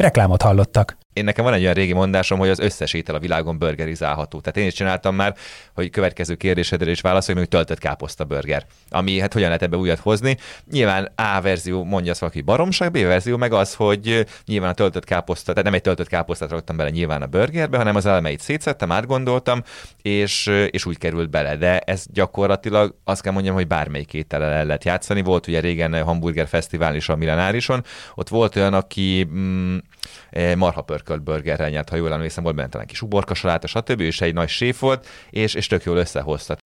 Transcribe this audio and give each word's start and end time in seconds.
Reklámot 0.00 0.42
hallottak. 0.42 0.96
Én 1.12 1.24
nekem 1.24 1.44
van 1.44 1.54
egy 1.54 1.62
olyan 1.62 1.74
régi 1.74 1.92
mondásom, 1.92 2.38
hogy 2.38 2.48
az 2.48 2.58
összes 2.58 2.92
étel 2.92 3.14
a 3.14 3.18
világon 3.18 3.58
burgerizálható. 3.58 4.40
Tehát 4.40 4.58
én 4.58 4.66
is 4.66 4.74
csináltam 4.74 5.14
már, 5.14 5.34
hogy 5.74 5.90
következő 5.90 6.34
kérdésedre 6.34 6.90
is 6.90 7.00
válaszolj, 7.00 7.38
hogy 7.38 7.48
töltött 7.48 7.78
káposzta 7.78 8.24
burger. 8.24 8.66
Ami 8.90 9.20
hát 9.20 9.32
hogyan 9.32 9.46
lehet 9.46 9.62
ebbe 9.62 9.76
újat 9.76 9.98
hozni. 9.98 10.36
Nyilván 10.70 11.12
A 11.14 11.40
verzió 11.40 11.84
mondja 11.84 12.10
azt 12.10 12.20
valaki 12.20 12.40
baromság, 12.40 12.90
B 12.90 12.96
verzió 12.96 13.36
meg 13.36 13.52
az, 13.52 13.74
hogy 13.74 14.26
nyilván 14.46 14.70
a 14.70 14.74
töltött 14.74 15.04
káposzta, 15.04 15.50
tehát 15.50 15.64
nem 15.64 15.74
egy 15.74 15.82
töltött 15.82 16.08
káposztát 16.08 16.50
raktam 16.50 16.76
bele 16.76 16.90
nyilván 16.90 17.22
a 17.22 17.26
burgerbe, 17.26 17.76
hanem 17.76 17.96
az 17.96 18.06
elemeit 18.06 18.40
szétszettem, 18.40 18.92
átgondoltam, 18.92 19.62
és, 20.02 20.46
és 20.70 20.86
úgy 20.86 20.98
került 20.98 21.30
bele. 21.30 21.56
De 21.56 21.78
ez 21.78 22.04
gyakorlatilag 22.12 22.94
azt 23.04 23.22
kell 23.22 23.32
mondjam, 23.32 23.54
hogy 23.54 23.66
bármelyik 23.66 24.14
étellel 24.14 24.52
el 24.52 24.64
lehet 24.64 24.84
játszani. 24.84 25.22
Volt 25.22 25.46
ugye 25.46 25.60
régen 25.60 26.02
hamburger 26.02 26.48
fesztivál 26.48 26.94
is 26.94 27.08
a 27.08 27.16
Millenárison, 27.16 27.84
ott 28.14 28.28
volt 28.28 28.56
olyan, 28.56 28.74
aki 28.74 29.28
mm, 29.30 29.76
marha 30.56 30.82
pörkölt 30.82 31.22
burgerrel 31.22 31.68
nyert, 31.68 31.88
ha 31.88 31.96
jól 31.96 32.12
emlékszem, 32.12 32.42
volt 32.42 32.56
benne 32.56 32.68
talán 32.68 32.86
kis 32.86 33.02
uborka 33.02 33.34
saláta, 33.34 33.66
stb. 33.66 34.00
és 34.00 34.20
egy 34.20 34.34
nagy 34.34 34.48
séf 34.48 34.78
volt, 34.78 35.06
és, 35.30 35.54
és 35.54 35.66
tök 35.66 35.84
jól 35.84 35.96
összehozta. 35.96 36.56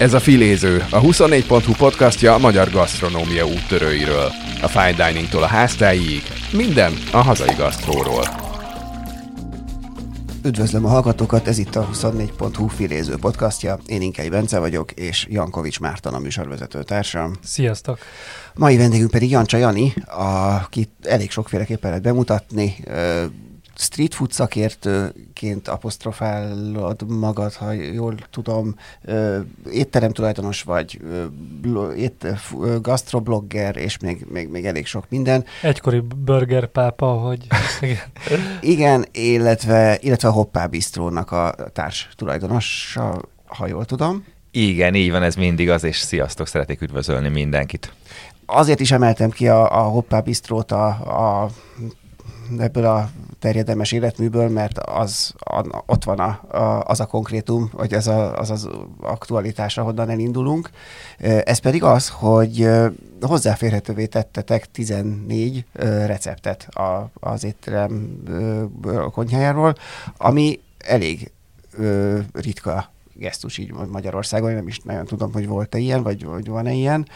Ez 0.00 0.14
a 0.14 0.20
Filéző, 0.20 0.84
a 0.90 1.00
24.hu 1.00 1.72
podcastja 1.72 2.34
a 2.34 2.38
magyar 2.38 2.70
gasztronómia 2.70 3.46
úttörőiről. 3.46 4.30
A 4.62 4.68
fine 4.68 5.06
diningtól 5.06 5.42
a 5.42 5.46
háztáig, 5.46 6.22
minden 6.52 6.92
a 7.12 7.16
hazai 7.16 7.54
gasztróról. 7.54 8.49
Üdvözlöm 10.44 10.84
a 10.84 10.88
hallgatókat, 10.88 11.46
ez 11.46 11.58
itt 11.58 11.76
a 11.76 11.88
24.hu 11.92 12.66
filéző 12.66 13.16
podcastja. 13.16 13.78
Én 13.86 14.02
Inkei 14.02 14.28
Bence 14.28 14.58
vagyok, 14.58 14.92
és 14.92 15.26
Jankovics 15.30 15.80
Márton 15.80 16.14
a 16.14 16.18
műsorvezető 16.18 16.82
társam. 16.82 17.32
Sziasztok! 17.42 17.98
Mai 18.54 18.76
vendégünk 18.76 19.10
pedig 19.10 19.30
Jancsa 19.30 19.56
Jani, 19.56 19.94
akit 20.06 20.90
elég 21.02 21.30
sokféleképpen 21.30 21.88
lehet 21.88 22.04
bemutatni 22.04 22.76
street 23.80 24.14
food 24.14 24.32
szakértőként 24.32 25.68
apostrofálod 25.68 27.08
magad, 27.08 27.54
ha 27.54 27.72
jól 27.72 28.14
tudom, 28.30 28.74
étterem 29.70 30.12
tulajdonos 30.12 30.62
vagy, 30.62 31.00
ét, 31.96 32.26
gastroblogger, 32.80 33.76
és 33.76 33.98
még, 33.98 34.26
még, 34.28 34.48
még 34.48 34.66
elég 34.66 34.86
sok 34.86 35.04
minden. 35.08 35.44
Egykori 35.62 36.02
burger 36.16 36.66
pápa, 36.66 37.06
hogy... 37.06 37.46
Igen, 37.80 37.98
Igen 38.74 39.06
illetve, 39.12 39.98
illetve 40.00 40.28
a 40.28 40.32
Hoppá 40.32 40.66
Bistrónak 40.66 41.30
a 41.30 41.54
társ 41.72 42.08
tulajdonosa, 42.16 43.22
ha 43.46 43.66
jól 43.66 43.84
tudom. 43.84 44.24
Igen, 44.50 44.94
így 44.94 45.10
van, 45.10 45.22
ez 45.22 45.34
mindig 45.34 45.70
az, 45.70 45.84
és 45.84 45.96
sziasztok, 45.96 46.46
szeretnék 46.46 46.80
üdvözölni 46.80 47.28
mindenkit. 47.28 47.92
Azért 48.46 48.80
is 48.80 48.90
emeltem 48.90 49.30
ki 49.30 49.48
a, 49.48 49.78
a 49.78 49.82
Hoppá 49.82 50.20
Bistrót 50.20 50.72
a, 50.72 50.86
a 51.42 51.50
ebből 52.58 52.84
a 52.84 53.10
terjedelmes 53.38 53.92
életműből, 53.92 54.48
mert 54.48 54.78
az, 54.78 55.34
a, 55.38 55.82
ott 55.86 56.04
van 56.04 56.18
a, 56.18 56.56
a, 56.58 56.84
az 56.84 57.00
a 57.00 57.06
konkrétum, 57.06 57.70
vagy 57.72 57.94
az, 57.94 58.06
a, 58.06 58.38
az 58.38 58.50
az 58.50 58.68
aktualitás, 59.00 59.78
ahonnan 59.78 60.10
elindulunk. 60.10 60.70
Ez 61.18 61.58
pedig 61.58 61.82
az, 61.82 62.08
hogy 62.08 62.68
hozzáférhetővé 63.20 64.06
tettetek 64.06 64.70
14 64.70 65.64
receptet 66.06 66.62
a, 66.62 67.10
az 67.14 67.44
étterem 67.44 68.22
konyhájáról, 69.12 69.74
ami 70.16 70.60
elég 70.78 71.30
ritka 72.32 72.90
gesztus 73.14 73.58
így 73.58 73.72
Magyarországon, 73.72 74.52
nem 74.52 74.68
is 74.68 74.78
nagyon 74.78 75.04
tudom, 75.04 75.32
hogy 75.32 75.46
volt-e 75.46 75.78
ilyen, 75.78 76.02
vagy, 76.02 76.24
vagy 76.24 76.48
van-e 76.48 76.72
ilyen. 76.72 77.08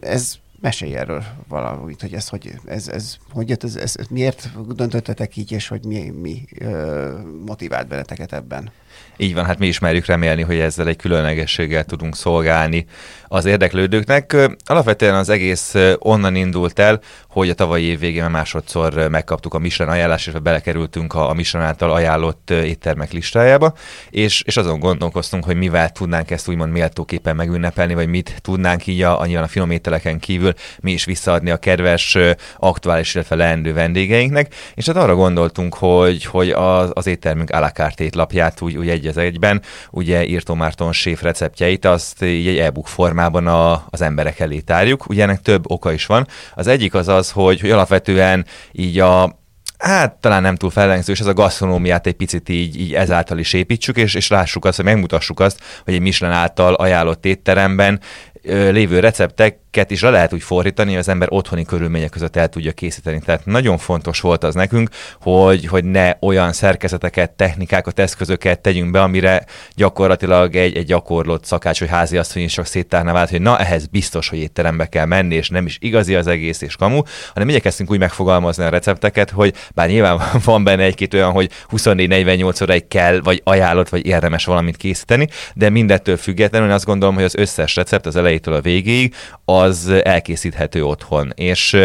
Ez 0.00 0.34
mesélj 0.60 0.96
erről 0.96 1.24
valamit, 1.48 2.00
hogy 2.00 2.14
ez, 2.14 2.28
hogy 2.28 2.52
ez, 2.64 2.88
ez 2.88 3.16
hogy 3.30 3.48
jött, 3.48 3.64
ez, 3.64 3.76
ez, 3.76 3.94
miért 4.10 4.50
döntöttetek 4.74 5.36
így, 5.36 5.52
és 5.52 5.68
hogy 5.68 5.84
mi, 5.84 6.10
mi 6.10 6.44
ö, 6.58 7.18
motivált 7.46 7.88
benneteket 7.88 8.32
ebben? 8.32 8.70
Így 9.16 9.34
van, 9.34 9.44
hát 9.44 9.58
mi 9.58 9.66
is 9.66 9.78
merjük 9.78 10.06
remélni, 10.06 10.42
hogy 10.42 10.58
ezzel 10.58 10.88
egy 10.88 10.96
különlegességgel 10.96 11.84
tudunk 11.84 12.16
szolgálni 12.16 12.86
az 13.28 13.44
érdeklődőknek. 13.44 14.36
Alapvetően 14.64 15.14
az 15.14 15.28
egész 15.28 15.74
onnan 15.98 16.34
indult 16.34 16.78
el, 16.78 17.00
hogy 17.28 17.50
a 17.50 17.54
tavalyi 17.54 17.84
év 17.84 17.98
végén 17.98 18.24
másodszor 18.24 19.08
megkaptuk 19.08 19.54
a 19.54 19.58
Michelin 19.58 19.92
ajánlást, 19.92 20.26
és 20.26 20.32
belekerültünk 20.32 21.14
a, 21.14 21.32
Michelin 21.34 21.66
által 21.66 21.90
ajánlott 21.90 22.50
éttermek 22.50 23.12
listájába, 23.12 23.74
és, 24.10 24.42
és 24.42 24.56
azon 24.56 24.78
gondolkoztunk, 24.78 25.44
hogy 25.44 25.56
mivel 25.56 25.90
tudnánk 25.90 26.30
ezt 26.30 26.48
úgymond 26.48 26.72
méltóképpen 26.72 27.36
megünnepelni, 27.36 27.94
vagy 27.94 28.08
mit 28.08 28.34
tudnánk 28.40 28.86
így 28.86 29.02
a, 29.02 29.20
a, 29.20 29.42
a 29.42 29.46
finom 29.46 29.70
ételeken 29.70 30.18
kívül 30.18 30.52
mi 30.80 30.92
is 30.92 31.04
visszaadni 31.04 31.50
a 31.50 31.56
kedves, 31.56 32.18
aktuális, 32.58 33.14
illetve 33.14 33.36
leendő 33.36 33.72
vendégeinknek, 33.72 34.54
és 34.74 34.86
hát 34.86 34.96
arra 34.96 35.14
gondoltunk, 35.14 35.74
hogy, 35.74 36.24
hogy 36.24 36.50
az, 36.50 36.90
az 36.92 37.06
éttermünk 37.06 37.50
alakártét 37.50 38.14
lapját 38.14 38.60
úgy, 38.60 38.76
úgy 38.76 38.85
egy 38.88 39.06
az 39.06 39.16
egyben, 39.16 39.62
ugye 39.90 40.24
Írtó 40.24 40.54
Márton 40.54 40.92
séf 40.92 41.22
receptjeit, 41.22 41.84
azt 41.84 42.22
így 42.22 42.46
egy 42.46 42.58
e-book 42.58 42.88
formában 42.88 43.46
a, 43.46 43.86
az 43.90 44.00
emberek 44.00 44.40
elé 44.40 44.60
tárjuk. 44.60 45.08
Ugye 45.08 45.22
ennek 45.22 45.40
több 45.40 45.70
oka 45.70 45.92
is 45.92 46.06
van. 46.06 46.26
Az 46.54 46.66
egyik 46.66 46.94
az 46.94 47.08
az, 47.08 47.30
hogy, 47.30 47.60
hogy 47.60 47.70
alapvetően 47.70 48.46
így 48.72 48.98
a 48.98 49.38
hát 49.78 50.14
talán 50.14 50.42
nem 50.42 50.56
túl 50.56 50.70
és 51.06 51.20
ez 51.20 51.26
a 51.26 51.32
gasztronómiát 51.32 52.06
egy 52.06 52.14
picit 52.14 52.48
így, 52.48 52.80
így 52.80 52.94
ezáltal 52.94 53.38
is 53.38 53.52
építsük, 53.52 53.96
és, 53.96 54.14
és 54.14 54.28
lássuk 54.28 54.64
azt, 54.64 54.76
hogy 54.76 54.84
megmutassuk 54.84 55.40
azt, 55.40 55.60
hogy 55.84 55.94
egy 55.94 56.00
Michelin 56.00 56.34
által 56.34 56.74
ajánlott 56.74 57.24
étteremben 57.24 58.00
lévő 58.42 59.00
receptek 59.00 59.58
amiket 59.76 59.94
is 59.94 60.02
le 60.02 60.10
lehet 60.10 60.32
úgy 60.32 60.42
fordítani, 60.42 60.90
hogy 60.90 60.98
az 60.98 61.08
ember 61.08 61.28
otthoni 61.30 61.64
körülmények 61.64 62.10
között 62.10 62.36
el 62.36 62.48
tudja 62.48 62.72
készíteni. 62.72 63.20
Tehát 63.24 63.46
nagyon 63.46 63.78
fontos 63.78 64.20
volt 64.20 64.44
az 64.44 64.54
nekünk, 64.54 64.88
hogy, 65.20 65.66
hogy 65.66 65.84
ne 65.84 66.12
olyan 66.20 66.52
szerkezeteket, 66.52 67.30
technikákat, 67.30 67.98
eszközöket 67.98 68.60
tegyünk 68.60 68.90
be, 68.90 69.02
amire 69.02 69.44
gyakorlatilag 69.74 70.56
egy, 70.56 70.76
egy 70.76 70.86
gyakorlott 70.86 71.44
szakács 71.44 71.80
vagy 71.80 71.88
házi 71.88 72.16
asszony 72.16 72.42
is 72.42 72.52
csak 72.52 72.66
széttárna 72.66 73.12
vált, 73.12 73.30
hogy 73.30 73.40
na 73.40 73.58
ehhez 73.58 73.86
biztos, 73.86 74.28
hogy 74.28 74.38
étterembe 74.38 74.86
kell 74.86 75.06
menni, 75.06 75.34
és 75.34 75.48
nem 75.48 75.66
is 75.66 75.78
igazi 75.80 76.14
az 76.14 76.26
egész 76.26 76.60
és 76.60 76.76
kamu, 76.76 77.00
hanem 77.34 77.48
igyekeztünk 77.48 77.90
úgy 77.90 77.98
megfogalmazni 77.98 78.64
a 78.64 78.68
recepteket, 78.68 79.30
hogy 79.30 79.54
bár 79.74 79.88
nyilván 79.88 80.20
van 80.44 80.64
benne 80.64 80.82
egy-két 80.82 81.14
olyan, 81.14 81.32
hogy 81.32 81.50
24-48 81.70 82.62
óráig 82.62 82.88
kell, 82.88 83.20
vagy 83.20 83.40
ajánlott, 83.44 83.88
vagy 83.88 84.06
érdemes 84.06 84.44
valamit 84.44 84.76
készíteni, 84.76 85.28
de 85.54 85.70
mindettől 85.70 86.16
függetlenül 86.16 86.70
azt 86.70 86.84
gondolom, 86.84 87.14
hogy 87.14 87.24
az 87.24 87.34
összes 87.34 87.76
recept 87.76 88.06
az 88.06 88.16
elejétől 88.16 88.54
a 88.54 88.60
végéig 88.60 89.14
az 89.44 89.65
az 89.66 89.88
elkészíthető 90.02 90.84
otthon. 90.84 91.32
És 91.34 91.76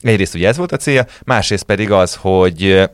egyrészt 0.00 0.34
ugye 0.34 0.48
ez 0.48 0.56
volt 0.56 0.72
a 0.72 0.76
célja, 0.76 1.06
másrészt 1.24 1.64
pedig 1.64 1.90
az, 1.90 2.14
hogy 2.14 2.88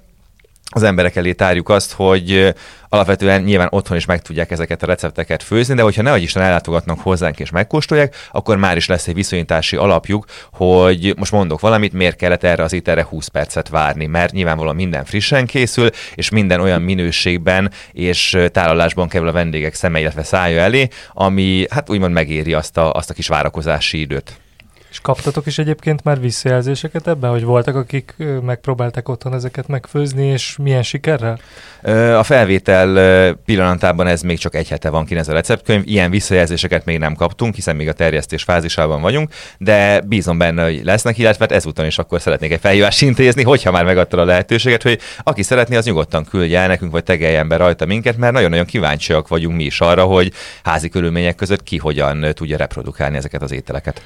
az 0.75 0.83
emberek 0.83 1.17
elé 1.17 1.33
tárjuk 1.33 1.69
azt, 1.69 1.93
hogy 1.93 2.55
alapvetően 2.89 3.43
nyilván 3.43 3.69
otthon 3.71 3.97
is 3.97 4.05
meg 4.05 4.23
tudják 4.23 4.51
ezeket 4.51 4.83
a 4.83 4.87
recepteket 4.87 5.43
főzni, 5.43 5.75
de 5.75 5.83
hogyha 5.83 6.03
nehogy 6.03 6.23
Isten 6.23 6.43
ellátogatnak 6.43 7.01
hozzánk 7.01 7.39
és 7.39 7.51
megkóstolják, 7.51 8.15
akkor 8.33 8.57
már 8.57 8.77
is 8.77 8.87
lesz 8.87 9.09
egy 9.09 9.15
viszonyítási 9.15 9.77
alapjuk, 9.77 10.25
hogy 10.53 11.15
most 11.16 11.33
mondok 11.33 11.60
valamit, 11.60 11.93
miért 11.93 12.16
kellett 12.16 12.45
erre 12.45 12.63
az 12.63 12.72
ételre 12.72 13.04
20 13.04 13.28
percet 13.28 13.69
várni, 13.69 14.07
mert 14.07 14.33
nyilvánvalóan 14.33 14.77
minden 14.77 15.04
frissen 15.04 15.47
készül, 15.47 15.91
és 16.15 16.31
minden 16.31 16.60
olyan 16.60 16.83
minőségben 16.83 17.71
és 17.93 18.39
tálalásban 18.53 19.09
kerül 19.09 19.28
a 19.28 19.33
vendégek 19.33 19.75
szeme, 19.75 20.01
illetve 20.01 20.22
szája 20.22 20.60
elé, 20.60 20.89
ami 21.13 21.66
hát 21.71 21.91
úgymond 21.91 22.13
megéri 22.13 22.53
azt 22.53 22.77
a, 22.77 22.93
azt 22.93 23.10
a 23.10 23.15
kis 23.15 23.28
várakozási 23.28 24.01
időt. 24.01 24.44
És 24.95 25.01
kaptatok 25.01 25.47
is 25.47 25.59
egyébként 25.59 26.05
már 26.05 26.21
visszajelzéseket 26.21 27.07
ebben, 27.07 27.31
hogy 27.31 27.45
voltak, 27.45 27.77
akik 27.77 28.15
megpróbálták 28.43 29.09
otthon 29.09 29.35
ezeket 29.35 29.67
megfőzni, 29.67 30.27
és 30.27 30.57
milyen 30.63 30.83
sikerrel? 30.83 31.39
A 32.19 32.23
felvétel 32.23 33.35
pillanatában 33.35 34.07
ez 34.07 34.23
még 34.23 34.39
csak 34.39 34.55
egy 34.55 34.69
hete 34.69 34.91
van 34.91 35.05
ki 35.05 35.17
ez 35.17 35.29
a 35.29 35.33
receptkönyv, 35.33 35.83
ilyen 35.87 36.11
visszajelzéseket 36.11 36.85
még 36.85 36.99
nem 36.99 37.15
kaptunk, 37.15 37.55
hiszen 37.55 37.77
még 37.77 37.89
a 37.89 37.93
terjesztés 37.93 38.43
fázisában 38.43 39.01
vagyunk, 39.01 39.31
de 39.59 40.01
bízom 40.01 40.39
benne, 40.39 40.65
hogy 40.65 40.85
lesznek, 40.85 41.19
illetve 41.19 41.45
hát 41.45 41.57
ezúton 41.57 41.87
is 41.87 41.99
akkor 41.99 42.21
szeretnék 42.21 42.53
egy 42.53 42.61
felhívást 42.61 43.03
intézni, 43.03 43.43
hogyha 43.43 43.71
már 43.71 43.85
megadta 43.85 44.21
a 44.21 44.25
lehetőséget, 44.25 44.83
hogy 44.83 45.01
aki 45.23 45.43
szeretné, 45.43 45.77
az 45.77 45.85
nyugodtan 45.85 46.25
küldje 46.25 46.61
el 46.61 46.69
nekünk, 46.69 46.93
vagy 46.93 47.05
tegeljen 47.05 47.49
be 47.49 47.57
rajta 47.57 47.87
minket, 47.87 48.17
mert 48.17 48.33
nagyon-nagyon 48.33 48.67
kíváncsiak 48.67 49.29
vagyunk 49.29 49.57
mi 49.57 49.65
is 49.65 49.81
arra, 49.81 50.05
hogy 50.05 50.33
házi 50.65 50.89
körülmények 50.89 51.35
között 51.35 51.63
ki 51.63 51.77
hogyan 51.77 52.27
tudja 52.35 52.57
reprodukálni 52.57 53.17
ezeket 53.17 53.43
az 53.43 53.53
ételeket. 53.53 54.03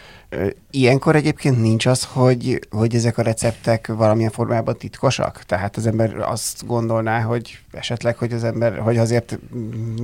Ilyenkor 0.79 1.17
egyébként 1.17 1.61
nincs 1.61 1.87
az, 1.87 2.05
hogy, 2.05 2.59
hogy 2.71 2.95
ezek 2.95 3.19
a 3.19 3.23
receptek 3.23 3.87
valamilyen 3.87 4.31
formában 4.31 4.77
titkosak? 4.77 5.43
Tehát 5.47 5.77
az 5.77 5.87
ember 5.87 6.15
azt 6.19 6.67
gondolná, 6.67 7.21
hogy 7.21 7.59
esetleg, 7.71 8.17
hogy 8.17 8.33
az 8.33 8.45
ember, 8.45 8.79
hogy 8.79 8.97
azért 8.97 9.39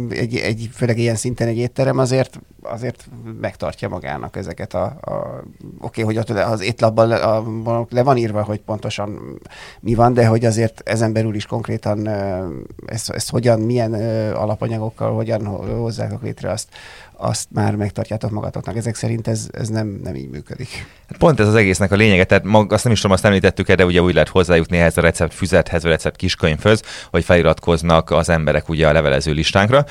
egy, 0.09 0.37
egy 0.37 0.71
főleg 0.73 0.99
ilyen 0.99 1.15
szinten 1.15 1.49
egy 1.49 1.56
étterem 1.56 1.99
azért, 1.99 2.41
azért 2.62 3.09
megtartja 3.41 3.88
magának 3.88 4.37
ezeket 4.37 4.75
a, 4.75 4.85
a 4.85 5.44
oké, 5.81 6.03
okay, 6.03 6.15
hogy 6.15 6.32
az 6.37 6.61
étlapban 6.61 7.09
le, 7.09 7.17
a, 7.17 7.44
le 7.91 8.03
van 8.03 8.17
írva, 8.17 8.43
hogy 8.43 8.61
pontosan 8.61 9.38
mi 9.81 9.94
van, 9.94 10.15
de 10.15 10.26
hogy 10.26 10.44
azért 10.44 10.82
ezen 10.85 11.12
belül 11.12 11.35
is 11.35 11.47
konkrétan 11.47 12.09
ezt, 12.87 13.11
ezt 13.11 13.31
hogyan, 13.31 13.61
milyen 13.61 13.93
alapanyagokkal, 14.32 15.15
hogyan 15.15 15.47
hozzák 15.47 16.23
létre, 16.23 16.50
azt, 16.50 16.69
azt 17.16 17.49
már 17.52 17.76
megtartjátok 17.76 18.31
magatoknak. 18.31 18.76
Ezek 18.76 18.94
szerint 18.94 19.28
ez, 19.28 19.49
ez 19.52 19.69
nem, 19.69 20.00
nem 20.02 20.14
így 20.14 20.28
működik. 20.28 20.87
Pont 21.19 21.40
ez 21.40 21.49
az 21.49 21.55
egésznek 21.55 21.93
a 21.93 21.96
lényege, 21.96 22.25
tehát 22.25 22.44
mag, 22.44 22.72
azt 22.72 22.84
nem 22.84 22.93
is 22.93 23.00
tudom, 23.00 23.14
azt 23.14 23.25
említettük 23.25 23.72
de 23.72 23.84
ugye 23.84 24.02
úgy 24.02 24.12
lehet 24.12 24.28
hozzájutni 24.28 24.78
ehhez 24.78 24.96
a 24.96 25.00
recept 25.00 25.34
füzethez, 25.34 25.82
vagy 25.82 25.90
recept 25.90 26.16
kiskönyvhöz, 26.16 26.82
hogy 27.11 27.25
feliratkoznak 27.25 28.11
az 28.11 28.28
emberek 28.28 28.69
ugye 28.69 28.88
a 28.88 28.93
levelező 28.93 29.32
listánkra. 29.32 29.84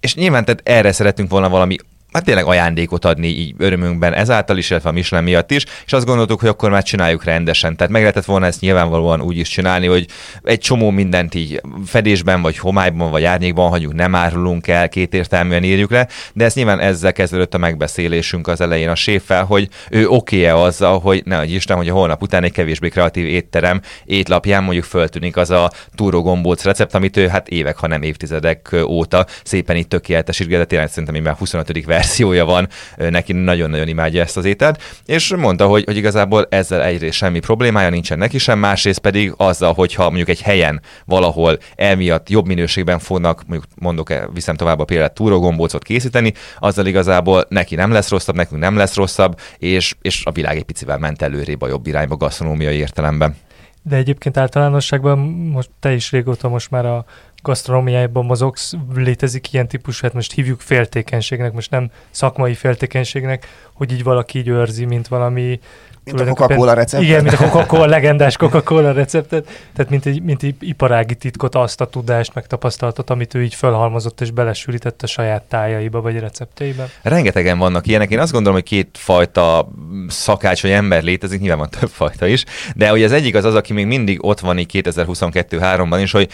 És 0.00 0.14
nyilván 0.14 0.44
tehát 0.44 0.60
erre 0.64 0.92
szeretünk 0.92 1.30
volna 1.30 1.48
valami 1.48 1.76
hát 2.12 2.24
tényleg 2.24 2.44
ajándékot 2.44 3.04
adni 3.04 3.26
így 3.26 3.54
örömünkben 3.58 4.12
ezáltal 4.12 4.58
is, 4.58 4.70
illetve 4.70 4.88
a 4.88 4.92
Michelin 4.92 5.24
miatt 5.24 5.50
is, 5.50 5.64
és 5.86 5.92
azt 5.92 6.06
gondoltuk, 6.06 6.40
hogy 6.40 6.48
akkor 6.48 6.70
már 6.70 6.82
csináljuk 6.82 7.24
rendesen. 7.24 7.76
Tehát 7.76 7.92
meg 7.92 8.00
lehetett 8.00 8.24
volna 8.24 8.46
ezt 8.46 8.60
nyilvánvalóan 8.60 9.20
úgy 9.20 9.36
is 9.36 9.48
csinálni, 9.48 9.86
hogy 9.86 10.06
egy 10.42 10.58
csomó 10.58 10.90
mindent 10.90 11.34
így 11.34 11.60
fedésben, 11.86 12.42
vagy 12.42 12.58
homályban, 12.58 13.10
vagy 13.10 13.24
árnyékban 13.24 13.68
hagyjuk, 13.68 13.94
nem 13.94 14.14
árulunk 14.14 14.68
el, 14.68 14.88
kétértelműen 14.88 15.64
írjuk 15.64 15.90
le, 15.90 16.08
de 16.32 16.44
ez 16.44 16.54
nyilván 16.54 16.80
ezzel 16.80 17.12
kezdődött 17.12 17.54
a 17.54 17.58
megbeszélésünk 17.58 18.48
az 18.48 18.60
elején 18.60 18.88
a 18.88 18.94
séffel, 18.94 19.44
hogy 19.44 19.68
ő 19.90 20.08
oké-e 20.08 20.56
azzal, 20.56 20.98
hogy 20.98 21.22
ne 21.24 21.36
hogy 21.36 21.52
Isten, 21.52 21.76
hogy 21.76 21.88
a 21.88 21.92
holnap 21.92 22.22
után 22.22 22.44
egy 22.44 22.52
kevésbé 22.52 22.88
kreatív 22.88 23.26
étterem 23.26 23.80
étlapján 24.04 24.62
mondjuk 24.62 24.84
föltűnik 24.84 25.36
az 25.36 25.50
a 25.50 25.70
túrógombóc 25.94 26.64
recept, 26.64 26.94
amit 26.94 27.16
ő 27.16 27.28
hát 27.28 27.48
évek, 27.48 27.76
ha 27.76 27.86
nem 27.86 28.02
évtizedek 28.02 28.76
óta 28.84 29.26
szépen 29.44 29.76
itt 29.76 29.88
tökéletesítget, 29.88 30.58
de 30.58 30.64
tényleg 30.64 30.88
szerintem 30.88 31.22
már 31.22 31.34
25 31.34 31.68
verziója 32.00 32.44
van, 32.44 32.68
neki 32.96 33.32
nagyon-nagyon 33.32 33.88
imádja 33.88 34.22
ezt 34.22 34.36
az 34.36 34.44
ételt, 34.44 34.82
és 35.06 35.34
mondta, 35.34 35.66
hogy, 35.66 35.84
hogy 35.84 35.96
igazából 35.96 36.46
ezzel 36.50 36.82
egyrészt 36.82 37.16
semmi 37.16 37.38
problémája 37.38 37.90
nincsen 37.90 38.18
neki 38.18 38.38
sem, 38.38 38.58
másrészt 38.58 38.98
pedig 38.98 39.34
azzal, 39.36 39.72
hogyha 39.72 40.02
mondjuk 40.02 40.28
egy 40.28 40.40
helyen 40.40 40.80
valahol 41.04 41.58
emiatt 41.76 42.28
jobb 42.28 42.46
minőségben 42.46 42.98
fognak, 42.98 43.42
mondjuk 43.46 43.70
mondok, 43.74 44.12
viszem 44.32 44.56
tovább 44.56 44.78
a 44.78 44.84
példát, 44.84 45.14
túrógombócot 45.14 45.82
készíteni, 45.82 46.32
azzal 46.58 46.86
igazából 46.86 47.44
neki 47.48 47.74
nem 47.74 47.92
lesz 47.92 48.10
rosszabb, 48.10 48.34
nekünk 48.34 48.60
nem 48.60 48.76
lesz 48.76 48.94
rosszabb, 48.94 49.40
és, 49.58 49.94
és 50.02 50.24
a 50.24 50.32
világ 50.32 50.56
egy 50.56 50.64
picivel 50.64 50.98
ment 50.98 51.22
előrébb 51.22 51.62
a 51.62 51.68
jobb 51.68 51.86
irányba 51.86 52.16
gasztronómiai 52.16 52.76
értelemben. 52.76 53.36
De 53.82 53.96
egyébként 53.96 54.36
általánosságban 54.36 55.18
most 55.52 55.70
te 55.80 55.92
is 55.92 56.10
régóta 56.10 56.48
most 56.48 56.70
már 56.70 56.86
a 56.86 57.04
gasztronómiájában 57.42 58.24
mozogsz, 58.24 58.72
létezik 58.94 59.52
ilyen 59.52 59.68
típusú, 59.68 60.02
hát 60.02 60.14
most 60.14 60.32
hívjuk 60.32 60.60
féltékenységnek, 60.60 61.52
most 61.52 61.70
nem 61.70 61.90
szakmai 62.10 62.54
féltékenységnek, 62.54 63.46
hogy 63.72 63.92
így 63.92 64.02
valaki 64.02 64.38
így 64.38 64.48
őrzi, 64.48 64.84
mint 64.84 65.08
valami 65.08 65.60
mint 66.04 66.20
a 66.20 66.24
Coca-Cola 66.24 66.72
receptet. 66.72 67.08
Igen, 67.08 67.22
mint 67.22 67.34
a 67.34 67.38
Coca-Cola, 67.48 67.86
legendás 67.86 68.36
Coca-Cola 68.36 68.92
receptet. 68.92 69.46
Tehát 69.74 69.90
mint 69.90 70.06
egy, 70.06 70.22
mint 70.22 70.42
egy 70.42 70.54
iparági 70.60 71.14
titkot, 71.14 71.54
azt 71.54 71.80
a 71.80 71.86
tudást, 71.86 72.34
meg 72.34 72.46
tapasztalatot, 72.46 73.10
amit 73.10 73.34
ő 73.34 73.42
így 73.42 73.54
felhalmozott 73.54 74.20
és 74.20 74.30
belesülített 74.30 75.02
a 75.02 75.06
saját 75.06 75.42
tájaiba 75.42 76.00
vagy 76.00 76.18
recepteibe. 76.18 76.88
Rengetegen 77.02 77.58
vannak 77.58 77.86
ilyenek. 77.86 78.10
Én 78.10 78.18
azt 78.18 78.32
gondolom, 78.32 78.58
hogy 78.58 78.68
két 78.68 78.88
fajta 78.92 79.68
szakács 80.08 80.62
vagy 80.62 80.70
ember 80.70 81.02
létezik, 81.02 81.40
nyilván 81.40 81.58
van 81.58 81.70
több 81.80 81.90
fajta 81.90 82.26
is, 82.26 82.44
de 82.74 82.88
hogy 82.88 83.02
az 83.02 83.12
egyik 83.12 83.34
az 83.34 83.44
az, 83.44 83.54
aki 83.54 83.72
még 83.72 83.86
mindig 83.86 84.24
ott 84.24 84.40
van 84.40 84.58
így 84.58 84.70
2022-3-ban 84.72 85.98
is, 86.02 86.12
hogy 86.12 86.28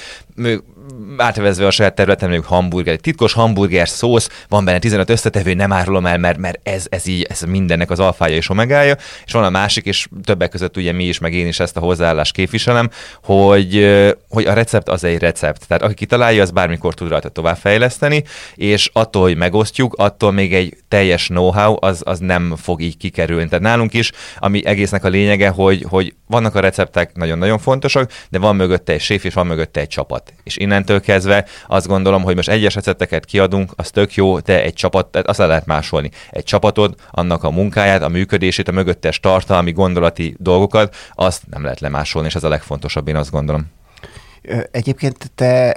átvezve 1.16 1.66
a 1.66 1.70
saját 1.70 1.94
területen, 1.94 2.28
mondjuk 2.28 2.50
hamburger, 2.50 2.92
egy 2.92 3.00
titkos 3.00 3.32
hamburger 3.32 3.88
szósz, 3.88 4.28
van 4.48 4.64
benne 4.64 4.78
15 4.78 5.10
összetevő, 5.10 5.54
nem 5.54 5.72
árulom 5.72 6.06
el, 6.06 6.18
mert, 6.18 6.38
mert 6.38 6.68
ez, 6.68 6.86
ez 6.88 7.06
így, 7.06 7.26
ez 7.30 7.40
mindennek 7.40 7.90
az 7.90 8.00
alfája 8.00 8.36
és 8.36 8.48
omegája, 8.48 8.96
és 9.24 9.32
van 9.32 9.44
a 9.44 9.50
másik, 9.50 9.84
és 9.84 10.08
többek 10.24 10.50
között 10.50 10.76
ugye 10.76 10.92
mi 10.92 11.04
is, 11.04 11.18
meg 11.18 11.34
én 11.34 11.46
is 11.46 11.60
ezt 11.60 11.76
a 11.76 11.80
hozzáállást 11.80 12.32
képviselem, 12.32 12.90
hogy, 13.22 13.86
hogy 14.28 14.46
a 14.46 14.52
recept 14.52 14.88
az 14.88 15.04
egy 15.04 15.18
recept. 15.18 15.66
Tehát 15.66 15.82
aki 15.82 15.94
kitalálja, 15.94 16.42
az 16.42 16.50
bármikor 16.50 16.94
tud 16.94 17.08
rajta 17.08 17.28
továbbfejleszteni, 17.28 18.24
és 18.54 18.90
attól, 18.92 19.22
hogy 19.22 19.36
megosztjuk, 19.36 19.94
attól 19.94 20.32
még 20.32 20.54
egy 20.54 20.76
teljes 20.88 21.26
know-how 21.26 21.76
az, 21.80 22.02
az 22.04 22.18
nem 22.18 22.54
fog 22.56 22.80
így 22.80 22.96
kikerülni. 22.96 23.48
Tehát 23.56 23.74
nálunk 23.74 23.94
is, 23.94 24.12
ami 24.38 24.66
egésznek 24.66 25.04
a 25.04 25.08
lényege, 25.08 25.48
hogy, 25.48 25.84
hogy 25.88 26.14
vannak 26.26 26.54
a 26.54 26.60
receptek 26.60 27.14
nagyon-nagyon 27.14 27.58
fontosak, 27.58 28.10
de 28.28 28.38
van 28.38 28.56
mögötte 28.56 28.92
egy 28.92 29.00
séf, 29.00 29.24
és 29.24 29.34
van 29.34 29.46
mögötte 29.46 29.80
egy 29.80 29.88
csapat. 29.88 30.32
És 30.42 30.56
innentől 30.56 31.00
kezdve 31.00 31.44
azt 31.66 31.86
gondolom, 31.86 32.22
hogy 32.22 32.34
most 32.34 32.48
egyes 32.48 32.74
recepteket 32.74 33.24
kiadunk, 33.24 33.72
az 33.76 33.90
tök 33.90 34.14
jó, 34.14 34.38
de 34.38 34.62
egy 34.62 34.74
csapat, 34.74 35.06
tehát 35.06 35.28
azt 35.28 35.38
lehet 35.38 35.66
másolni. 35.66 36.10
Egy 36.30 36.44
csapatod, 36.44 36.94
annak 37.10 37.44
a 37.44 37.50
munkáját, 37.50 38.02
a 38.02 38.08
működését, 38.08 38.68
a 38.68 38.72
mögöttes 38.72 39.20
tartalmi, 39.20 39.72
gondolati 39.72 40.36
dolgokat, 40.38 40.96
azt 41.14 41.42
nem 41.50 41.62
lehet 41.62 41.80
lemásolni, 41.80 42.28
és 42.28 42.34
ez 42.34 42.44
a 42.44 42.48
legfontosabb, 42.48 43.08
én 43.08 43.16
azt 43.16 43.30
gondolom. 43.30 43.66
Egyébként 44.70 45.30
te 45.34 45.76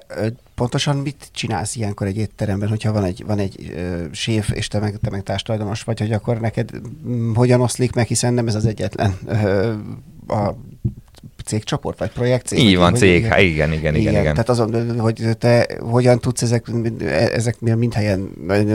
pontosan 0.59 0.97
mit 0.97 1.29
csinálsz 1.31 1.75
ilyenkor 1.75 2.07
egy 2.07 2.17
étteremben, 2.17 2.69
hogyha 2.69 2.91
van 2.91 3.03
egy, 3.03 3.23
van 3.25 3.39
egy 3.39 3.71
ö, 3.75 4.05
séf, 4.11 4.49
és 4.51 4.67
te 4.67 4.79
meg, 4.79 4.97
te 5.01 5.09
meg 5.09 5.23
társadalmas 5.23 5.83
vagy, 5.83 5.99
hogy 5.99 6.11
akkor 6.11 6.39
neked 6.39 6.71
m, 7.03 7.33
hogyan 7.33 7.61
oszlik 7.61 7.93
meg, 7.93 8.07
hiszen 8.07 8.33
nem 8.33 8.47
ez 8.47 8.55
az 8.55 8.65
egyetlen 8.65 9.17
ö, 9.25 9.73
a 10.27 10.55
cégcsoport, 11.49 11.99
vagy 11.99 12.11
projektcég? 12.11 12.59
Így 12.59 12.77
van, 12.77 12.95
cég, 12.95 13.23
igen, 13.23 13.39
igen, 13.39 13.73
igen, 13.73 13.95
igen, 13.95 14.13
igen. 14.13 14.31
Tehát 14.31 14.49
azon, 14.49 14.99
hogy 14.99 15.37
te 15.37 15.67
hogyan 15.79 16.19
tudsz 16.19 16.41
ezek, 16.41 16.71
ezek 17.31 17.59
mind 17.59 17.93
helyen, 17.93 18.29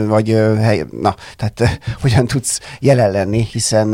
vagy 0.07 0.29
hely, 0.59 0.85
na, 1.01 1.15
tehát 1.35 1.79
hogyan 2.03 2.27
tudsz 2.27 2.59
jelen 2.79 3.11
lenni, 3.11 3.47
hiszen 3.51 3.93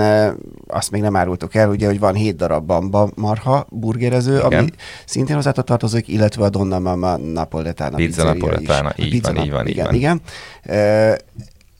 azt 0.67 0.91
még 0.91 1.01
nem 1.01 1.15
árultuk 1.15 1.55
el, 1.55 1.69
ugye, 1.69 1.85
hogy 1.85 1.99
van 1.99 2.13
hét 2.13 2.35
darab 2.35 2.65
bamba 2.65 3.09
marha 3.15 3.67
burgerező, 3.69 4.35
igen. 4.35 4.59
ami 4.59 4.69
szintén 5.05 5.35
hozzá 5.35 5.51
tartozik, 5.51 6.07
illetve 6.07 6.43
a 6.43 6.49
Donna 6.49 6.79
Mama 6.79 7.17
Napoletana 7.17 7.95
pizza 7.95 8.23
Napoletana, 8.23 8.93
így 8.95 9.09
pizza 9.09 9.33
van, 9.33 9.43
így 9.43 9.51
van, 9.51 9.67
igen, 9.67 9.93
így 9.93 10.01
van. 10.01 10.19
Igen, 10.19 10.21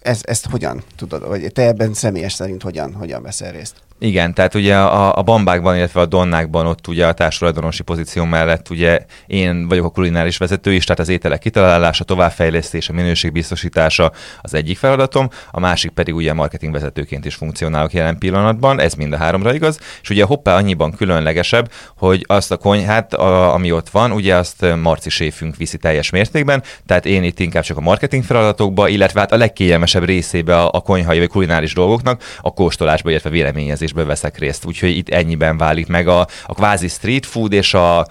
ez, 0.01 0.19
ezt 0.21 0.47
hogyan 0.49 0.83
tudod, 0.95 1.27
vagy 1.27 1.51
te 1.53 1.67
ebben 1.67 1.93
személyes 1.93 2.33
szerint 2.33 2.63
hogyan, 2.63 2.93
hogyan 2.93 3.21
veszel 3.21 3.51
részt? 3.51 3.75
Igen, 4.03 4.33
tehát 4.33 4.55
ugye 4.55 4.77
a, 4.77 5.17
a 5.17 5.21
bambákban, 5.21 5.75
illetve 5.75 6.01
a 6.01 6.05
donnákban 6.05 6.65
ott 6.65 6.87
ugye 6.87 7.07
a 7.07 7.13
társadalmi 7.13 7.81
pozíció 7.85 8.25
mellett 8.25 8.69
ugye 8.69 8.99
én 9.27 9.67
vagyok 9.67 9.85
a 9.85 9.89
kulináris 9.89 10.37
vezető 10.37 10.73
is, 10.73 10.83
tehát 10.83 10.99
az 10.99 11.09
ételek 11.09 11.39
kitalálása, 11.39 12.03
továbbfejlesztése, 12.03 12.93
minőségbiztosítása 12.93 14.11
az 14.41 14.53
egyik 14.53 14.77
feladatom, 14.77 15.29
a 15.51 15.59
másik 15.59 15.91
pedig 15.91 16.15
ugye 16.15 16.33
marketing 16.33 16.73
vezetőként 16.73 17.25
is 17.25 17.35
funkcionálok 17.35 17.93
jelen 17.93 18.17
pillanatban, 18.17 18.79
ez 18.79 18.93
mind 18.93 19.13
a 19.13 19.17
háromra 19.17 19.53
igaz, 19.53 19.79
és 20.01 20.09
ugye 20.09 20.23
a 20.23 20.27
hoppá 20.27 20.55
annyiban 20.55 20.91
különlegesebb, 20.91 21.71
hogy 21.97 22.25
azt 22.27 22.51
a 22.51 22.57
konyhát, 22.57 23.13
a, 23.13 23.53
ami 23.53 23.71
ott 23.71 23.89
van, 23.89 24.11
ugye 24.11 24.35
azt 24.35 24.65
Marci 24.81 25.09
séfünk 25.09 25.55
viszi 25.55 25.77
teljes 25.77 26.09
mértékben, 26.09 26.63
tehát 26.85 27.05
én 27.05 27.23
itt 27.23 27.39
inkább 27.39 27.63
csak 27.63 27.77
a 27.77 27.81
marketing 27.81 28.23
feladatokba, 28.23 28.87
illetve 28.87 29.19
hát 29.19 29.31
a 29.31 29.37
legkényelmesebb 29.37 30.03
részébe 30.03 30.57
a, 30.57 30.69
a 30.73 30.79
konyhai 30.79 31.19
vagy 31.19 31.29
kulináris 31.29 31.73
dolgoknak, 31.73 32.23
a 32.41 32.53
kóstolásba, 32.53 33.09
illetve 33.09 33.29
véleményezés 33.29 33.89
étkezésben 33.91 34.07
veszek 34.07 34.37
részt, 34.37 34.65
úgyhogy 34.65 34.97
itt 34.97 35.09
ennyiben 35.09 35.57
válik 35.57 35.87
meg 35.87 36.07
a, 36.07 36.27
a 36.45 36.53
kvázi 36.53 36.87
street 36.87 37.25
food 37.25 37.53
és 37.53 37.73
a 37.73 38.07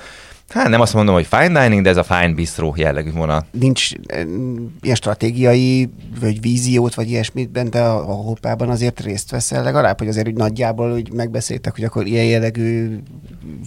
Hát 0.52 0.68
nem 0.68 0.80
azt 0.80 0.94
mondom, 0.94 1.14
hogy 1.14 1.26
fine 1.26 1.62
dining, 1.62 1.82
de 1.82 1.90
ez 1.90 1.96
a 1.96 2.02
fine 2.02 2.32
bistro 2.32 2.72
jellegű 2.76 3.12
vonal. 3.12 3.46
Nincs 3.50 3.90
ilyen 4.80 4.96
stratégiai, 4.96 5.90
vagy 6.20 6.40
víziót, 6.40 6.94
vagy 6.94 7.10
ilyesmit 7.10 7.68
de 7.68 7.80
a, 7.80 7.98
a 7.98 8.14
hoppában 8.14 8.68
azért 8.68 9.00
részt 9.00 9.30
veszel 9.30 9.62
legalább, 9.62 9.98
hogy 9.98 10.08
azért 10.08 10.26
úgy 10.26 10.36
nagyjából 10.36 10.92
úgy 10.92 11.12
megbeszéltek, 11.12 11.74
hogy 11.74 11.84
akkor 11.84 12.06
ilyen 12.06 12.24
jellegű 12.24 12.98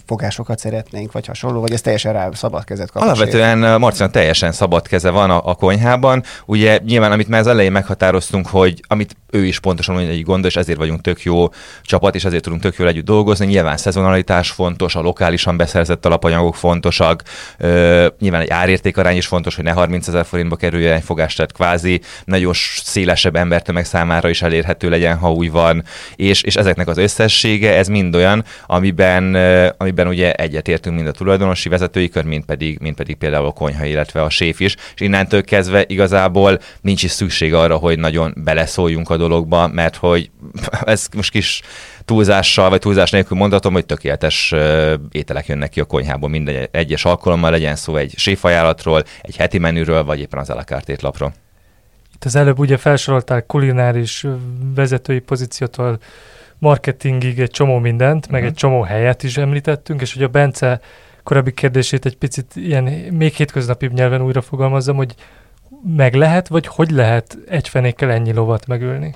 fogásokat 0.06 0.58
szeretnénk, 0.58 1.12
vagy 1.12 1.26
hasonló, 1.26 1.60
vagy 1.60 1.72
ez 1.72 1.80
teljesen 1.80 2.12
rá 2.12 2.28
szabad 2.32 2.64
kezet 2.64 2.90
kap. 2.90 3.02
Alapvetően 3.02 3.80
Marcinak 3.80 4.10
teljesen 4.10 4.52
szabad 4.52 4.88
keze 4.88 5.10
van 5.10 5.30
a, 5.30 5.48
a 5.48 5.54
konyhában. 5.54 6.22
Ugye 6.46 6.78
nyilván, 6.84 7.12
amit 7.12 7.28
már 7.28 7.40
az 7.40 7.46
elején 7.46 7.72
meghatároztunk, 7.72 8.46
hogy 8.46 8.82
amit 8.86 9.16
ő 9.30 9.44
is 9.44 9.60
pontosan 9.60 9.98
egy 9.98 10.22
gondol, 10.22 10.48
és 10.48 10.56
ezért 10.56 10.78
vagyunk 10.78 11.00
tök 11.00 11.22
jó 11.22 11.48
csapat, 11.82 12.14
és 12.14 12.24
ezért 12.24 12.42
tudunk 12.42 12.62
tök 12.62 12.76
jól 12.76 12.88
együtt 12.88 13.04
dolgozni. 13.04 13.46
Nyilván 13.46 13.76
szezonalitás 13.76 14.50
fontos, 14.50 14.94
a 14.94 15.00
lokálisan 15.00 15.56
beszerzett 15.56 16.06
alapanyagok 16.06 16.54
fontosak, 16.74 17.22
ö, 17.58 18.06
nyilván 18.18 18.40
egy 18.40 18.50
árértékarány 18.50 19.16
is 19.16 19.26
fontos, 19.26 19.54
hogy 19.54 19.64
ne 19.64 19.72
30 19.72 20.08
ezer 20.08 20.24
forintba 20.24 20.56
kerüljen 20.56 20.94
egy 20.94 21.02
fogás, 21.02 21.34
tehát 21.34 21.52
kvázi 21.52 22.00
nagyon 22.24 22.52
szélesebb 22.82 23.36
embertömeg 23.36 23.84
számára 23.84 24.28
is 24.28 24.42
elérhető 24.42 24.88
legyen, 24.88 25.16
ha 25.16 25.32
úgy 25.32 25.50
van, 25.50 25.84
és, 26.16 26.42
és 26.42 26.56
ezeknek 26.56 26.88
az 26.88 26.98
összessége, 26.98 27.76
ez 27.76 27.88
mind 27.88 28.14
olyan, 28.14 28.44
amiben, 28.66 29.34
amiben 29.78 30.08
ugye 30.08 30.32
egyetértünk 30.32 30.96
mind 30.96 31.06
a 31.06 31.10
tulajdonosi 31.10 31.68
vezetői 31.68 32.08
kör, 32.08 32.24
mind 32.24 32.44
pedig, 32.44 32.78
mind 32.80 32.96
pedig 32.96 33.16
például 33.16 33.46
a 33.46 33.52
konyha, 33.52 33.84
illetve 33.84 34.22
a 34.22 34.30
séf 34.30 34.60
is, 34.60 34.76
és 34.94 35.00
innentől 35.00 35.44
kezdve 35.44 35.84
igazából 35.86 36.58
nincs 36.80 37.02
is 37.02 37.10
szükség 37.10 37.54
arra, 37.54 37.76
hogy 37.76 37.98
nagyon 37.98 38.34
beleszóljunk 38.36 39.10
a 39.10 39.16
dologba, 39.16 39.68
mert 39.68 39.96
hogy 39.96 40.30
ez 40.84 41.06
most 41.14 41.30
kis 41.30 41.62
túlzással, 42.04 42.68
vagy 42.68 42.78
túlzás 42.78 43.10
nélkül 43.10 43.36
mondhatom, 43.36 43.72
hogy 43.72 43.86
tökéletes 43.86 44.54
ételek 45.10 45.46
jönnek 45.46 45.70
ki 45.70 45.80
a 45.80 45.84
konyhából 45.84 46.28
minden 46.28 46.68
egyes 46.70 47.04
alkalommal, 47.04 47.50
legyen 47.50 47.76
szó 47.76 47.96
egy 47.96 48.12
séfajánlatról, 48.16 49.02
egy 49.20 49.36
heti 49.36 49.58
menüről, 49.58 50.04
vagy 50.04 50.20
éppen 50.20 50.38
az 50.38 50.50
elakart 50.50 50.88
étlapról. 50.88 51.32
Itt 52.14 52.24
az 52.24 52.36
előbb 52.36 52.58
ugye 52.58 52.76
felsoroltál 52.76 53.46
kulináris 53.46 54.26
vezetői 54.74 55.18
pozíciótól 55.18 55.98
marketingig 56.58 57.40
egy 57.40 57.50
csomó 57.50 57.78
mindent, 57.78 58.16
uh-huh. 58.16 58.32
meg 58.32 58.40
mhm. 58.40 58.50
egy 58.50 58.56
csomó 58.56 58.82
helyet 58.82 59.22
is 59.22 59.36
említettünk, 59.36 60.00
és 60.00 60.14
hogy 60.14 60.22
a 60.22 60.28
Bence 60.28 60.80
korábbi 61.22 61.52
kérdését 61.52 62.06
egy 62.06 62.16
picit 62.16 62.56
ilyen 62.56 62.84
még 63.10 63.34
hétköznapi 63.34 63.90
nyelven 63.92 64.22
újra 64.22 64.40
fogalmazzam, 64.40 64.96
hogy 64.96 65.14
meg 65.96 66.14
lehet, 66.14 66.48
vagy 66.48 66.66
hogy 66.66 66.90
lehet 66.90 67.38
egy 67.48 67.68
fenékkel 67.68 68.10
ennyi 68.10 68.32
lovat 68.32 68.66
megülni? 68.66 69.14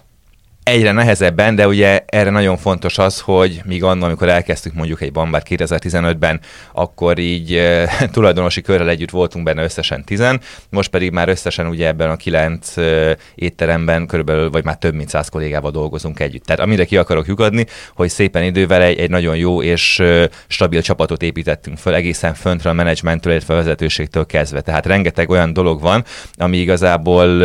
Egyre 0.69 0.93
nehezebben, 0.93 1.55
de 1.55 1.67
ugye 1.67 2.05
erre 2.07 2.31
nagyon 2.31 2.57
fontos 2.57 2.99
az, 2.99 3.21
hogy 3.21 3.61
míg 3.65 3.85
annól, 3.85 4.05
amikor 4.05 4.29
elkezdtük 4.29 4.75
mondjuk 4.75 5.01
egy 5.01 5.13
bambát 5.13 5.47
2015-ben, 5.51 6.41
akkor 6.73 7.19
így 7.19 7.55
e, 7.55 7.89
tulajdonosi 8.13 8.61
körrel 8.61 8.89
együtt 8.89 9.11
voltunk 9.11 9.45
benne 9.45 9.63
összesen 9.63 10.05
10, 10.05 10.25
most 10.71 10.91
pedig 10.91 11.11
már 11.11 11.29
összesen 11.29 11.67
ugye 11.67 11.87
ebben 11.87 12.11
a 12.11 12.17
9 12.17 12.77
e, 12.77 13.17
étteremben 13.35 14.07
körülbelül, 14.07 14.51
vagy 14.51 14.65
már 14.65 14.77
több 14.77 14.95
mint 14.95 15.09
100 15.09 15.29
kollégával 15.29 15.71
dolgozunk 15.71 16.21
együtt. 16.21 16.45
Tehát 16.45 16.63
amire 16.63 16.85
ki 16.85 16.97
akarok 16.97 17.27
lyukadni, 17.27 17.67
hogy 17.95 18.09
szépen 18.09 18.43
idővel 18.43 18.83
egy, 18.83 18.99
egy 18.99 19.11
nagyon 19.11 19.37
jó 19.37 19.63
és 19.63 19.99
e, 19.99 20.29
stabil 20.47 20.83
csapatot 20.83 21.23
építettünk 21.23 21.79
föl 21.79 21.95
egészen 21.95 22.35
föntről 22.35 22.73
a 22.73 22.77
menedzsmenttől, 22.77 23.33
illetve 23.33 23.55
a 23.55 23.57
vezetőségtől 23.57 24.27
kezdve. 24.27 24.61
Tehát 24.61 24.87
rengeteg 24.87 25.31
olyan 25.31 25.53
dolog 25.53 25.81
van, 25.81 26.05
ami 26.37 26.57
igazából, 26.57 27.43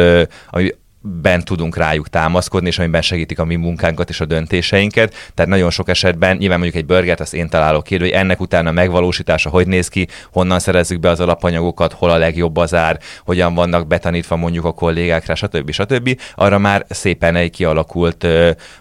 ami 0.50 0.72
ben 1.06 1.44
tudunk 1.44 1.78
rájuk 1.78 2.10
támaszkodni, 2.10 2.68
és 2.68 2.80
amiben 2.80 3.02
segítik 3.02 3.40
a 3.40 3.46
mi 3.46 3.56
munkánkat 3.56 4.10
és 4.10 4.22
a 4.22 4.26
döntéseinket. 4.26 5.14
Tehát 5.34 5.52
nagyon 5.52 5.70
sok 5.70 5.90
esetben, 5.90 6.38
nyilván 6.38 6.60
mondjuk 6.60 6.82
egy 6.82 6.88
burgert, 6.88 7.20
azt 7.20 7.34
én 7.34 7.50
találok 7.50 7.84
ki, 7.84 7.98
hogy 7.98 8.10
ennek 8.10 8.40
utána 8.40 8.70
a 8.70 8.72
megvalósítása 8.72 9.50
hogy 9.50 9.68
néz 9.68 9.88
ki, 9.88 10.08
honnan 10.32 10.60
szerezzük 10.60 11.00
be 11.00 11.10
az 11.10 11.20
alapanyagokat, 11.20 11.94
hol 11.94 12.10
a 12.10 12.18
legjobb 12.18 12.58
az 12.58 12.74
ár, 12.74 13.00
hogyan 13.26 13.54
vannak 13.54 13.88
betanítva 13.88 14.36
mondjuk 14.36 14.66
a 14.66 14.72
kollégákra, 14.72 15.36
stb. 15.36 15.72
stb. 15.72 16.20
Arra 16.36 16.58
már 16.58 16.86
szépen 16.90 17.36
egy 17.36 17.52
kialakult 17.52 18.28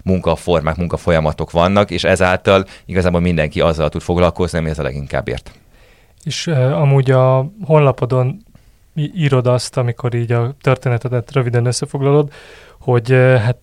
munkaformák, 0.03 0.77
munkafolyamatok 0.77 1.51
vannak, 1.51 1.91
és 1.91 2.05
ezáltal 2.05 2.65
igazából 2.85 3.21
mindenki 3.21 3.61
azzal 3.61 3.89
tud 3.89 4.03
foglalkozni, 4.03 4.59
ami 4.59 4.69
ez 4.69 4.79
a 4.79 4.83
leginkább 4.83 5.29
ért. 5.29 5.53
És 6.25 6.47
uh, 6.47 6.81
amúgy 6.81 7.11
a 7.11 7.53
honlapodon 7.65 8.43
írod 8.95 9.47
azt, 9.47 9.77
amikor 9.77 10.15
így 10.15 10.33
a 10.33 10.55
történetedet 10.61 11.33
röviden 11.33 11.67
összefoglalod, 11.67 12.33
hogy 12.79 13.11
hát 13.13 13.59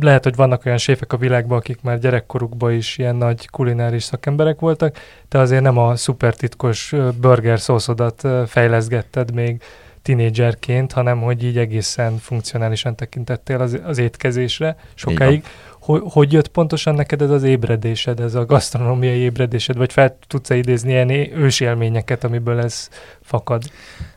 lehet, 0.00 0.24
hogy 0.24 0.36
vannak 0.36 0.64
olyan 0.64 0.78
séfek 0.78 1.12
a 1.12 1.16
világban, 1.16 1.58
akik 1.58 1.82
már 1.82 1.98
gyerekkorukban 1.98 2.72
is 2.72 2.98
ilyen 2.98 3.16
nagy 3.16 3.48
kulináris 3.48 4.02
szakemberek 4.02 4.60
voltak, 4.60 4.96
de 5.28 5.38
azért 5.38 5.62
nem 5.62 5.78
a 5.78 5.96
szuper 5.96 6.34
titkos 6.34 6.94
burger 7.20 7.60
szószodat 7.60 8.28
fejleszgetted 8.46 9.34
még 9.34 9.62
tinédzserként, 10.02 10.92
hanem 10.92 11.20
hogy 11.20 11.44
így 11.44 11.58
egészen 11.58 12.16
funkcionálisan 12.16 12.94
tekintettél 12.94 13.60
az, 13.60 13.78
az 13.84 13.98
étkezésre 13.98 14.76
sokáig. 14.94 15.44
Hogy, 15.80 16.02
hogy 16.04 16.32
jött 16.32 16.48
pontosan 16.48 16.94
neked 16.94 17.22
ez 17.22 17.30
az 17.30 17.42
ébredésed, 17.42 18.20
ez 18.20 18.34
a 18.34 18.44
gasztronómiai 18.44 19.18
ébredésed, 19.18 19.76
vagy 19.76 19.92
fel 19.92 20.18
tudsz-e 20.26 20.56
idézni 20.56 20.90
ilyen 20.90 21.10
ősi 21.10 21.64
élményeket, 21.64 22.24
amiből 22.24 22.60
ez 22.60 22.88
fakad? 23.22 23.62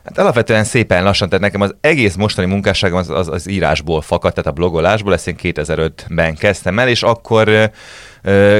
Hát 0.04 0.18
alapvetően 0.18 0.64
szépen 0.64 1.02
lassan, 1.02 1.28
tehát 1.28 1.44
nekem 1.44 1.60
az 1.60 1.74
egész 1.80 2.14
mostani 2.14 2.46
munkásságom 2.46 2.98
az, 2.98 3.10
az, 3.10 3.28
az 3.28 3.48
írásból 3.48 4.00
fakad, 4.00 4.32
tehát 4.32 4.50
a 4.50 4.52
blogolásból, 4.52 5.12
ezt 5.12 5.28
én 5.28 5.36
2005-ben 5.42 6.34
kezdtem 6.34 6.78
el, 6.78 6.88
és 6.88 7.02
akkor 7.02 7.70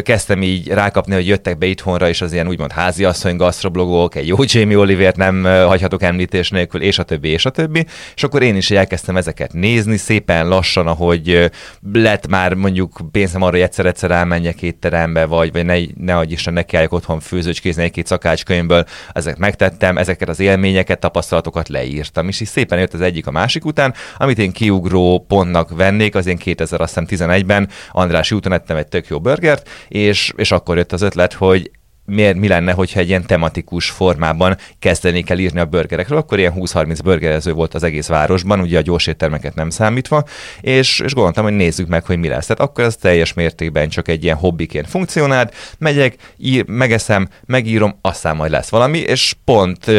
kezdtem 0.03 0.43
így 0.43 0.69
rákapni, 0.69 1.15
hogy 1.15 1.27
jöttek 1.27 1.59
be 1.59 1.67
itthonra, 1.67 2.09
és 2.09 2.21
az 2.21 2.33
ilyen 2.33 2.49
úgymond 2.49 2.73
háziasszony 2.73 3.37
gasztroblogok, 3.37 4.15
egy 4.15 4.27
jó 4.27 4.37
Jamie 4.41 4.79
Olivert 4.79 5.17
nem 5.17 5.45
hagyhatok 5.45 6.03
említés 6.03 6.51
nélkül, 6.51 6.83
és 6.83 6.99
a 6.99 7.03
többi, 7.03 7.29
és 7.29 7.45
a 7.45 7.51
többi. 7.51 7.87
És 8.15 8.23
akkor 8.23 8.43
én 8.43 8.57
is 8.57 8.71
elkezdtem 8.71 9.17
ezeket 9.17 9.53
nézni, 9.53 9.97
szépen 9.97 10.49
lassan, 10.49 10.87
ahogy 10.87 11.51
lett 11.93 12.29
már 12.29 12.55
mondjuk 12.55 13.01
pénzem 13.13 13.43
arra, 13.43 13.53
hogy 13.53 13.61
egyszer-egyszer 13.61 14.11
elmenjek 14.11 14.63
étterembe, 14.63 15.25
vagy, 15.25 15.53
vagy 15.53 15.65
ne, 15.65 15.77
ne 15.97 16.17
adj 16.17 16.33
Isten, 16.33 16.53
ne 16.53 16.63
kelljek 16.63 16.93
otthon 16.93 17.21
főzőcskézni 17.21 17.83
egy-két 17.83 18.07
szakácskönyvből, 18.07 18.85
ezeket 19.13 19.39
megtettem, 19.39 19.99
ezeket 19.99 20.29
az 20.29 20.41
élményeket, 20.41 20.99
tapasztalatokat 20.99 21.69
leírtam, 21.69 22.29
és 22.29 22.41
így 22.41 22.49
szépen 22.49 22.79
jött 22.79 22.95
az 22.95 23.01
egyik 23.01 23.27
a 23.27 23.31
másik 23.31 23.65
után, 23.65 23.95
amit 24.17 24.39
én 24.39 24.53
kiugró 24.53 25.25
pontnak 25.29 25.77
vennék, 25.77 26.15
az 26.15 26.27
én 26.27 26.39
2011-ben 26.45 27.69
András 27.91 28.33
úton 28.33 28.53
ettem 28.53 28.77
egy 28.77 28.87
tök 28.87 29.07
jó 29.07 29.21
burger, 29.21 29.54
burgert, 29.55 29.69
és, 29.89 30.33
és 30.37 30.53
akkor 30.53 30.77
jött 30.77 30.93
az 30.93 31.03
ötlet, 31.03 31.33
hogy 31.33 31.71
miért, 32.07 32.37
mi 32.37 32.49
lenne, 32.49 32.73
hogyha 32.73 33.01
egy 33.01 33.09
ilyen 33.09 33.27
tematikus 33.27 33.91
formában 33.91 34.57
kezdenék 34.79 35.31
el 35.31 35.39
írni 35.39 35.61
a 35.61 35.65
burgerekről, 35.65 36.19
akkor 36.19 36.39
ilyen 36.39 36.53
20-30 36.57 36.99
burgerező 37.05 37.53
volt 37.53 37.75
az 37.75 37.83
egész 37.83 38.07
városban, 38.07 38.61
ugye 38.61 38.79
a 38.79 38.83
gyors 38.83 39.07
éttermeket 39.07 39.55
nem 39.55 39.71
számítva, 39.71 40.25
és, 40.61 41.01
és 41.01 41.15
gondoltam, 41.15 41.45
hogy 41.45 41.53
nézzük 41.53 41.89
meg, 41.89 42.05
hogy 42.05 42.19
mi 42.19 42.29
lesz. 42.29 42.47
Tehát 42.47 42.63
akkor 42.63 42.85
ez 42.85 42.97
teljes 42.97 43.33
mértékben 43.33 43.89
csak 43.89 44.09
egy 44.09 44.25
ilyen 44.25 44.37
hobbiként 44.37 44.89
funkcionált, 44.89 45.55
megyek, 45.79 46.17
ír, 46.37 46.65
megeszem, 46.67 47.29
megírom, 47.47 47.99
aztán 48.01 48.37
majd 48.37 48.51
lesz 48.51 48.69
valami, 48.69 48.99
és 48.99 49.35
pont 49.45 49.91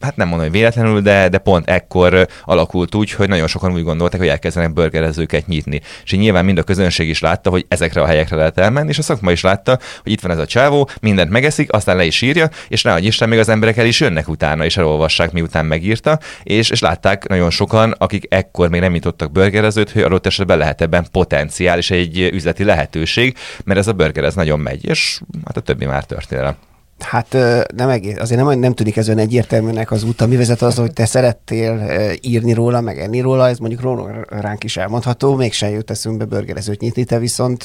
hát 0.00 0.16
nem 0.16 0.28
mondom, 0.28 0.46
hogy 0.46 0.56
véletlenül, 0.56 1.00
de, 1.00 1.28
de 1.28 1.38
pont 1.38 1.68
ekkor 1.68 2.28
alakult 2.44 2.94
úgy, 2.94 3.12
hogy 3.12 3.28
nagyon 3.28 3.46
sokan 3.46 3.72
úgy 3.72 3.82
gondolták, 3.82 4.20
hogy 4.20 4.28
elkezdenek 4.28 4.72
burgerezőket 4.72 5.46
nyitni. 5.46 5.80
És 6.04 6.12
így 6.12 6.20
nyilván 6.20 6.44
mind 6.44 6.58
a 6.58 6.62
közönség 6.62 7.08
is 7.08 7.20
látta, 7.20 7.50
hogy 7.50 7.64
ezekre 7.68 8.00
a 8.02 8.06
helyekre 8.06 8.36
lehet 8.36 8.58
elmenni, 8.58 8.88
és 8.88 8.98
a 8.98 9.02
szakma 9.02 9.30
is 9.30 9.40
látta, 9.40 9.78
hogy 10.02 10.12
itt 10.12 10.20
van 10.20 10.30
ez 10.30 10.38
a 10.38 10.46
csávó, 10.46 10.88
mindent 11.00 11.30
megeszik, 11.30 11.72
aztán 11.72 11.96
le 11.96 12.04
is 12.04 12.22
írja, 12.22 12.48
és 12.68 12.82
nehogy 12.82 13.04
Isten, 13.04 13.28
még 13.28 13.38
az 13.38 13.48
emberek 13.48 13.76
el 13.76 13.86
is 13.86 14.00
jönnek 14.00 14.28
utána, 14.28 14.64
és 14.64 14.76
elolvassák, 14.76 15.32
miután 15.32 15.66
megírta, 15.66 16.18
és, 16.42 16.70
és 16.70 16.80
látták 16.80 17.28
nagyon 17.28 17.50
sokan, 17.50 17.94
akik 17.98 18.26
ekkor 18.28 18.68
még 18.68 18.80
nem 18.80 18.92
nyitottak 18.92 19.32
burgerezőt, 19.32 19.90
hogy 19.90 20.02
adott 20.02 20.26
esetben 20.26 20.58
lehet 20.58 20.80
ebben 20.80 21.06
potenciál 21.12 21.78
és 21.78 21.90
egy 21.90 22.18
üzleti 22.32 22.64
lehetőség, 22.64 23.36
mert 23.64 23.78
ez 23.78 23.86
a 23.86 23.92
burger 23.92 24.24
ez 24.24 24.34
nagyon 24.34 24.60
megy, 24.60 24.84
és 24.84 25.20
hát 25.44 25.56
a 25.56 25.60
többi 25.60 25.84
már 25.84 26.04
történelem. 26.04 26.56
Hát 26.98 27.36
nem 27.76 27.88
egész, 27.88 28.16
azért 28.18 28.44
nem, 28.44 28.58
nem 28.58 28.74
tűnik 28.74 28.96
ez 28.96 29.06
olyan 29.06 29.20
egyértelműnek 29.20 29.90
az 29.90 30.04
út, 30.04 30.20
ami 30.20 30.36
vezet 30.36 30.62
az, 30.62 30.76
hogy 30.76 30.92
te 30.92 31.04
szerettél 31.04 31.90
írni 32.20 32.52
róla, 32.52 32.80
meg 32.80 32.98
enni 32.98 33.20
róla, 33.20 33.48
ez 33.48 33.58
mondjuk 33.58 33.80
róla 33.80 34.10
ránk 34.28 34.64
is 34.64 34.76
elmondható, 34.76 35.34
mégsem 35.34 35.70
jut 35.70 35.90
eszünkbe 35.90 36.24
burgerezőt 36.24 36.80
nyitni, 36.80 37.04
te 37.04 37.18
viszont 37.18 37.64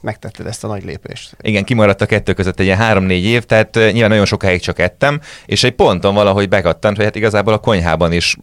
megtetted 0.00 0.46
ezt 0.46 0.64
a 0.64 0.66
nagy 0.66 0.84
lépést. 0.84 1.36
Igen, 1.40 1.64
kimaradt 1.64 2.00
a 2.00 2.06
kettő 2.06 2.32
között 2.32 2.60
egy 2.60 2.66
ilyen 2.66 2.78
három-négy 2.78 3.24
év, 3.24 3.44
tehát 3.44 3.74
nyilván 3.74 4.08
nagyon 4.08 4.24
sokáig 4.24 4.60
csak 4.60 4.78
ettem, 4.78 5.20
és 5.46 5.64
egy 5.64 5.74
ponton 5.74 6.14
valahogy 6.14 6.48
begattant, 6.48 6.96
hogy 6.96 7.04
hát 7.04 7.16
igazából 7.16 7.52
a 7.52 7.58
konyhában 7.58 8.12
is 8.12 8.36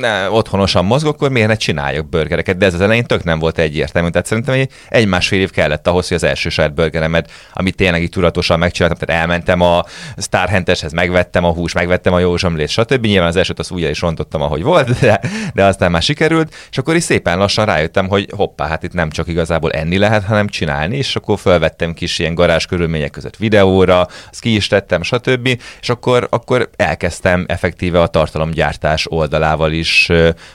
ne, 0.00 0.30
otthonosan 0.30 0.84
mozgok, 0.84 1.14
akkor 1.14 1.30
miért 1.30 1.48
ne 1.48 1.54
csináljak 1.54 2.08
burgereket, 2.08 2.56
de 2.56 2.66
ez 2.66 2.74
az 2.74 2.80
elején 2.80 3.04
tök 3.04 3.24
nem 3.24 3.38
volt 3.38 3.58
egyértelmű, 3.58 4.08
tehát 4.08 4.26
szerintem 4.26 4.54
egy, 4.54 4.70
egy 4.88 5.06
másfél 5.06 5.40
év 5.40 5.50
kellett 5.50 5.86
ahhoz, 5.86 6.08
hogy 6.08 6.16
az 6.16 6.24
első 6.24 6.48
saját 6.48 6.74
burgeremet, 6.74 7.30
amit 7.52 7.76
tényleg 7.76 8.02
így 8.02 8.08
tudatosan 8.08 8.58
megcsináltam, 8.58 9.06
tehát 9.06 9.22
elmentem 9.22 9.60
a 9.62 9.84
sztárhenteshez, 10.16 10.92
megvettem 10.92 11.44
a 11.44 11.52
hús, 11.52 11.72
megvettem 11.72 12.12
a 12.12 12.18
józsomlét, 12.18 12.68
stb. 12.68 13.04
Nyilván 13.04 13.28
az 13.28 13.36
elsőt 13.36 13.58
az 13.58 13.70
újra 13.70 13.88
is 13.88 14.00
rontottam, 14.00 14.42
ahogy 14.42 14.62
volt, 14.62 15.00
de, 15.00 15.20
de 15.54 15.64
aztán 15.64 15.90
már 15.90 16.02
sikerült, 16.02 16.54
és 16.70 16.78
akkor 16.78 16.96
is 16.96 17.02
szépen 17.02 17.38
lassan 17.38 17.64
rájöttem, 17.64 18.08
hogy 18.08 18.28
hoppá, 18.36 18.66
hát 18.66 18.82
itt 18.82 18.92
nem 18.92 19.10
csak 19.10 19.28
igazából 19.28 19.70
enni 19.70 19.98
lehet, 19.98 20.24
hanem 20.24 20.48
csinálni, 20.48 20.96
és 20.96 21.16
akkor 21.16 21.38
felvettem 21.38 21.94
kis 21.94 22.18
ilyen 22.18 22.34
garázs 22.34 22.66
körülmények 22.66 23.10
között 23.10 23.36
videóra, 23.36 24.00
azt 24.30 24.40
ki 24.40 24.54
is 24.54 24.66
tettem, 24.66 25.02
stb. 25.02 25.60
És 25.80 25.88
akkor, 25.88 26.26
akkor 26.30 26.70
elkezdtem 26.76 27.44
effektíve 27.48 28.00
a 28.00 28.06
tartalomgyártás 28.06 29.06
oldalával 29.10 29.72
is 29.72 30.08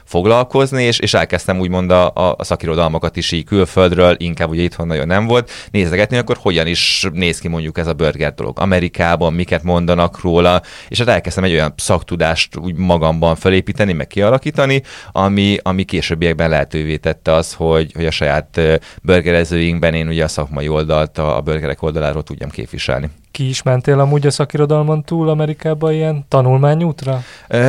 foglalkozni, 0.05 0.83
és, 0.83 0.99
és 0.99 1.13
elkezdtem 1.13 1.59
úgymond 1.59 1.91
a, 1.91 2.11
a, 2.13 2.43
szakirodalmakat 2.43 3.15
is 3.15 3.31
így 3.31 3.45
külföldről, 3.45 4.15
inkább 4.17 4.49
ugye 4.49 4.61
itthon 4.61 4.87
nagyon 4.87 5.07
nem 5.07 5.25
volt, 5.25 5.51
nézegetni, 5.71 6.17
akkor 6.17 6.37
hogyan 6.41 6.67
is 6.67 7.07
néz 7.13 7.39
ki 7.39 7.47
mondjuk 7.47 7.77
ez 7.77 7.87
a 7.87 7.93
burger 7.93 8.33
dolog 8.33 8.59
Amerikában, 9.00 9.34
miket 9.34 9.63
mondanak 9.63 10.22
róla, 10.22 10.62
és 10.88 10.98
hát 10.98 11.08
elkezdtem 11.08 11.44
egy 11.44 11.51
olyan 11.51 11.74
szaktudást 11.77 12.58
úgy 12.58 12.75
magamban 12.75 13.36
felépíteni, 13.36 13.94
meg 13.94 14.08
kialakítani, 14.08 14.82
ami, 15.12 15.58
ami 15.62 15.84
későbbiekben 15.84 16.50
lehetővé 16.50 16.98
tette 16.98 17.34
az, 17.34 17.54
hogy, 17.54 17.92
hogy 17.96 18.06
a 18.06 18.12
saját 18.12 18.62
burgerezőinkben 19.01 19.94
én 19.94 20.08
ugye 20.08 20.24
a 20.24 20.27
szakmai 20.27 20.68
oldalt, 20.68 21.18
a, 21.18 21.42
burgerek 21.42 21.82
oldaláról 21.82 22.24
tudjam 22.24 22.50
képviselni. 22.50 23.10
Ki 23.32 23.50
is 23.50 23.63
mentél 23.63 24.00
amúgy 24.00 24.27
a 24.27 24.32
szakirodalmon 24.32 25.04
túl 25.04 25.30
Amerikába 25.30 25.92
ilyen 25.92 26.25
tanulmányútra? 26.27 27.22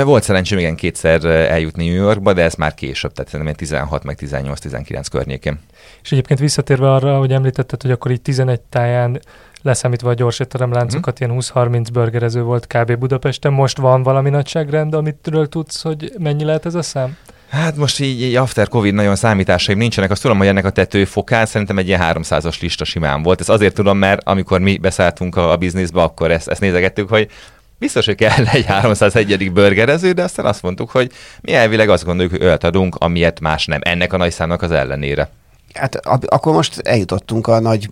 Volt 0.05 0.23
szerencsém 0.23 0.59
igen 0.59 0.77
kétszer 0.77 1.25
eljutni 1.25 1.89
New 1.89 2.03
Yorkba, 2.03 2.33
de 2.33 2.43
ez 2.43 2.55
már 2.55 2.75
később, 2.75 3.13
tehát 3.13 3.31
szerintem 3.31 3.55
16 3.55 4.05
meg 4.05 4.19
18-19 4.21 5.05
környékén. 5.11 5.59
És 6.03 6.13
egyébként 6.13 6.41
visszatérve 6.41 6.93
arra, 6.93 7.19
hogy 7.19 7.33
említetted, 7.33 7.83
hogy 7.83 7.91
akkor 7.91 8.11
így 8.11 8.21
11 8.21 8.61
táján 8.61 9.21
leszámítva 9.63 10.11
a 10.11 10.15
gyors 10.15 10.41
étteremláncokat, 10.41 11.25
mm. 11.25 11.27
ilyen 11.27 11.43
20-30 11.55 11.87
burgerező 11.93 12.43
volt 12.43 12.67
kb. 12.67 12.97
Budapesten. 12.97 13.53
Most 13.53 13.79
van 13.79 14.03
valami 14.03 14.31
nagyságrend, 14.31 14.95
amitről 14.95 15.49
tudsz, 15.49 15.83
hogy 15.83 16.13
mennyi 16.19 16.45
lehet 16.45 16.67
ez 16.67 16.75
a 16.75 16.83
szám? 16.83 17.17
Hát 17.49 17.77
most 17.77 18.01
így, 18.01 18.23
így 18.23 18.35
after 18.35 18.69
Covid 18.69 18.95
nagyon 18.95 19.17
számításaim 19.17 19.79
nincsenek. 19.79 20.11
Azt 20.11 20.23
tudom, 20.23 20.39
hogy 20.39 20.47
ennek 20.47 20.65
a 20.65 20.71
tetőfokán 20.71 21.47
szerintem 21.47 21.79
egy 21.79 21.87
ilyen 21.87 22.01
300-as 22.03 22.61
lista 22.61 22.85
simán 22.85 23.23
volt. 23.23 23.41
Ez 23.41 23.49
azért 23.49 23.75
tudom, 23.75 23.99
mert 23.99 24.23
amikor 24.25 24.61
mi 24.61 24.79
beszálltunk 24.79 25.37
a, 25.37 25.51
a 25.51 25.57
bizniszbe, 25.57 26.03
akkor 26.03 26.31
ezt, 26.31 26.49
ezt 26.49 26.61
nézegettük, 26.61 27.09
hogy 27.09 27.31
biztos, 27.79 28.07
hogy 28.07 28.15
kell 28.15 28.45
egy 28.45 28.65
301. 28.65 29.53
burgerező, 29.53 30.13
de 30.13 30.23
aztán 30.23 30.47
azt 30.47 30.63
mondtuk, 30.63 30.91
hogy 30.91 31.11
mi 31.41 31.53
elvileg 31.53 31.89
azt 31.89 32.05
gondoljuk, 32.05 32.33
hogy 32.33 32.45
olyat 32.45 32.65
adunk, 32.65 32.95
amilyet 32.95 33.41
más 33.41 33.67
nem. 33.67 33.81
Ennek 33.83 34.13
a 34.13 34.17
nagy 34.17 34.33
számnak 34.33 34.63
az 34.63 34.71
ellenére. 34.71 35.31
Hát 35.75 35.95
akkor 36.27 36.53
most 36.53 36.79
eljutottunk 36.79 37.47
a 37.47 37.61
nagy 37.61 37.89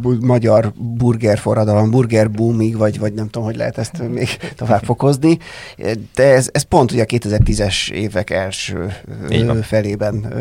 bu- 0.00 0.22
magyar 0.24 0.72
burger 0.76 1.38
forradalom, 1.38 1.90
burger 1.90 2.30
boomig, 2.30 2.76
vagy, 2.76 2.98
vagy 2.98 3.12
nem 3.12 3.28
tudom, 3.28 3.46
hogy 3.46 3.56
lehet 3.56 3.78
ezt 3.78 4.02
még 4.08 4.28
tovább 4.56 4.82
fokozni. 4.84 5.38
De 6.14 6.24
ez, 6.24 6.48
ez 6.52 6.62
pont 6.62 6.92
ugye 6.92 7.02
a 7.02 7.06
2010-es 7.06 7.90
évek 7.90 8.30
első 8.30 8.92
felében 9.62 10.32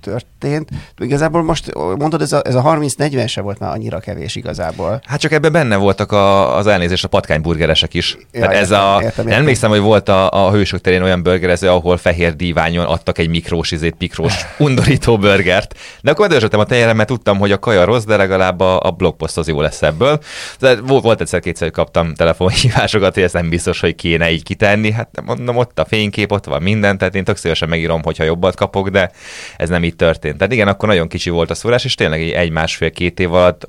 történt. 0.00 0.68
Igazából 0.98 1.42
most 1.42 1.74
mondod, 1.74 2.22
ez 2.22 2.32
a, 2.32 2.42
ez 2.44 2.54
a 2.54 2.62
30-40 2.62 3.28
se 3.28 3.40
volt 3.40 3.58
már 3.58 3.70
annyira 3.70 3.98
kevés 3.98 4.36
igazából. 4.36 5.00
Hát 5.06 5.20
csak 5.20 5.32
ebben 5.32 5.52
benne 5.52 5.76
voltak 5.76 6.12
a, 6.12 6.56
az 6.56 6.66
elnézés 6.66 7.04
a 7.04 7.08
patkányburgeresek 7.08 7.94
is. 7.94 8.16
Ja, 8.32 8.40
Tehát 8.40 8.54
ez 8.56 8.70
értem, 8.70 8.84
a, 8.86 9.02
értem, 9.02 9.26
értem. 9.26 9.40
emlékszem, 9.40 9.70
hogy 9.70 9.80
volt 9.80 10.08
a, 10.08 10.46
a 10.46 10.50
hősök 10.50 10.80
terén 10.80 11.02
olyan 11.02 11.22
burgerező, 11.22 11.68
ahol 11.68 11.96
fehér 11.96 12.36
díványon 12.36 12.84
adtak 12.84 13.18
egy 13.18 13.28
mikrós, 13.28 13.70
izét, 13.70 13.94
pikrós, 13.94 14.34
undorító 14.58 15.18
burgert. 15.18 15.74
De 16.02 16.10
akkor 16.10 16.23
bedörzsöttem 16.26 16.60
a 16.60 16.64
tenyerem, 16.64 16.96
mert 16.96 17.08
tudtam, 17.08 17.38
hogy 17.38 17.52
a 17.52 17.58
kaja 17.58 17.84
rossz, 17.84 18.04
de 18.04 18.16
legalább 18.16 18.60
a, 18.60 18.80
a 18.80 18.90
blogpost 18.90 19.36
az 19.36 19.48
jó 19.48 19.60
lesz 19.60 19.82
ebből. 19.82 20.20
De 20.58 20.80
volt, 20.80 21.20
egyszer-kétszer, 21.20 21.66
hogy 21.66 21.76
kaptam 21.76 22.14
telefonhívásokat, 22.14 23.14
hogy 23.14 23.22
ez 23.22 23.32
nem 23.32 23.48
biztos, 23.48 23.80
hogy 23.80 23.94
kéne 23.94 24.30
így 24.30 24.42
kitenni. 24.42 24.90
Hát 24.90 25.08
mondom, 25.24 25.56
ott 25.56 25.78
a 25.78 25.84
fénykép, 25.84 26.32
ott 26.32 26.44
van 26.44 26.62
minden, 26.62 26.98
tehát 26.98 27.14
én 27.14 27.24
tök 27.24 27.36
szívesen 27.36 27.68
megírom, 27.68 28.02
hogyha 28.02 28.24
jobbat 28.24 28.56
kapok, 28.56 28.88
de 28.88 29.10
ez 29.56 29.68
nem 29.68 29.84
így 29.84 29.96
történt. 29.96 30.36
Tehát 30.36 30.52
igen, 30.52 30.68
akkor 30.68 30.88
nagyon 30.88 31.08
kicsi 31.08 31.30
volt 31.30 31.50
a 31.50 31.54
szórás, 31.54 31.84
és 31.84 31.94
tényleg 31.94 32.22
egy 32.22 32.50
másfél-két 32.50 33.20
év 33.20 33.32
alatt 33.32 33.66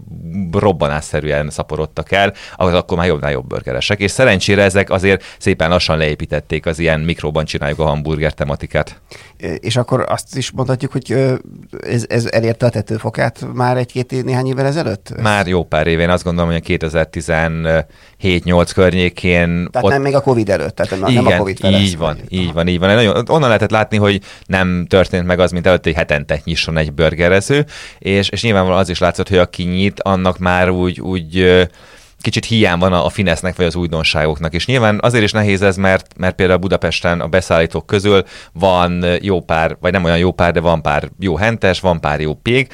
robbanásszerűen 0.51 1.49
szaporodtak 1.49 2.11
el, 2.11 2.33
ahhoz 2.55 2.73
akkor 2.73 2.97
már 2.97 3.07
jobbnál 3.07 3.31
jobb 3.31 3.47
burgeresek. 3.47 3.99
És 3.99 4.11
szerencsére 4.11 4.63
ezek 4.63 4.89
azért 4.89 5.23
szépen 5.37 5.69
lassan 5.69 5.97
leépítették 5.97 6.65
az 6.65 6.79
ilyen 6.79 6.99
mikróban 6.99 7.45
csináljuk 7.45 7.79
a 7.79 7.85
hamburger 7.85 8.33
tematikát. 8.33 9.01
És 9.59 9.75
akkor 9.75 10.05
azt 10.07 10.37
is 10.37 10.51
mondhatjuk, 10.51 10.91
hogy 10.91 11.11
ez, 11.87 12.05
ez 12.07 12.29
elérte 12.45 12.65
a 12.65 12.69
tetőfokát 12.69 13.45
már 13.53 13.77
egy-két 13.77 14.23
néhány 14.23 14.47
évvel 14.47 14.65
ezelőtt? 14.65 15.21
Már 15.21 15.47
jó 15.47 15.63
pár 15.63 15.87
éve, 15.87 16.01
én 16.01 16.09
azt 16.09 16.23
gondolom, 16.23 16.51
hogy 16.51 16.61
a 16.65 16.87
2017-8 16.87 18.71
környékén. 18.73 19.67
Tehát 19.71 19.87
ott... 19.87 19.91
nem 19.91 20.01
még 20.01 20.15
a 20.15 20.21
Covid 20.21 20.49
előtt, 20.49 20.75
tehát 20.75 20.99
nem, 20.99 21.09
Igen, 21.09 21.23
nem 21.23 21.33
a 21.33 21.37
Covid 21.37 21.59
felesz, 21.59 21.81
így 21.81 21.97
van, 21.97 22.17
így 22.29 22.53
van, 22.53 22.67
így 22.67 22.79
van. 22.79 22.95
Nagyon, 22.95 23.25
onnan 23.29 23.47
lehetett 23.47 23.71
látni, 23.71 23.97
hogy 23.97 24.21
nem 24.45 24.85
történt 24.89 25.25
meg 25.25 25.39
az, 25.39 25.51
mint 25.51 25.67
előtt, 25.67 25.83
hogy 25.83 25.93
hetente 25.93 26.41
nyisson 26.43 26.77
egy 26.77 26.93
burgerező, 26.93 27.65
és, 27.99 28.29
és 28.29 28.43
nyilvánvalóan 28.43 28.81
az 28.81 28.89
is 28.89 28.99
látszott, 28.99 29.29
hogy 29.29 29.37
aki 29.37 29.63
nyit, 29.63 30.01
annak 30.01 30.37
már 30.37 30.69
úgy, 30.69 31.01
úgy 31.01 31.67
kicsit 32.25 32.45
hiány 32.45 32.79
van 32.79 32.93
a, 32.93 33.09
finesznek 33.09 33.55
vagy 33.55 33.65
az 33.65 33.75
újdonságoknak. 33.75 34.53
És 34.53 34.65
nyilván 34.65 34.99
azért 35.01 35.23
is 35.23 35.31
nehéz 35.31 35.61
ez, 35.61 35.77
mert, 35.77 36.17
mert 36.17 36.35
például 36.35 36.59
Budapesten 36.59 37.21
a 37.21 37.27
beszállítók 37.27 37.85
közül 37.85 38.23
van 38.53 39.05
jó 39.21 39.41
pár, 39.41 39.77
vagy 39.79 39.91
nem 39.91 40.03
olyan 40.03 40.17
jó 40.17 40.31
pár, 40.31 40.51
de 40.53 40.59
van 40.59 40.81
pár 40.81 41.09
jó 41.19 41.35
hentes, 41.35 41.79
van 41.79 42.01
pár 42.01 42.19
jó 42.19 42.33
pég, 42.33 42.67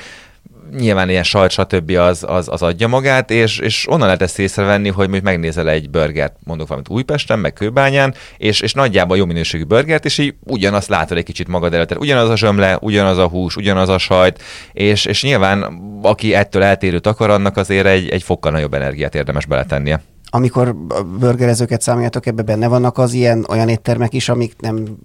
nyilván 0.77 1.09
ilyen 1.09 1.23
sajt, 1.23 1.51
stb. 1.51 1.89
Az, 1.89 2.25
az, 2.27 2.47
az 2.51 2.61
adja 2.61 2.87
magát, 2.87 3.31
és, 3.31 3.59
és 3.59 3.87
onnan 3.89 4.05
lehet 4.05 4.21
ezt 4.21 4.39
észrevenni, 4.39 4.89
hogy 4.89 5.03
mondjuk 5.03 5.23
megnézel 5.23 5.69
egy 5.69 5.89
burgert, 5.89 6.35
mondok 6.43 6.67
valamit 6.67 6.89
Újpesten, 6.89 7.39
meg 7.39 7.53
Kőbányán, 7.53 8.13
és, 8.37 8.61
és 8.61 8.73
nagyjából 8.73 9.17
jó 9.17 9.25
minőségű 9.25 9.63
burgert, 9.63 10.05
és 10.05 10.17
így 10.17 10.35
ugyanazt 10.43 10.89
látod 10.89 11.17
egy 11.17 11.23
kicsit 11.23 11.47
magad 11.47 11.73
előtt. 11.73 11.97
Ugyanaz 11.97 12.29
a 12.29 12.37
zsömle, 12.37 12.77
ugyanaz 12.81 13.17
a 13.17 13.27
hús, 13.27 13.55
ugyanaz 13.55 13.89
a 13.89 13.97
sajt, 13.97 14.41
és, 14.71 15.05
és 15.05 15.23
nyilván 15.23 15.79
aki 16.01 16.33
ettől 16.33 16.63
eltérőt 16.63 17.07
akar, 17.07 17.29
annak 17.29 17.57
azért 17.57 17.85
egy, 17.85 18.09
egy 18.09 18.23
fokkal 18.23 18.51
nagyobb 18.51 18.73
energiát 18.73 19.15
érdemes 19.15 19.45
beletennie 19.45 20.01
amikor 20.33 20.75
burgerezőket 21.19 21.81
számoljátok, 21.81 22.25
ebbe 22.25 22.41
benne 22.41 22.67
vannak 22.67 22.97
az 22.97 23.13
ilyen 23.13 23.45
olyan 23.49 23.69
éttermek 23.69 24.13
is, 24.13 24.29
amik 24.29 24.53
nem 24.59 24.97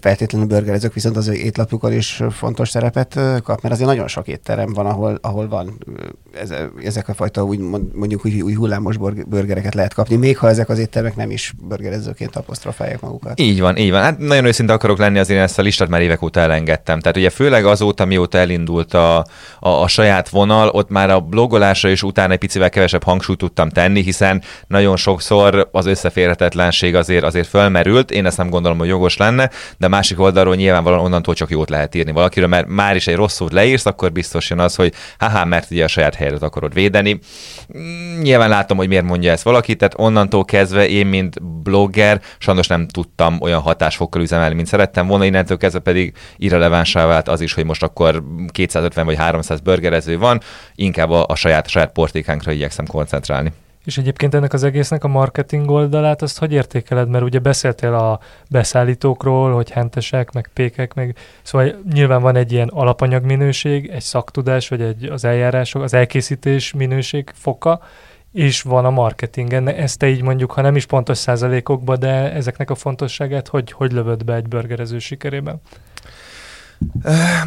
feltétlenül 0.00 0.46
burgerezők, 0.46 0.94
viszont 0.94 1.16
az 1.16 1.28
étlapjukon 1.28 1.92
is 1.92 2.22
fontos 2.30 2.68
szerepet 2.68 3.20
kap, 3.42 3.62
mert 3.62 3.74
azért 3.74 3.88
nagyon 3.88 4.08
sok 4.08 4.28
étterem 4.28 4.72
van, 4.72 4.86
ahol, 4.86 5.18
ahol 5.22 5.48
van 5.48 5.78
ez, 6.40 6.52
ezek 6.84 7.08
a 7.08 7.14
fajta 7.14 7.44
úgy 7.44 7.58
mondjuk 7.92 8.24
úgy, 8.26 8.40
úgy 8.40 8.54
hullámos 8.54 8.96
burgereket 9.26 9.74
lehet 9.74 9.94
kapni, 9.94 10.16
még 10.16 10.38
ha 10.38 10.48
ezek 10.48 10.68
az 10.68 10.78
éttermek 10.78 11.16
nem 11.16 11.30
is 11.30 11.54
burgerezőként 11.68 12.36
apostrofálják 12.36 13.00
magukat. 13.00 13.40
Így 13.40 13.60
van, 13.60 13.76
így 13.76 13.90
van. 13.90 14.02
Hát 14.02 14.18
nagyon 14.18 14.44
őszinte 14.44 14.72
akarok 14.72 14.98
lenni, 14.98 15.18
azért 15.18 15.40
ezt 15.40 15.58
a 15.58 15.62
listát 15.62 15.88
már 15.88 16.00
évek 16.00 16.22
óta 16.22 16.40
elengedtem. 16.40 17.00
Tehát 17.00 17.16
ugye 17.16 17.30
főleg 17.30 17.64
azóta, 17.64 18.04
mióta 18.04 18.38
elindult 18.38 18.94
a, 18.94 19.18
a, 19.60 19.68
a 19.68 19.88
saját 19.88 20.28
vonal, 20.28 20.68
ott 20.68 20.90
már 20.90 21.10
a 21.10 21.20
blogolásra 21.20 21.88
is 21.88 22.02
utána 22.02 22.32
egy 22.32 22.38
picivel 22.38 22.70
kevesebb 22.70 23.02
hangsúlyt 23.02 23.38
tudtam 23.38 23.68
tenni, 23.68 24.02
hiszen 24.02 24.42
nagyon 24.72 24.96
sokszor 24.96 25.68
az 25.72 25.86
összeférhetetlenség 25.86 26.94
azért, 26.94 27.24
azért 27.24 27.46
fölmerült. 27.46 28.10
Én 28.10 28.26
ezt 28.26 28.36
nem 28.36 28.50
gondolom, 28.50 28.78
hogy 28.78 28.88
jogos 28.88 29.16
lenne, 29.16 29.50
de 29.78 29.88
másik 29.88 30.20
oldalról 30.20 30.54
nyilvánvalóan 30.54 31.04
onnantól 31.04 31.34
csak 31.34 31.50
jót 31.50 31.70
lehet 31.70 31.94
írni 31.94 32.12
valakiről, 32.12 32.48
mert 32.48 32.66
már 32.66 32.96
is 32.96 33.06
egy 33.06 33.14
rossz 33.14 33.34
szót 33.34 33.52
leírsz, 33.52 33.86
akkor 33.86 34.12
biztos 34.12 34.50
jön 34.50 34.58
az, 34.58 34.74
hogy 34.74 34.92
haha, 35.18 35.44
mert 35.44 35.70
ugye 35.70 35.84
a 35.84 35.88
saját 35.88 36.14
helyedet 36.14 36.42
akarod 36.42 36.74
védeni. 36.74 37.18
Nyilván 38.22 38.48
látom, 38.48 38.76
hogy 38.76 38.88
miért 38.88 39.04
mondja 39.04 39.32
ezt 39.32 39.42
valaki, 39.42 39.76
tehát 39.76 39.94
onnantól 39.98 40.44
kezdve 40.44 40.88
én, 40.88 41.06
mint 41.06 41.42
blogger, 41.42 42.20
sajnos 42.38 42.66
nem 42.66 42.88
tudtam 42.88 43.40
olyan 43.40 43.60
hatásfokkal 43.60 44.22
üzemelni, 44.22 44.54
mint 44.54 44.66
szerettem 44.66 45.06
volna, 45.06 45.24
innentől 45.24 45.56
kezdve 45.56 45.80
pedig 45.80 46.12
irrelevánsá 46.36 47.06
vált 47.06 47.28
az 47.28 47.40
is, 47.40 47.54
hogy 47.54 47.64
most 47.64 47.82
akkor 47.82 48.22
250 48.52 49.04
vagy 49.04 49.16
300 49.16 49.60
burgerező 49.60 50.18
van, 50.18 50.40
inkább 50.74 51.10
a, 51.10 51.24
a 51.28 51.34
saját, 51.34 51.68
saját 51.68 51.92
portékánkra 51.92 52.52
igyekszem 52.52 52.86
koncentrálni. 52.86 53.52
És 53.84 53.98
egyébként 53.98 54.34
ennek 54.34 54.52
az 54.52 54.62
egésznek 54.62 55.04
a 55.04 55.08
marketing 55.08 55.70
oldalát, 55.70 56.22
azt 56.22 56.38
hogy 56.38 56.52
értékeled? 56.52 57.08
Mert 57.08 57.24
ugye 57.24 57.38
beszéltél 57.38 57.94
a 57.94 58.20
beszállítókról, 58.50 59.54
hogy 59.54 59.70
hentesek, 59.70 60.32
meg 60.32 60.50
pékek, 60.52 60.94
meg 60.94 61.16
szóval 61.42 61.74
nyilván 61.92 62.22
van 62.22 62.36
egy 62.36 62.52
ilyen 62.52 62.68
alapanyag 62.68 63.24
minőség, 63.24 63.88
egy 63.88 64.02
szaktudás, 64.02 64.68
vagy 64.68 64.80
egy, 64.80 65.04
az 65.04 65.24
eljárások, 65.24 65.82
az 65.82 65.94
elkészítés 65.94 66.72
minőség 66.72 67.30
foka, 67.34 67.80
és 68.32 68.62
van 68.62 68.84
a 68.84 68.90
marketing. 68.90 69.52
Ezt 69.52 69.98
te 69.98 70.08
így 70.08 70.22
mondjuk, 70.22 70.52
ha 70.52 70.60
nem 70.60 70.76
is 70.76 70.86
pontos 70.86 71.18
százalékokban, 71.18 71.98
de 71.98 72.32
ezeknek 72.32 72.70
a 72.70 72.74
fontosságát 72.74 73.48
hogy, 73.48 73.72
hogy 73.72 73.92
lövöd 73.92 74.24
be 74.24 74.34
egy 74.34 74.48
burgerező 74.48 74.98
sikerében? 74.98 75.60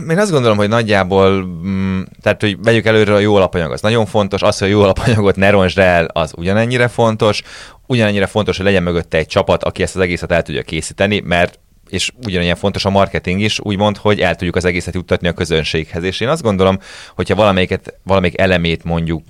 Én 0.10 0.20
azt 0.20 0.32
gondolom, 0.32 0.58
hogy 0.58 0.70
nagyjából, 0.70 1.46
mm, 1.46 2.02
tehát 2.22 2.42
hogy 2.42 2.58
vegyük 2.64 2.86
előre 2.86 3.14
a 3.14 3.20
jó 3.20 3.36
alapanyag, 3.36 3.72
az 3.72 3.82
nagyon 3.82 4.06
fontos, 4.06 4.42
az, 4.42 4.58
hogy 4.58 4.68
a 4.68 4.72
jó 4.72 4.82
alapanyagot 4.82 5.36
ne 5.36 5.50
roncsd 5.50 5.80
el, 5.80 6.06
az 6.06 6.34
ugyanennyire 6.38 6.88
fontos, 6.88 7.42
ugyanennyire 7.88 8.26
fontos, 8.26 8.58
hogy 8.58 8.66
legyen 8.66 8.84
mögötte 8.84 9.18
egy 9.18 9.28
csapat, 9.28 9.64
aki 9.64 9.84
ezt 9.84 9.96
az 9.96 10.02
egészet 10.02 10.32
el 10.32 10.42
tudja 10.42 10.62
készíteni, 10.62 11.20
mert 11.20 11.60
és 11.90 12.12
ugyanilyen 12.26 12.56
fontos 12.56 12.86
a 12.86 12.90
marketing 12.90 13.42
is, 13.42 13.60
úgymond, 13.60 13.98
hogy 13.98 14.20
el 14.20 14.36
tudjuk 14.36 14.56
az 14.56 14.66
egészet 14.66 14.94
juttatni 14.94 15.28
a 15.28 15.34
közönséghez. 15.34 16.04
És 16.04 16.20
én 16.20 16.28
azt 16.28 16.42
gondolom, 16.42 16.80
hogyha 17.16 17.36
valamelyiket, 17.36 17.94
valamelyik 18.04 18.40
elemét 18.40 18.84
mondjuk 18.84 19.24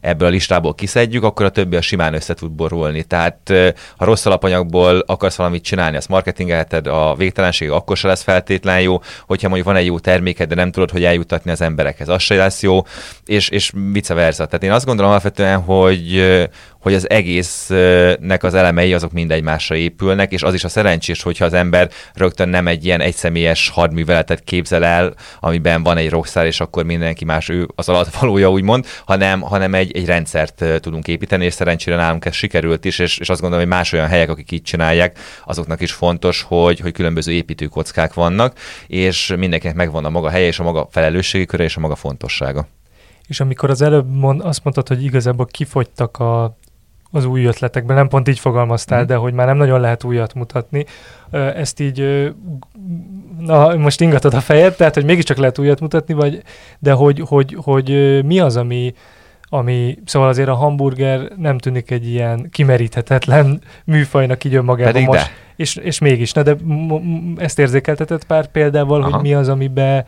ebből 0.00 0.28
a 0.28 0.30
listából 0.30 0.74
kiszedjük, 0.74 1.24
akkor 1.24 1.46
a 1.46 1.50
többi 1.50 1.76
a 1.76 1.80
simán 1.80 2.14
össze 2.14 2.34
tud 2.34 2.50
borulni. 2.50 3.02
Tehát 3.02 3.52
ha 3.96 4.04
rossz 4.04 4.26
alapanyagból 4.26 4.98
akarsz 5.06 5.36
valamit 5.36 5.64
csinálni, 5.64 5.96
azt 5.96 6.08
marketingelheted, 6.08 6.86
a 6.86 7.14
végtelenség 7.14 7.70
akkor 7.70 7.96
se 7.96 8.06
lesz 8.06 8.22
feltétlen 8.22 8.80
jó, 8.80 9.00
hogyha 9.26 9.48
mondjuk 9.48 9.68
van 9.68 9.76
egy 9.76 9.86
jó 9.86 9.98
terméked, 9.98 10.48
de 10.48 10.54
nem 10.54 10.70
tudod, 10.70 10.90
hogy 10.90 11.04
eljuttatni 11.04 11.50
az 11.50 11.60
emberekhez, 11.60 12.08
az 12.08 12.22
se 12.22 12.34
lesz 12.34 12.62
jó, 12.62 12.82
és, 13.24 13.48
és 13.48 13.72
vice 13.92 14.14
versa. 14.14 14.46
Tehát 14.46 14.62
én 14.62 14.72
azt 14.72 14.86
gondolom 14.86 15.10
alapvetően, 15.10 15.60
hogy 15.60 16.22
hogy 16.84 16.94
az 16.94 17.10
egésznek 17.10 18.42
az 18.42 18.54
elemei 18.54 18.94
azok 18.94 19.12
mind 19.12 19.30
egymásra 19.30 19.76
épülnek, 19.76 20.32
és 20.32 20.42
az 20.42 20.54
is 20.54 20.64
a 20.64 20.68
szerencsés, 20.68 21.22
hogyha 21.22 21.44
az 21.44 21.52
ember 21.52 21.83
rögtön 22.14 22.48
nem 22.48 22.66
egy 22.66 22.84
ilyen 22.84 23.00
egyszemélyes 23.00 23.68
hadműveletet 23.68 24.44
képzel 24.44 24.84
el, 24.84 25.14
amiben 25.40 25.82
van 25.82 25.96
egy 25.96 26.10
rockstar, 26.10 26.46
és 26.46 26.60
akkor 26.60 26.84
mindenki 26.84 27.24
más 27.24 27.48
ő 27.48 27.68
az 27.74 27.88
alatt 27.88 28.14
valója, 28.20 28.50
úgymond, 28.50 28.86
hanem, 29.06 29.40
hanem 29.40 29.74
egy, 29.74 29.96
egy 29.96 30.06
rendszert 30.06 30.64
tudunk 30.80 31.08
építeni, 31.08 31.44
és 31.44 31.52
szerencsére 31.52 31.96
nálunk 31.96 32.24
ez 32.24 32.34
sikerült 32.34 32.84
is, 32.84 32.98
és, 32.98 33.18
és 33.18 33.28
azt 33.28 33.40
gondolom, 33.40 33.64
hogy 33.64 33.74
más 33.74 33.92
olyan 33.92 34.08
helyek, 34.08 34.30
akik 34.30 34.52
így 34.52 34.62
csinálják, 34.62 35.18
azoknak 35.44 35.80
is 35.80 35.92
fontos, 35.92 36.42
hogy, 36.42 36.80
hogy 36.80 36.92
különböző 36.92 37.32
építőkockák 37.32 38.14
vannak, 38.14 38.58
és 38.86 39.34
mindenkinek 39.38 39.76
megvan 39.76 40.04
a 40.04 40.10
maga 40.10 40.30
helye, 40.30 40.46
és 40.46 40.58
a 40.58 40.62
maga 40.62 40.88
felelősségi 40.90 41.46
köre, 41.46 41.64
és 41.64 41.76
a 41.76 41.80
maga 41.80 41.94
fontossága. 41.94 42.66
És 43.26 43.40
amikor 43.40 43.70
az 43.70 43.82
előbb 43.82 44.10
mond, 44.10 44.40
azt 44.40 44.64
mondtad, 44.64 44.88
hogy 44.88 45.04
igazából 45.04 45.46
kifogytak 45.46 46.18
a 46.18 46.56
az 47.14 47.24
új 47.24 47.44
ötletekben, 47.44 47.96
nem 47.96 48.08
pont 48.08 48.28
így 48.28 48.38
fogalmaztál, 48.38 49.02
mm. 49.02 49.06
de 49.06 49.14
hogy 49.14 49.32
már 49.32 49.46
nem 49.46 49.56
nagyon 49.56 49.80
lehet 49.80 50.04
újat 50.04 50.34
mutatni. 50.34 50.86
Ezt 51.30 51.80
így, 51.80 52.30
na 53.38 53.76
most 53.76 54.00
ingatod 54.00 54.34
a 54.34 54.40
fejed, 54.40 54.74
tehát 54.74 54.94
hogy 54.94 55.04
mégiscsak 55.04 55.36
lehet 55.36 55.58
újat 55.58 55.80
mutatni, 55.80 56.14
vagy, 56.14 56.42
de 56.78 56.92
hogy, 56.92 57.22
hogy, 57.26 57.56
hogy 57.62 58.20
mi 58.24 58.40
az, 58.40 58.56
ami, 58.56 58.94
ami, 59.48 59.98
szóval 60.04 60.28
azért 60.28 60.48
a 60.48 60.54
hamburger 60.54 61.28
nem 61.36 61.58
tűnik 61.58 61.90
egy 61.90 62.08
ilyen 62.08 62.48
kimeríthetetlen 62.50 63.60
műfajnak 63.84 64.44
így 64.44 64.54
önmagában 64.54 64.92
Pedig 64.92 65.06
most. 65.06 65.20
De. 65.20 65.30
És, 65.56 65.76
és 65.76 65.98
mégis, 65.98 66.32
na 66.32 66.42
de 66.42 66.56
ezt 67.36 67.58
érzékeltetett 67.58 68.24
pár 68.24 68.46
példával, 68.46 69.02
Aha. 69.02 69.10
hogy 69.10 69.22
mi 69.22 69.34
az, 69.34 69.48
amiben 69.48 70.04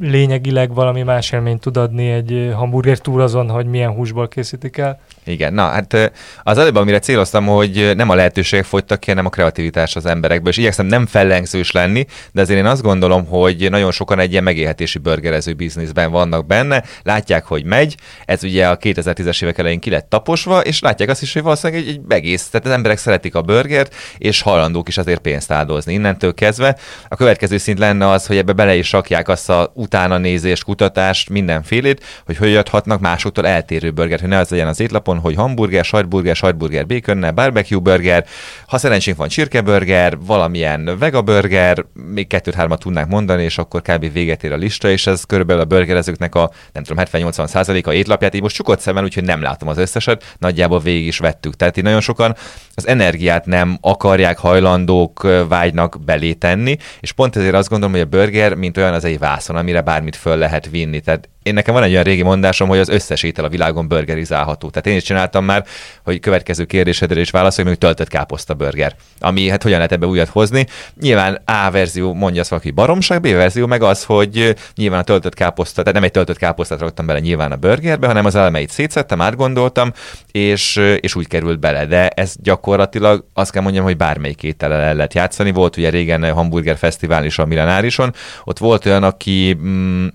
lényegileg 0.00 0.74
valami 0.74 1.02
más 1.02 1.32
élményt 1.32 1.60
tud 1.60 1.76
adni 1.76 2.10
egy 2.10 2.52
hamburger 2.54 2.98
túl 2.98 3.20
azon, 3.20 3.50
hogy 3.50 3.66
milyen 3.66 3.90
húsból 3.90 4.28
készítik 4.28 4.76
el. 4.76 5.00
Igen, 5.24 5.54
na 5.54 5.66
hát 5.68 6.12
az 6.42 6.58
előbb, 6.58 6.76
amire 6.76 6.98
céloztam, 6.98 7.46
hogy 7.46 7.92
nem 7.96 8.08
a 8.08 8.14
lehetőségek 8.14 8.64
fogytak 8.64 9.00
ki, 9.00 9.10
hanem 9.10 9.26
a 9.26 9.28
kreativitás 9.28 9.96
az 9.96 10.06
emberekből, 10.06 10.50
és 10.50 10.56
igyekszem 10.56 10.86
nem 10.86 11.06
fellengzős 11.06 11.70
lenni, 11.70 12.06
de 12.32 12.40
azért 12.40 12.58
én 12.58 12.66
azt 12.66 12.82
gondolom, 12.82 13.26
hogy 13.26 13.70
nagyon 13.70 13.90
sokan 13.90 14.18
egy 14.18 14.30
ilyen 14.30 14.42
megélhetési 14.42 14.98
burgerező 14.98 15.52
bizniszben 15.52 16.10
vannak 16.10 16.46
benne, 16.46 16.84
látják, 17.02 17.44
hogy 17.44 17.64
megy, 17.64 17.96
ez 18.24 18.44
ugye 18.44 18.68
a 18.68 18.76
2010-es 18.76 19.42
évek 19.42 19.58
elején 19.58 19.80
ki 19.80 19.90
lett 19.90 20.08
taposva, 20.08 20.60
és 20.60 20.80
látják 20.80 21.08
azt 21.08 21.22
is, 21.22 21.32
hogy 21.32 21.42
valószínűleg 21.42 21.82
egy, 21.82 21.88
egy 21.88 22.00
egész, 22.08 22.48
tehát 22.48 22.66
az 22.66 22.72
emberek 22.72 22.98
szeretik 22.98 23.34
a 23.34 23.42
burgert, 23.42 23.94
és 24.18 24.42
hajlandók 24.42 24.88
is 24.88 24.98
azért 24.98 25.20
pénzt 25.20 25.50
áldozni. 25.52 25.92
Innentől 25.92 26.34
kezdve 26.34 26.76
a 27.08 27.16
következő 27.16 27.58
szint 27.58 27.78
lenne 27.78 28.08
az, 28.08 28.26
hogy 28.26 28.36
ebbe 28.36 28.52
bele 28.52 28.74
is 28.74 28.92
rakják 28.92 29.28
azt 29.28 29.50
a 29.50 29.72
utána 29.74 30.18
nézést, 30.18 30.64
kutatást, 30.64 31.28
mindenfélét, 31.28 32.04
hogy 32.24 32.36
hogy 32.36 32.56
adhatnak 32.56 33.00
másoktól 33.00 33.46
eltérő 33.46 33.90
burgert, 33.90 34.20
hogy 34.20 34.30
ne 34.30 34.38
az 34.38 34.48
legyen 34.48 34.68
az 34.68 34.80
étlapon, 34.80 35.11
hogy 35.18 35.34
hamburger, 35.34 35.84
sajtburger, 35.84 36.36
sajtburger 36.36 36.86
baconnel, 36.86 37.32
barbecue 37.32 37.80
burger, 37.80 38.26
ha 38.66 38.78
szerencsénk 38.78 39.16
van 39.16 39.28
csirkeburger, 39.28 40.18
valamilyen 40.26 40.96
vega 40.98 41.22
burger, 41.22 41.84
még 42.14 42.26
kettőt-hármat 42.26 42.80
tudnánk 42.80 43.08
mondani, 43.08 43.42
és 43.42 43.58
akkor 43.58 43.82
kb. 43.82 44.12
véget 44.12 44.44
ér 44.44 44.52
a 44.52 44.56
lista, 44.56 44.90
és 44.90 45.06
ez 45.06 45.24
körülbelül 45.24 45.62
a 45.62 45.64
burgerezőknek 45.64 46.34
a 46.34 46.50
nem 46.72 46.82
tudom, 46.82 47.04
70-80 47.12 47.46
százaléka 47.46 47.92
étlapját, 47.92 48.34
így 48.34 48.42
most 48.42 48.56
csukott 48.56 48.80
szemmel, 48.80 49.04
úgyhogy 49.04 49.24
nem 49.24 49.42
látom 49.42 49.68
az 49.68 49.78
összeset, 49.78 50.34
nagyjából 50.38 50.80
végig 50.80 51.06
is 51.06 51.18
vettük. 51.18 51.56
Tehát 51.56 51.76
így 51.76 51.84
nagyon 51.84 52.00
sokan 52.00 52.36
az 52.74 52.86
energiát 52.86 53.46
nem 53.46 53.78
akarják, 53.80 54.38
hajlandók, 54.38 55.26
vágynak 55.48 55.98
belé 56.04 56.32
tenni, 56.32 56.76
és 57.00 57.12
pont 57.12 57.36
ezért 57.36 57.54
azt 57.54 57.68
gondolom, 57.68 57.94
hogy 57.94 58.04
a 58.04 58.16
burger, 58.16 58.54
mint 58.54 58.76
olyan, 58.76 58.94
az 58.94 59.04
egy 59.04 59.18
vászon, 59.18 59.56
amire 59.56 59.80
bármit 59.80 60.16
föl 60.16 60.36
lehet 60.36 60.70
vinni. 60.70 61.00
Tehát 61.00 61.28
én 61.42 61.54
nekem 61.54 61.74
van 61.74 61.82
egy 61.82 61.92
olyan 61.92 62.04
régi 62.04 62.22
mondásom, 62.22 62.68
hogy 62.68 62.78
az 62.78 62.88
összes 62.88 63.22
étel 63.22 63.44
a 63.44 63.48
világon 63.48 63.88
burgerizálható. 63.88 64.70
Tehát 64.70 64.86
én 64.86 64.96
is 64.96 65.02
csináltam 65.02 65.44
már, 65.44 65.64
hogy 66.04 66.20
következő 66.20 66.64
kérdésedre 66.64 67.20
is 67.20 67.30
válaszolj, 67.30 67.68
hogy 67.68 67.78
töltött 67.78 68.08
káposzta 68.08 68.54
burger. 68.54 68.94
Ami 69.20 69.48
hát 69.48 69.62
hogyan 69.62 69.76
lehet 69.76 69.92
ebbe 69.92 70.06
újat 70.06 70.28
hozni. 70.28 70.66
Nyilván 71.00 71.42
A 71.44 71.70
verzió 71.70 72.14
mondja 72.14 72.40
azt 72.40 72.50
valaki 72.50 72.70
baromság, 72.70 73.20
B 73.20 73.26
verzió 73.26 73.66
meg 73.66 73.82
az, 73.82 74.04
hogy 74.04 74.54
nyilván 74.74 75.00
a 75.00 75.02
töltött 75.02 75.34
káposzta, 75.34 75.80
tehát 75.80 75.94
nem 75.94 76.04
egy 76.04 76.10
töltött 76.10 76.38
káposztát 76.38 76.80
raktam 76.80 77.06
bele 77.06 77.18
nyilván 77.18 77.52
a 77.52 77.56
burgerbe, 77.56 78.06
hanem 78.06 78.24
az 78.24 78.34
elemeit 78.34 78.70
szétszettem, 78.70 79.20
átgondoltam, 79.20 79.92
és, 80.32 80.76
és 81.00 81.14
úgy 81.14 81.26
került 81.26 81.60
bele. 81.60 81.86
De 81.86 82.08
ez 82.08 82.34
gyakorlatilag 82.42 83.24
azt 83.34 83.50
kell 83.50 83.62
mondjam, 83.62 83.84
hogy 83.84 83.96
bármelyik 83.96 84.42
étellel 84.42 84.80
el 84.80 84.94
lehet 84.94 85.14
játszani. 85.14 85.52
Volt 85.52 85.76
ugye 85.76 85.90
régen 85.90 86.32
hamburger 86.32 86.76
fesztivál 86.76 87.24
is 87.24 87.38
a 87.38 87.46
Millenárison, 87.46 88.14
ott 88.44 88.58
volt 88.58 88.86
olyan, 88.86 89.02
aki 89.02 89.56
mm, 89.60 90.06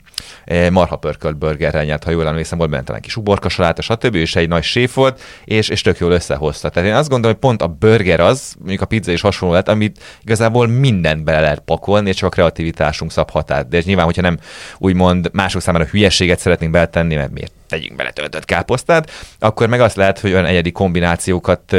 marha 0.71 0.95
pörkölt 0.95 1.37
burgerrel 1.37 1.83
nyert, 1.83 2.03
ha 2.03 2.11
jól 2.11 2.27
emlékszem, 2.27 2.57
volt 2.57 2.69
benne 2.69 2.83
talán 2.83 3.01
kis 3.01 3.15
uborka 3.17 3.49
saláta, 3.49 3.81
stb. 3.81 4.15
és 4.15 4.35
egy 4.35 4.47
nagy 4.47 4.63
séf 4.63 4.93
volt, 4.93 5.21
és, 5.45 5.69
és 5.69 5.81
tök 5.81 5.97
jól 5.97 6.11
összehozta. 6.11 6.69
Tehát 6.69 6.89
én 6.89 6.95
azt 6.95 7.09
gondolom, 7.09 7.37
hogy 7.39 7.49
pont 7.49 7.61
a 7.61 7.67
burger 7.67 8.19
az, 8.19 8.55
mondjuk 8.59 8.81
a 8.81 8.85
pizza 8.85 9.11
is 9.11 9.21
hasonló 9.21 9.53
lett, 9.53 9.67
amit 9.67 10.03
igazából 10.21 10.67
mindent 10.67 11.23
bele 11.23 11.39
lehet 11.39 11.59
pakolni, 11.59 12.09
és 12.09 12.15
csak 12.15 12.27
a 12.27 12.31
kreativitásunk 12.31 13.11
szab 13.11 13.29
határt. 13.29 13.67
De 13.67 13.77
ez 13.77 13.85
nyilván, 13.85 14.05
hogyha 14.05 14.21
nem 14.21 14.37
úgymond 14.77 15.29
mások 15.33 15.61
számára 15.61 15.85
hülyeséget 15.85 16.39
szeretnénk 16.39 16.71
beletenni, 16.71 17.15
mert 17.15 17.31
miért 17.31 17.51
tegyünk 17.67 17.95
bele 17.95 18.11
töltött 18.11 18.45
káposztát, 18.45 19.11
akkor 19.39 19.67
meg 19.67 19.81
azt 19.81 19.95
lehet, 19.95 20.19
hogy 20.19 20.31
olyan 20.31 20.45
egyedi 20.45 20.71
kombinációkat 20.71 21.75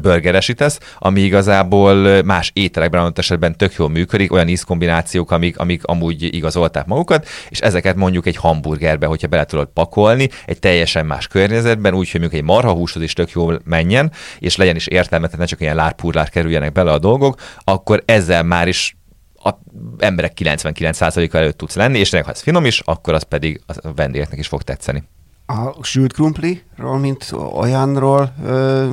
burgeresítesz, 0.00 0.78
ami 0.98 1.20
igazából 1.20 2.22
más 2.22 2.50
ételekben 2.54 3.00
adott 3.00 3.18
esetben 3.18 3.56
tök 3.56 3.74
jól 3.74 3.88
működik, 3.88 4.32
olyan 4.32 4.48
ízkombinációk, 4.48 5.30
amik, 5.30 5.58
amik 5.58 5.84
amúgy 5.84 6.34
igazolták 6.34 6.86
magukat, 6.86 7.28
és 7.48 7.60
ezeket 7.60 7.96
mondjuk 7.96 8.26
egy 8.26 8.36
hamburgerbe, 8.36 9.06
hogyha 9.06 9.28
bele 9.28 9.44
tudod 9.44 9.68
pakolni, 9.74 10.28
egy 10.46 10.58
teljesen 10.58 11.06
más 11.06 11.26
környezetben, 11.26 11.94
úgy, 11.94 12.10
hogy 12.10 12.20
mondjuk 12.20 12.40
egy 12.40 12.48
marhahúshoz 12.48 13.02
is 13.02 13.12
tök 13.12 13.30
jól 13.30 13.60
menjen, 13.64 14.12
és 14.38 14.56
legyen 14.56 14.76
is 14.76 14.86
értelme, 14.86 15.26
tehát 15.26 15.40
ne 15.40 15.46
csak 15.46 15.60
ilyen 15.60 15.76
lárpurlár 15.76 16.28
kerüljenek 16.28 16.72
bele 16.72 16.92
a 16.92 16.98
dolgok, 16.98 17.40
akkor 17.64 18.02
ezzel 18.06 18.42
már 18.42 18.68
is 18.68 18.96
a 19.44 19.50
emberek 19.98 20.32
99%-a 20.40 21.36
előtt 21.36 21.58
tudsz 21.58 21.76
lenni, 21.76 21.98
és 21.98 22.10
ha 22.10 22.30
ez 22.30 22.40
finom 22.40 22.64
is, 22.64 22.80
akkor 22.80 23.14
az 23.14 23.22
pedig 23.22 23.60
a 23.66 23.92
vendégeknek 23.92 24.38
is 24.38 24.46
fog 24.46 24.62
tetszeni 24.62 25.02
a 25.46 25.82
sült 25.82 26.12
krumpliról, 26.12 26.98
mint 27.00 27.32
olyanról 27.54 28.34
ö, 28.46 28.86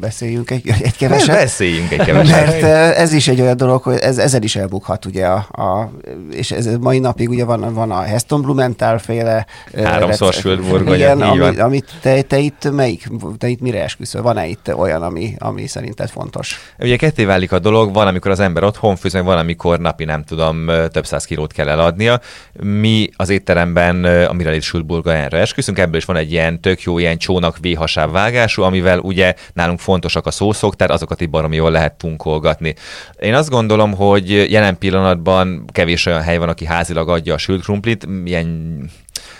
beszéljünk 0.00 0.50
egy, 0.50 0.68
egy 0.82 0.96
keveset. 0.96 1.36
Beszéljünk 1.36 1.90
egy 1.90 2.04
keveset. 2.04 2.60
Mert 2.60 2.62
ez 2.96 3.12
is 3.12 3.28
egy 3.28 3.40
olyan 3.40 3.56
dolog, 3.56 3.82
hogy 3.82 3.98
ez, 3.98 4.18
ezzel 4.18 4.42
is 4.42 4.56
elbukhat, 4.56 5.04
ugye, 5.04 5.26
a, 5.26 5.36
a, 5.50 5.90
és 6.30 6.50
ez 6.50 6.76
mai 6.80 6.98
napig 6.98 7.28
ugye 7.28 7.44
van, 7.44 7.74
van 7.74 7.90
a 7.90 8.02
Heston 8.02 8.42
Blumenthal 8.42 8.98
féle 8.98 9.46
Háromszor 9.84 10.32
sült 10.32 10.68
burgonya, 10.68 10.94
igen, 10.94 11.20
ami, 11.20 11.58
amit 11.58 11.90
te, 12.00 12.22
te, 12.22 12.38
itt 12.38 12.70
melyik, 12.72 13.08
te 13.38 13.48
itt 13.48 13.60
mire 13.60 13.82
esküszöl? 13.82 14.22
Van-e 14.22 14.46
itt 14.46 14.74
olyan, 14.74 15.02
ami, 15.02 15.34
ami 15.38 15.66
szerinted 15.66 16.10
fontos? 16.10 16.58
Ugye 16.78 16.96
ketté 16.96 17.24
válik 17.24 17.52
a 17.52 17.58
dolog, 17.58 17.92
van, 17.92 18.06
amikor 18.06 18.30
az 18.30 18.40
ember 18.40 18.64
otthon 18.64 18.96
főz, 18.96 19.12
van, 19.12 19.38
amikor 19.38 19.78
napi 19.78 20.04
nem 20.04 20.24
tudom, 20.24 20.66
több 20.90 21.06
száz 21.06 21.24
kilót 21.24 21.52
kell 21.52 21.68
eladnia. 21.68 22.20
Mi 22.62 23.08
az 23.16 23.28
étteremben, 23.28 24.04
amire 24.04 24.54
itt 24.54 24.62
sült 24.62 24.86
burgonyára 24.86 25.38
esküszünk, 25.52 25.78
ebből 25.78 25.96
is 25.96 26.04
van 26.04 26.16
egy 26.16 26.32
ilyen 26.32 26.60
tök 26.60 26.82
jó 26.82 26.98
ilyen 26.98 27.18
csónak 27.18 27.58
véhasább 27.60 28.12
vágású, 28.12 28.62
amivel 28.62 28.98
ugye 28.98 29.34
nálunk 29.52 29.78
fontosak 29.78 30.26
a 30.26 30.30
szószok, 30.30 30.76
tehát 30.76 30.92
azokat 30.92 31.20
így 31.20 31.30
baromi 31.30 31.56
jól 31.56 31.70
lehet 31.70 31.94
punkolgatni. 31.98 32.74
Én 33.20 33.34
azt 33.34 33.50
gondolom, 33.50 33.94
hogy 33.94 34.50
jelen 34.50 34.78
pillanatban 34.78 35.64
kevés 35.72 36.06
olyan 36.06 36.22
hely 36.22 36.38
van, 36.38 36.48
aki 36.48 36.66
házilag 36.66 37.08
adja 37.08 37.34
a 37.34 37.38
sült 37.38 37.62
krumplit, 37.62 38.06
ilyen 38.24 38.90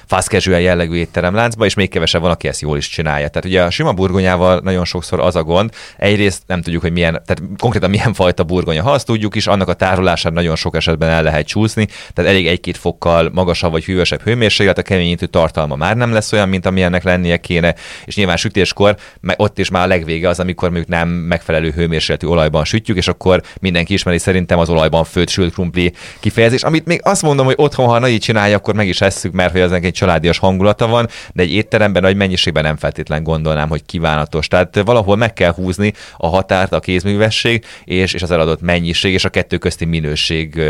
fast 0.07 0.29
casual 0.29 0.61
jellegű 0.61 0.95
étteremláncba, 0.95 1.65
és 1.65 1.75
még 1.75 1.91
kevesebb 1.91 2.21
van, 2.21 2.31
aki 2.31 2.49
ezt 2.49 2.61
jól 2.61 2.77
is 2.77 2.89
csinálja. 2.89 3.29
Tehát 3.29 3.45
ugye 3.45 3.63
a 3.63 3.71
sima 3.71 3.93
burgonyával 3.93 4.61
nagyon 4.65 4.85
sokszor 4.85 5.21
az 5.21 5.37
a 5.37 5.43
gond, 5.43 5.71
egyrészt 5.97 6.43
nem 6.47 6.63
tudjuk, 6.63 6.83
hogy 6.83 6.93
milyen, 6.93 7.13
tehát 7.13 7.43
konkrétan 7.59 7.91
milyen 7.91 8.15
fajta 8.15 8.45
burgonya. 8.45 8.83
Ha 8.83 8.91
azt 8.91 9.07
tudjuk 9.07 9.35
is, 9.35 9.47
annak 9.47 9.69
a 9.69 9.75
tárolását 9.75 10.33
nagyon 10.33 10.57
sok 10.57 10.77
esetben 10.77 11.09
el 11.09 11.23
lehet 11.23 11.47
csúszni, 11.47 11.87
tehát 12.13 12.31
elég 12.31 12.47
egy-két 12.47 12.77
fokkal 12.77 13.31
magasabb 13.33 13.71
vagy 13.71 13.85
hűvösebb 13.85 14.23
hőmérséklet, 14.23 14.79
a 14.79 14.83
keményítő 14.83 15.27
tartalma 15.27 15.77
már 15.77 15.97
nem 15.97 16.13
lesz 16.13 16.33
olyan, 16.33 16.49
mint 16.49 16.67
amilyennek 16.67 17.03
lennie 17.03 17.37
kéne, 17.37 17.75
és 18.05 18.17
nyilván 18.17 18.37
sütéskor 18.37 18.97
ott 19.37 19.59
is 19.59 19.71
már 19.71 19.85
a 19.85 19.87
legvége 19.87 20.29
az, 20.29 20.41
amikor 20.41 20.69
mondjuk 20.69 20.91
nem 20.91 21.09
megfelelő 21.09 21.71
hőmérsékletű 21.71 22.27
olajban 22.27 22.65
sütjük, 22.65 22.97
és 22.97 23.09
akkor 23.09 23.43
mindenki 23.61 23.93
ismeri 23.93 24.19
szerintem 24.19 24.59
az 24.59 24.69
olajban 24.69 25.05
főtt 25.05 25.29
sült 25.29 25.53
krumpli 25.53 25.93
kifejezés, 26.21 26.63
amit 26.63 26.87
még 26.87 27.01
azt 27.03 27.23
mondom, 27.23 27.47
hogy 27.47 27.55
otthon, 27.59 27.87
ha 27.87 27.99
nagy 27.99 28.19
csinálja, 28.19 28.57
akkor 28.57 28.75
meg 28.75 28.89
is 28.89 29.01
esszük, 29.01 29.33
mert 29.33 29.53
hogy 29.53 29.61
az 29.61 29.73
egy 29.73 29.93
családias 30.03 30.39
hangulata 30.39 30.87
van, 30.87 31.09
de 31.33 31.43
egy 31.43 31.53
étteremben 31.53 32.03
nagy 32.03 32.17
mennyiségben 32.17 32.63
nem 32.63 32.77
feltétlen 32.77 33.23
gondolnám, 33.23 33.69
hogy 33.69 33.85
kívánatos. 33.85 34.49
Tehát 34.49 34.83
valahol 34.85 35.17
meg 35.17 35.33
kell 35.33 35.53
húzni 35.53 35.93
a 36.17 36.27
határt, 36.27 36.73
a 36.73 36.81
kézművesség 36.81 37.65
és, 37.85 38.15
és 38.15 38.23
az 38.23 38.31
eladott 38.31 38.61
mennyiség 38.61 39.13
és 39.13 39.25
a 39.25 39.29
kettő 39.29 39.59
közti 39.59 39.85
minőség 39.85 40.61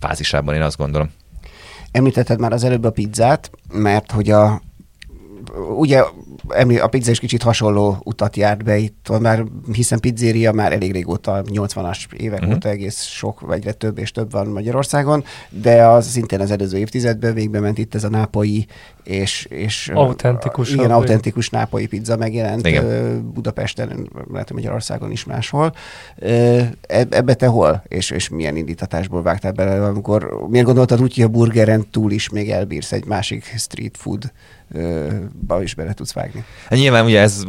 fázisában, 0.00 0.54
én 0.54 0.62
azt 0.62 0.76
gondolom. 0.76 1.10
Említetted 1.92 2.40
már 2.40 2.52
az 2.52 2.64
előbb 2.64 2.84
a 2.84 2.90
pizzát, 2.90 3.50
mert 3.72 4.10
hogy 4.12 4.30
a, 4.30 4.62
ugye 5.76 6.02
a 6.80 6.86
pizza 6.86 7.10
is 7.10 7.18
kicsit 7.18 7.42
hasonló 7.42 8.00
utat 8.04 8.36
járt 8.36 8.64
be 8.64 8.76
itt, 8.76 9.18
már 9.20 9.44
hiszen 9.72 10.00
pizzeria 10.00 10.52
már 10.52 10.72
elég 10.72 10.92
régóta, 10.92 11.42
80-as 11.46 12.12
évek 12.16 12.40
uh-huh. 12.40 12.54
óta 12.54 12.68
egész 12.68 13.02
sok, 13.02 13.40
vagy 13.40 13.56
egyre 13.56 13.72
több 13.72 13.98
és 13.98 14.12
több 14.12 14.30
van 14.30 14.46
Magyarországon, 14.46 15.24
de 15.48 15.86
az 15.86 16.06
szintén 16.06 16.40
az 16.40 16.50
előző 16.50 16.78
évtizedben 16.78 17.34
végbe 17.34 17.60
ment 17.60 17.78
itt 17.78 17.94
ez 17.94 18.04
a 18.04 18.08
nápoi 18.08 18.66
és, 19.04 19.46
és 19.50 19.90
autentikus, 19.94 20.72
igen, 20.72 20.90
autentikus 20.90 21.50
nápoi 21.50 21.86
pizza 21.86 22.16
megjelent 22.16 22.66
igen. 22.66 23.32
Budapesten, 23.32 24.10
lehet 24.32 24.52
Magyarországon 24.52 25.10
is 25.10 25.24
máshol. 25.24 25.74
Ebbe 26.88 27.34
te 27.34 27.46
hol? 27.46 27.82
És, 27.88 28.10
és 28.10 28.28
milyen 28.28 28.56
indítatásból 28.56 29.22
vágtál 29.22 29.52
bele, 29.52 29.84
amikor 29.84 30.46
miért 30.48 30.66
gondoltad 30.66 31.02
úgy, 31.02 31.14
hogy 31.14 31.24
a 31.24 31.28
burgeren 31.28 31.90
túl 31.90 32.12
is 32.12 32.28
még 32.28 32.50
elbírsz 32.50 32.92
egy 32.92 33.04
másik 33.04 33.54
street 33.56 33.96
food 33.96 34.32
ba 35.46 35.62
is 35.62 35.74
bele 35.74 35.92
tudsz 35.92 36.12
vágni. 36.12 36.44
Hát 36.68 36.78
nyilván 36.78 37.04
ugye 37.04 37.20
ez 37.20 37.42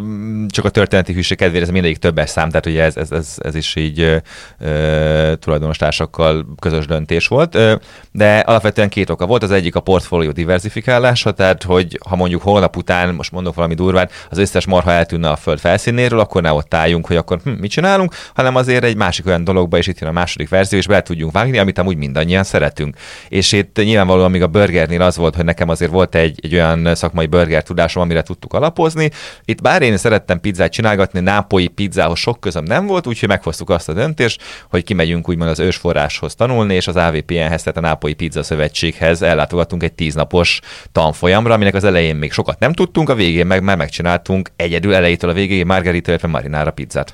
csak 0.47 0.65
a 0.65 0.69
történeti 0.69 1.13
hűség 1.13 1.37
kedvére, 1.37 1.63
ez 1.63 1.69
mindegyik 1.69 1.97
többes 1.97 2.29
szám, 2.29 2.49
tehát 2.49 2.65
ugye 2.65 2.83
ez, 2.83 2.97
ez, 2.97 3.11
ez, 3.11 3.35
ez 3.37 3.55
is 3.55 3.75
így 3.75 4.21
ö, 4.59 5.33
tulajdonos 5.39 5.77
társakkal 5.77 6.45
közös 6.59 6.85
döntés 6.85 7.27
volt, 7.27 7.55
ö, 7.55 7.75
de 8.11 8.39
alapvetően 8.39 8.89
két 8.89 9.09
oka 9.09 9.25
volt. 9.25 9.43
Az 9.43 9.51
egyik 9.51 9.75
a 9.75 9.79
portfólió 9.79 10.31
diversifikálása, 10.31 11.31
tehát 11.31 11.63
hogy 11.63 11.99
ha 12.07 12.15
mondjuk 12.15 12.41
holnap 12.41 12.77
után, 12.77 13.13
most 13.13 13.31
mondok 13.31 13.55
valami 13.55 13.73
durván, 13.73 14.09
az 14.29 14.37
összes 14.37 14.65
marha 14.65 14.91
eltűnne 14.91 15.29
a 15.29 15.35
föld 15.35 15.59
felszínéről, 15.59 16.19
akkor 16.19 16.41
ne 16.41 16.51
ott 16.51 16.73
álljunk, 16.73 17.07
hogy 17.07 17.15
akkor 17.15 17.39
hm, 17.43 17.49
mit 17.49 17.71
csinálunk, 17.71 18.13
hanem 18.33 18.55
azért 18.55 18.83
egy 18.83 18.95
másik 18.95 19.25
olyan 19.25 19.43
dologba, 19.43 19.77
és 19.77 19.87
itt 19.87 19.99
jön 19.99 20.09
a 20.09 20.13
második 20.13 20.49
verzió, 20.49 20.77
és 20.77 20.87
bele 20.87 21.01
tudjunk 21.01 21.33
vágni, 21.33 21.57
amit 21.57 21.77
amúgy 21.77 21.97
mindannyian 21.97 22.43
szeretünk. 22.43 22.95
És 23.29 23.51
itt 23.51 23.77
nyilvánvalóan 23.77 24.31
még 24.31 24.41
a 24.41 24.47
burgernél 24.47 25.01
az 25.01 25.17
volt, 25.17 25.35
hogy 25.35 25.45
nekem 25.45 25.69
azért 25.69 25.91
volt 25.91 26.15
egy, 26.15 26.39
egy 26.43 26.53
olyan 26.53 26.95
szak 26.95 27.10
szakmai 27.11 27.25
burger 27.25 27.63
tudásom, 27.63 28.01
amire 28.01 28.21
tudtuk 28.21 28.53
alapozni. 28.53 29.09
Itt 29.45 29.61
bár 29.61 29.81
én 29.81 29.97
szerettem 29.97 30.39
pizzát 30.39 30.71
csinálgatni, 30.71 31.19
nápoi 31.19 31.67
pizzához 31.67 32.19
sok 32.19 32.39
közöm 32.39 32.63
nem 32.63 32.85
volt, 32.85 33.07
úgyhogy 33.07 33.29
meghoztuk 33.29 33.69
azt 33.69 33.89
a 33.89 33.93
döntést, 33.93 34.41
hogy 34.69 34.83
kimegyünk 34.83 35.29
úgymond 35.29 35.49
az 35.49 35.59
ősforráshoz 35.59 36.35
tanulni, 36.35 36.73
és 36.73 36.87
az 36.87 36.95
AVPN-hez, 36.95 37.63
tehát 37.63 37.77
a 37.77 37.81
Nápoi 37.81 38.13
Pizza 38.13 38.43
Szövetséghez 38.43 39.21
ellátogatunk 39.21 39.83
egy 39.83 39.93
tíznapos 39.93 40.59
tanfolyamra, 40.91 41.53
aminek 41.53 41.73
az 41.73 41.83
elején 41.83 42.15
még 42.15 42.31
sokat 42.31 42.59
nem 42.59 42.73
tudtunk, 42.73 43.09
a 43.09 43.15
végén 43.15 43.47
meg 43.47 43.63
már 43.63 43.77
megcsináltunk 43.77 44.49
egyedül 44.55 44.93
elejétől 44.93 45.29
a 45.29 45.33
végéig 45.33 45.65
margarita, 45.65 46.09
illetve 46.09 46.27
marinára 46.27 46.71
pizzát. 46.71 47.13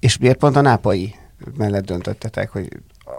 És 0.00 0.18
miért 0.18 0.38
pont 0.38 0.56
a 0.56 0.60
nápai 0.60 1.14
mellett 1.56 1.84
döntöttetek, 1.84 2.50
hogy 2.50 2.68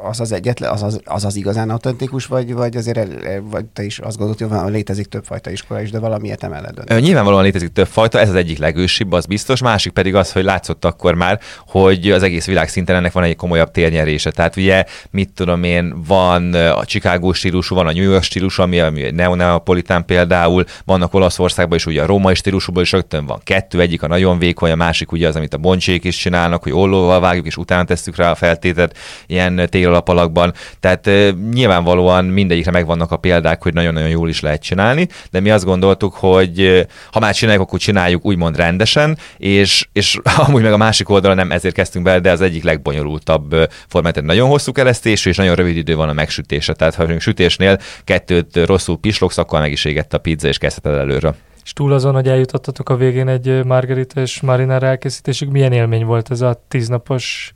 az 0.03 0.19
az 0.19 0.31
egyetlen, 0.31 0.71
az 0.71 0.83
az, 0.83 1.01
az, 1.03 1.25
az 1.25 1.35
igazán 1.35 1.69
autentikus, 1.69 2.25
vagy, 2.25 2.53
vagy 2.53 2.77
azért 2.77 2.97
el, 2.97 3.41
vagy 3.41 3.65
te 3.65 3.83
is 3.83 3.99
azt 3.99 4.17
gondolod, 4.17 4.39
hogy 4.39 4.49
van, 4.49 4.71
létezik 4.71 5.05
többfajta 5.05 5.49
iskola 5.49 5.81
is, 5.81 5.91
de 5.91 5.99
valamiért 5.99 6.43
emellett 6.43 6.73
dönt. 6.73 7.01
Nyilvánvalóan 7.01 7.43
létezik 7.43 7.71
többfajta, 7.71 8.19
ez 8.19 8.29
az 8.29 8.35
egyik 8.35 8.57
legősibb, 8.57 9.11
az 9.11 9.25
biztos, 9.25 9.61
másik 9.61 9.91
pedig 9.91 10.15
az, 10.15 10.31
hogy 10.31 10.43
látszott 10.43 10.85
akkor 10.85 11.13
már, 11.13 11.39
hogy 11.67 12.11
az 12.11 12.23
egész 12.23 12.45
világ 12.45 12.69
szinten 12.69 12.95
ennek 12.95 13.11
van 13.11 13.23
egy 13.23 13.35
komolyabb 13.35 13.71
térnyerése. 13.71 14.31
Tehát 14.31 14.55
ugye, 14.55 14.85
mit 15.09 15.29
tudom 15.29 15.63
én, 15.63 16.03
van 16.07 16.53
a 16.53 16.85
Chicago 16.85 17.33
stílusú, 17.33 17.75
van 17.75 17.87
a 17.87 17.91
New 17.91 18.03
York 18.11 18.23
stílusú, 18.23 18.63
ami, 18.63 18.79
ami 18.79 19.11
neoneapolitán 19.11 20.05
például, 20.05 20.65
vannak 20.85 21.13
Olaszországban 21.13 21.77
is 21.77 21.85
ugye 21.85 22.01
a 22.01 22.05
római 22.05 22.35
stílusúban 22.35 22.83
is 22.83 22.91
rögtön 22.91 23.25
van 23.25 23.39
kettő, 23.43 23.79
egyik 23.79 24.03
a 24.03 24.07
nagyon 24.07 24.37
vékony, 24.37 24.71
a 24.71 24.75
másik 24.75 25.11
ugye 25.11 25.27
az, 25.27 25.35
amit 25.35 25.53
a 25.53 25.57
boncsék 25.57 26.03
is 26.03 26.17
csinálnak, 26.17 26.63
hogy 26.63 26.71
ollóval 26.71 27.19
vágjuk, 27.19 27.45
és 27.45 27.57
utána 27.57 27.83
tesszük 27.83 28.15
rá 28.15 28.31
a 28.31 28.35
feltétet, 28.35 28.97
ilyen 29.27 29.67
alapalakban, 29.91 30.53
tehát 30.79 31.09
nyilvánvalóan 31.51 32.25
mindegyikre 32.25 32.71
megvannak 32.71 33.11
a 33.11 33.17
példák, 33.17 33.63
hogy 33.63 33.73
nagyon-nagyon 33.73 34.09
jól 34.09 34.29
is 34.29 34.41
lehet 34.41 34.61
csinálni, 34.61 35.07
de 35.31 35.39
mi 35.39 35.49
azt 35.49 35.65
gondoltuk, 35.65 36.13
hogy 36.13 36.87
ha 37.11 37.19
már 37.19 37.33
csináljuk, 37.33 37.63
akkor 37.63 37.79
csináljuk 37.79 38.25
úgymond 38.25 38.55
rendesen, 38.55 39.17
és, 39.37 39.87
és 39.93 40.19
amúgy 40.47 40.61
meg 40.61 40.73
a 40.73 40.77
másik 40.77 41.09
oldalon 41.09 41.35
nem 41.35 41.51
ezért 41.51 41.75
kezdtünk 41.75 42.05
bele, 42.05 42.19
de 42.19 42.31
az 42.31 42.41
egyik 42.41 42.63
legbonyolultabb 42.63 43.55
formát, 43.87 44.21
nagyon 44.21 44.49
hosszú 44.49 44.71
keresztés, 44.71 45.25
és 45.25 45.35
nagyon 45.37 45.55
rövid 45.55 45.77
idő 45.77 45.95
van 45.95 46.09
a 46.09 46.13
megsütése. 46.13 46.73
Tehát 46.73 46.95
ha 46.95 47.19
sütésnél 47.19 47.77
kettőt 48.03 48.65
rosszul 48.65 48.99
pislogsz, 48.99 49.37
akkor 49.37 49.59
meg 49.59 49.71
is 49.71 49.85
égett 49.85 50.13
a 50.13 50.17
pizza, 50.17 50.47
és 50.47 50.57
kezdheted 50.57 50.99
előre. 50.99 51.33
És 51.63 51.73
túl 51.73 51.93
azon, 51.93 52.13
hogy 52.13 52.27
eljutottatok 52.27 52.89
a 52.89 52.95
végén 52.95 53.27
egy 53.27 53.65
margarita 53.65 54.21
és 54.21 54.41
marinara 54.41 54.87
elkészítésig, 54.87 55.49
milyen 55.49 55.71
élmény 55.71 56.05
volt 56.05 56.31
ez 56.31 56.41
a 56.41 56.63
tíznapos 56.67 57.53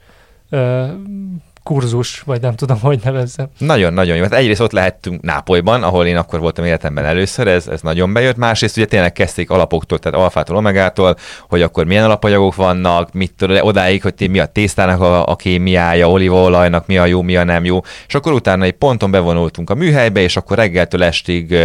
kurzus, 1.66 2.22
vagy 2.22 2.42
nem 2.42 2.56
tudom, 2.56 2.80
hogy 2.80 3.00
nevezzem. 3.04 3.48
Nagyon-nagyon 3.58 4.16
jó. 4.16 4.24
Hát 4.24 4.34
egyrészt 4.34 4.62
ott 4.62 4.72
lehettünk 4.72 5.22
Nápolyban, 5.22 5.84
ahol 5.84 6.06
én 6.06 6.18
akkor 6.18 6.40
voltam 6.40 6.66
életemben 6.66 7.06
először, 7.06 7.48
ez, 7.48 7.68
ez 7.68 7.82
nagyon 7.82 8.14
bejött. 8.14 8.36
Másrészt 8.36 8.78
ugye 8.78 8.86
tényleg 8.86 9.12
kezdték 9.14 9.50
alapoktól, 9.50 10.00
tehát 10.00 10.20
alfától, 10.20 10.56
omegától, 10.56 11.16
hogy 11.50 11.62
akkor 11.62 11.86
milyen 11.86 12.04
alapanyagok 12.04 12.56
vannak, 12.56 13.14
mit 13.14 13.34
tudom, 13.38 13.58
odáig, 13.62 14.02
hogy 14.02 14.30
mi 14.30 14.40
a 14.40 14.46
tésztának 14.46 15.02
a, 15.02 15.28
a 15.28 15.36
kémiája, 15.36 16.10
olívaolajnak 16.10 16.88
mi 16.88 16.98
a 16.98 17.06
jó, 17.06 17.22
mi 17.22 17.36
a 17.36 17.44
nem 17.44 17.66
jó. 17.66 17.80
És 18.08 18.16
akkor 18.16 18.34
utána 18.34 18.64
egy 18.64 18.72
ponton 18.72 19.12
bevonultunk 19.12 19.70
a 19.70 19.76
műhelybe, 19.76 20.20
és 20.20 20.38
akkor 20.38 20.58
reggeltől 20.58 21.04
estig 21.04 21.58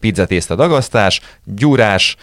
pizzatészta 0.00 0.54
dagasztás, 0.54 1.20
gyúrás, 1.44 2.16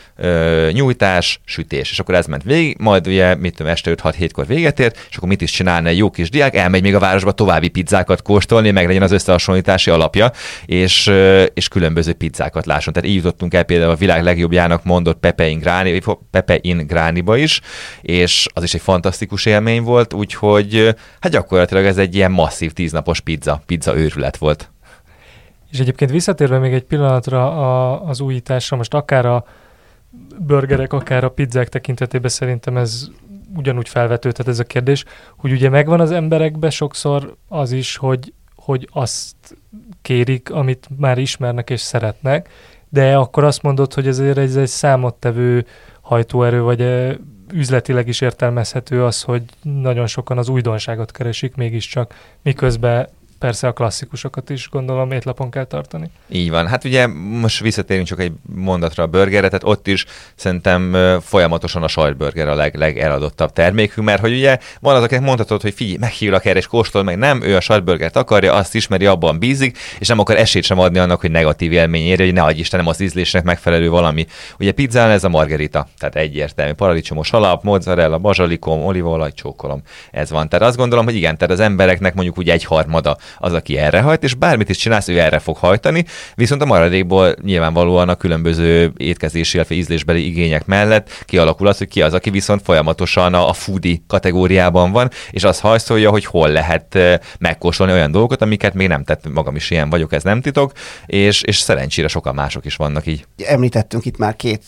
nyújtás, 0.71 1.41
sütés. 1.45 1.91
És 1.91 1.99
akkor 1.99 2.15
ez 2.15 2.25
ment 2.25 2.43
végig, 2.43 2.77
majd 2.79 3.07
ugye, 3.07 3.35
mit 3.35 3.55
tudom, 3.55 3.71
este 3.71 3.93
5-6-7-kor 3.95 4.47
véget 4.47 4.79
ért, 4.79 5.05
és 5.09 5.15
akkor 5.15 5.29
mit 5.29 5.41
is 5.41 5.51
csinálna 5.51 5.87
egy 5.87 5.97
jó 5.97 6.09
kis 6.09 6.29
diák, 6.29 6.55
elmegy 6.55 6.81
még 6.81 6.95
a 6.95 6.99
város 6.99 7.22
városba 7.23 7.31
további 7.31 7.67
pizzákat 7.67 8.21
kóstolni, 8.21 8.71
meg 8.71 8.87
legyen 8.87 9.01
az 9.01 9.11
összehasonlítási 9.11 9.89
alapja, 9.89 10.31
és, 10.65 11.11
és 11.53 11.67
különböző 11.67 12.13
pizzákat 12.13 12.65
lásson. 12.65 12.93
Tehát 12.93 13.09
így 13.09 13.15
jutottunk 13.15 13.53
el 13.53 13.63
például 13.63 13.91
a 13.91 13.95
világ 13.95 14.23
legjobbjának 14.23 14.83
mondott 14.83 15.19
Pepe 15.19 15.47
in, 15.47 15.59
Gráni, 15.59 16.01
Pepe 16.31 16.57
in 16.61 16.87
Grániba 16.87 17.37
is, 17.37 17.61
és 18.01 18.47
az 18.53 18.63
is 18.63 18.73
egy 18.73 18.81
fantasztikus 18.81 19.45
élmény 19.45 19.83
volt, 19.83 20.13
úgyhogy 20.13 20.95
hát 21.19 21.31
gyakorlatilag 21.31 21.85
ez 21.85 21.97
egy 21.97 22.15
ilyen 22.15 22.31
masszív 22.31 22.71
tíznapos 22.71 23.19
pizza, 23.19 23.61
pizza 23.65 23.95
őrület 23.97 24.37
volt. 24.37 24.71
És 25.71 25.79
egyébként 25.79 26.11
visszatérve 26.11 26.59
még 26.59 26.73
egy 26.73 26.83
pillanatra 26.83 27.51
a, 27.51 28.03
az 28.07 28.19
újításra, 28.19 28.77
most 28.77 28.93
akár 28.93 29.25
a 29.25 29.45
burgerek, 30.37 30.93
akár 30.93 31.23
a 31.23 31.29
pizzák 31.29 31.69
tekintetében 31.69 32.29
szerintem 32.29 32.77
ez 32.77 33.07
ugyanúgy 33.55 33.89
felvetődhet 33.89 34.47
ez 34.47 34.59
a 34.59 34.63
kérdés, 34.63 35.05
hogy 35.37 35.51
ugye 35.51 35.69
megvan 35.69 35.99
az 35.99 36.11
emberekbe 36.11 36.69
sokszor 36.69 37.35
az 37.47 37.71
is, 37.71 37.95
hogy, 37.95 38.33
hogy 38.55 38.89
azt 38.91 39.35
kérik, 40.01 40.51
amit 40.51 40.87
már 40.97 41.17
ismernek 41.17 41.69
és 41.69 41.81
szeretnek, 41.81 42.49
de 42.89 43.15
akkor 43.17 43.43
azt 43.43 43.61
mondod, 43.61 43.93
hogy 43.93 44.07
ezért 44.07 44.37
ez 44.37 44.55
egy 44.55 44.67
számottevő 44.67 45.65
hajtóerő, 46.01 46.61
vagy 46.61 46.81
üzletileg 47.53 48.07
is 48.07 48.21
értelmezhető 48.21 49.03
az, 49.03 49.21
hogy 49.21 49.43
nagyon 49.61 50.07
sokan 50.07 50.37
az 50.37 50.49
újdonságot 50.49 51.11
keresik 51.11 51.55
mégiscsak, 51.55 52.13
miközben 52.41 53.07
persze 53.43 53.67
a 53.67 53.71
klasszikusokat 53.71 54.49
is 54.49 54.69
gondolom 54.69 55.11
étlapon 55.11 55.51
kell 55.51 55.63
tartani. 55.63 56.09
Így 56.29 56.49
van. 56.49 56.67
Hát 56.67 56.83
ugye 56.83 57.07
most 57.07 57.59
visszatérünk 57.59 58.07
csak 58.07 58.19
egy 58.19 58.31
mondatra 58.55 59.03
a 59.03 59.07
burgerre, 59.07 59.47
tehát 59.47 59.63
ott 59.63 59.87
is 59.87 60.05
szerintem 60.35 60.97
folyamatosan 61.21 61.83
a 61.83 61.87
sajtburger 61.87 62.47
a 62.47 62.55
leg, 62.55 62.75
legeladottabb 62.75 63.53
termékünk, 63.53 64.07
mert 64.07 64.21
hogy 64.21 64.31
ugye 64.31 64.57
van 64.79 64.95
az, 64.95 65.03
akinek 65.03 65.23
mondhatod, 65.23 65.61
hogy 65.61 65.73
figyelj, 65.73 65.97
meghívlak 65.99 66.45
erre 66.45 66.59
és 66.59 66.67
kóstol, 66.67 67.03
meg 67.03 67.17
nem, 67.17 67.41
ő 67.41 67.55
a 67.55 67.59
sajtburgert 67.59 68.15
akarja, 68.15 68.53
azt 68.53 68.75
ismeri, 68.75 69.05
abban 69.05 69.39
bízik, 69.39 69.77
és 69.99 70.07
nem 70.07 70.19
akar 70.19 70.37
esélyt 70.37 70.63
sem 70.63 70.79
adni 70.79 70.99
annak, 70.99 71.21
hogy 71.21 71.31
negatív 71.31 71.71
élmény 71.71 72.05
érje, 72.05 72.25
hogy 72.25 72.33
ne 72.33 72.43
adj 72.43 72.59
Istenem 72.59 72.87
az 72.87 72.99
ízlésnek 72.99 73.43
megfelelő 73.43 73.89
valami. 73.89 74.25
Ugye 74.59 74.71
pizzán 74.71 75.09
ez 75.09 75.23
a 75.23 75.29
margarita, 75.29 75.87
tehát 75.97 76.15
egyértelmű, 76.15 76.73
paradicsomos 76.73 77.31
alap, 77.31 77.63
mozzarella, 77.63 78.17
bazsalikom, 78.17 78.83
olívaolaj, 78.83 79.31
csókolom. 79.31 79.81
Ez 80.11 80.29
van. 80.29 80.49
Tehát 80.49 80.67
azt 80.67 80.77
gondolom, 80.77 81.05
hogy 81.05 81.15
igen, 81.15 81.37
tehát 81.37 81.53
az 81.53 81.59
embereknek 81.59 82.13
mondjuk 82.13 82.37
úgy 82.37 82.49
egy 82.49 82.63
harmada 82.63 83.17
az, 83.37 83.53
aki 83.53 83.77
erre 83.77 84.01
hajt, 84.01 84.23
és 84.23 84.33
bármit 84.33 84.69
is 84.69 84.77
csinálsz, 84.77 85.07
ő 85.07 85.19
erre 85.19 85.39
fog 85.39 85.57
hajtani, 85.57 86.05
viszont 86.35 86.61
a 86.61 86.65
maradékból 86.65 87.35
nyilvánvalóan 87.41 88.09
a 88.09 88.15
különböző 88.15 88.93
étkezési, 88.97 89.55
illetve 89.55 89.75
ízlésbeli 89.75 90.25
igények 90.25 90.65
mellett 90.65 91.09
kialakul 91.25 91.67
az, 91.67 91.77
hogy 91.77 91.87
ki 91.87 92.01
az, 92.01 92.13
aki 92.13 92.29
viszont 92.29 92.61
folyamatosan 92.61 93.33
a, 93.33 93.49
a 93.49 93.53
foodie 93.53 93.97
kategóriában 94.07 94.91
van, 94.91 95.09
és 95.31 95.43
az 95.43 95.59
hajszolja, 95.59 96.09
hogy 96.09 96.25
hol 96.25 96.49
lehet 96.49 96.97
megkóstolni 97.39 97.93
olyan 97.93 98.11
dolgokat, 98.11 98.41
amiket 98.41 98.73
még 98.73 98.87
nem 98.87 99.03
tett, 99.03 99.33
magam 99.33 99.55
is 99.55 99.69
ilyen 99.71 99.89
vagyok, 99.89 100.13
ez 100.13 100.23
nem 100.23 100.41
titok, 100.41 100.71
és, 101.05 101.41
és 101.41 101.57
szerencsére 101.57 102.07
sokan 102.07 102.35
mások 102.35 102.65
is 102.65 102.75
vannak 102.75 103.07
így. 103.07 103.25
Említettünk 103.45 104.05
itt 104.05 104.17
már 104.17 104.35
két 104.35 104.63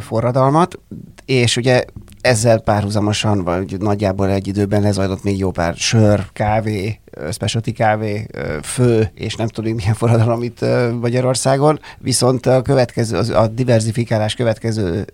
forradalmat, 0.00 0.78
és 1.24 1.56
ugye 1.56 1.84
ezzel 2.28 2.60
párhuzamosan, 2.60 3.44
vagy 3.44 3.78
nagyjából 3.78 4.30
egy 4.30 4.46
időben 4.46 4.82
lezajlott 4.82 5.22
még 5.22 5.38
jó 5.38 5.50
pár 5.50 5.74
sör, 5.74 6.26
kávé, 6.32 7.00
specialty 7.30 7.70
kávé, 7.72 8.26
fő, 8.62 9.10
és 9.14 9.34
nem 9.34 9.48
tudom 9.48 9.74
milyen 9.74 9.94
forradalom 9.94 10.42
itt 10.42 10.64
Magyarországon, 11.00 11.80
viszont 11.98 12.46
a 12.46 12.62
következő, 12.62 13.34
a 13.34 13.46
diversifikálás 13.46 14.34
következő 14.34 15.04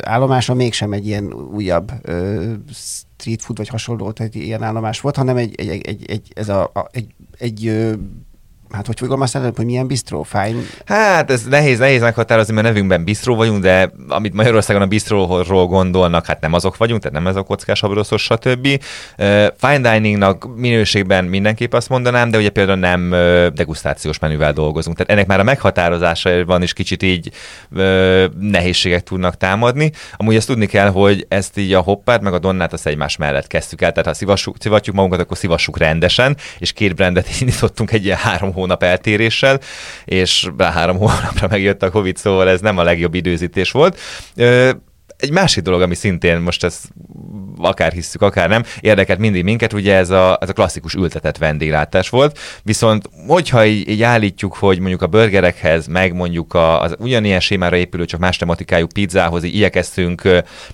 állomása 0.00 0.54
mégsem 0.54 0.92
egy 0.92 1.06
ilyen 1.06 1.32
újabb 1.32 1.92
street 2.72 3.42
food 3.42 3.56
vagy 3.56 3.68
hasonló, 3.68 4.10
tehát 4.10 4.34
ilyen 4.34 4.62
állomás 4.62 5.00
volt, 5.00 5.16
hanem 5.16 5.36
egy, 5.36 5.54
egy, 5.60 5.86
egy, 5.86 6.04
egy 6.10 6.32
ez 6.34 6.48
a, 6.48 6.62
a 6.62 6.86
egy, 6.90 7.14
egy 7.38 7.92
hát 8.72 8.86
hogy 8.86 8.98
fogalmaztál 8.98 9.42
előbb, 9.42 9.56
hogy 9.56 9.64
milyen 9.64 9.86
bistró, 9.86 10.22
fine? 10.22 10.60
Hát 10.86 11.30
ez 11.30 11.44
nehéz, 11.44 11.78
nehéz 11.78 12.00
meghatározni, 12.00 12.54
mert 12.54 12.66
nevünkben 12.66 13.04
bistró 13.04 13.34
vagyunk, 13.34 13.62
de 13.62 13.92
amit 14.08 14.34
Magyarországon 14.34 14.82
a 14.82 14.86
bistróról 14.86 15.66
gondolnak, 15.66 16.26
hát 16.26 16.40
nem 16.40 16.52
azok 16.52 16.76
vagyunk, 16.76 17.00
tehát 17.02 17.18
nem 17.18 17.26
ez 17.26 17.36
a 17.36 17.42
kockás, 17.42 17.82
abroszos, 17.82 18.22
stb. 18.22 18.68
Fine 19.56 19.78
diningnak 19.78 20.56
minőségben 20.56 21.24
mindenképp 21.24 21.72
azt 21.72 21.88
mondanám, 21.88 22.30
de 22.30 22.38
ugye 22.38 22.50
például 22.50 22.78
nem 22.78 23.10
degustációs 23.54 24.18
menüvel 24.18 24.52
dolgozunk. 24.52 24.96
Tehát 24.96 25.12
ennek 25.12 25.26
már 25.26 25.40
a 25.40 25.42
meghatározásában 25.42 26.62
is 26.62 26.72
kicsit 26.72 27.02
így 27.02 27.30
nehézségek 28.40 29.02
tudnak 29.02 29.36
támadni. 29.36 29.90
Amúgy 30.16 30.34
ezt 30.34 30.46
tudni 30.46 30.66
kell, 30.66 30.88
hogy 30.88 31.26
ezt 31.28 31.58
így 31.58 31.72
a 31.72 31.80
hoppát 31.80 32.20
meg 32.20 32.32
a 32.32 32.38
donnát 32.38 32.72
azt 32.72 32.86
egymás 32.86 33.16
mellett 33.16 33.46
kezdtük 33.46 33.80
el, 33.80 33.90
tehát 33.92 34.06
ha 34.06 34.14
szivassuk, 34.14 34.56
szivatjuk 34.58 34.96
magunkat, 34.96 35.20
akkor 35.20 35.36
szivassuk 35.36 35.78
rendesen, 35.78 36.36
és 36.58 36.72
két 36.72 36.94
brandet 36.94 37.28
indítottunk 37.40 37.92
egy 37.92 38.04
ilyen 38.04 38.18
három 38.18 38.52
hónap 38.62 38.82
eltéréssel, 38.82 39.60
és 40.04 40.48
rá 40.58 40.70
három 40.70 40.96
hónapra 41.02 41.48
megjött 41.48 41.82
a 41.82 41.90
Covid, 41.90 42.16
szóval 42.16 42.48
ez 42.48 42.60
nem 42.60 42.78
a 42.78 42.82
legjobb 42.82 43.14
időzítés 43.14 43.70
volt. 43.70 43.98
Egy 45.22 45.32
másik 45.32 45.62
dolog, 45.62 45.82
ami 45.82 45.94
szintén 45.94 46.40
most 46.40 46.64
ez 46.64 46.80
akár 47.56 47.92
hisszük, 47.92 48.22
akár 48.22 48.48
nem, 48.48 48.62
érdekelt 48.80 49.18
mindig 49.18 49.44
minket, 49.44 49.72
ugye 49.72 49.94
ez 49.94 50.10
a, 50.10 50.38
ez 50.40 50.48
a 50.48 50.52
klasszikus 50.52 50.94
ültetett 50.94 51.36
vendéglátás 51.38 52.08
volt, 52.08 52.38
viszont 52.62 53.08
hogyha 53.26 53.64
így, 53.64 53.88
így 53.88 54.02
állítjuk, 54.02 54.54
hogy 54.54 54.78
mondjuk 54.78 55.02
a 55.02 55.06
burgerekhez, 55.06 55.86
meg 55.86 56.14
mondjuk 56.14 56.54
a, 56.54 56.80
az 56.82 56.94
ugyanilyen 56.98 57.40
sémára 57.40 57.76
épülő, 57.76 58.04
csak 58.04 58.20
más 58.20 58.36
tematikájú 58.36 58.86
pizzához 58.86 59.44
így 59.44 59.54
igyekeztünk 59.54 60.22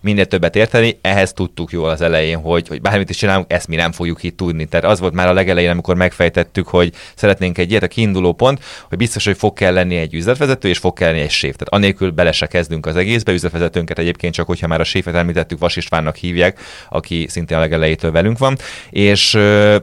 minél 0.01 0.27
többet 0.27 0.57
érteni, 0.57 0.99
ehhez 1.01 1.33
tudtuk 1.33 1.73
jól 1.73 1.89
az 1.89 2.01
elején, 2.01 2.39
hogy, 2.39 2.69
hogy 2.69 2.81
bármit 2.81 3.11
is 3.11 3.17
csinálunk, 3.17 3.53
ezt 3.53 3.69
mi 3.69 3.77
nem 3.77 3.93
fogjuk 3.93 4.23
itt 4.23 4.37
tudni. 4.37 4.67
Tehát 4.67 4.87
az 4.87 5.01
volt 5.01 5.15
már 5.15 5.29
a 5.29 5.33
legelején, 5.33 5.71
amikor 5.71 5.97
megfejtettük, 5.97 6.69
hogy 6.69 6.93
szeretnénk 7.15 7.59
egy 7.59 7.71
ilyet, 7.71 7.83
a 7.83 7.89
kiinduló 7.89 8.33
pont, 8.33 8.65
hogy 8.89 8.99
biztos, 8.99 9.25
hogy 9.25 9.37
fog 9.37 9.53
kell 9.53 9.73
lenni 9.73 9.97
egy 9.97 10.15
üzletvezető, 10.15 10.69
és 10.69 10.79
fog 10.79 10.93
kell 10.93 11.09
lenni 11.09 11.21
egy 11.21 11.31
séf. 11.31 11.57
Tehát 11.57 11.75
anélkül 11.75 12.11
bele 12.11 12.33
se 12.33 12.47
kezdünk 12.47 12.87
az 12.87 12.97
egészbe, 12.97 13.33
üzletvezetőnket 13.33 13.99
egyébként 13.99 14.35
csak, 14.39 14.47
hogyha 14.47 14.67
már 14.67 14.81
a 14.81 14.85
séfet 14.85 15.15
említettük, 15.15 15.59
Vas 15.59 15.77
Istvánnak 15.77 16.17
hívják, 16.17 16.61
aki 16.89 17.27
szintén 17.29 17.57
a 17.57 17.61
legelejétől 17.61 18.11
velünk 18.11 18.39
van, 18.39 18.57
és, 18.91 19.35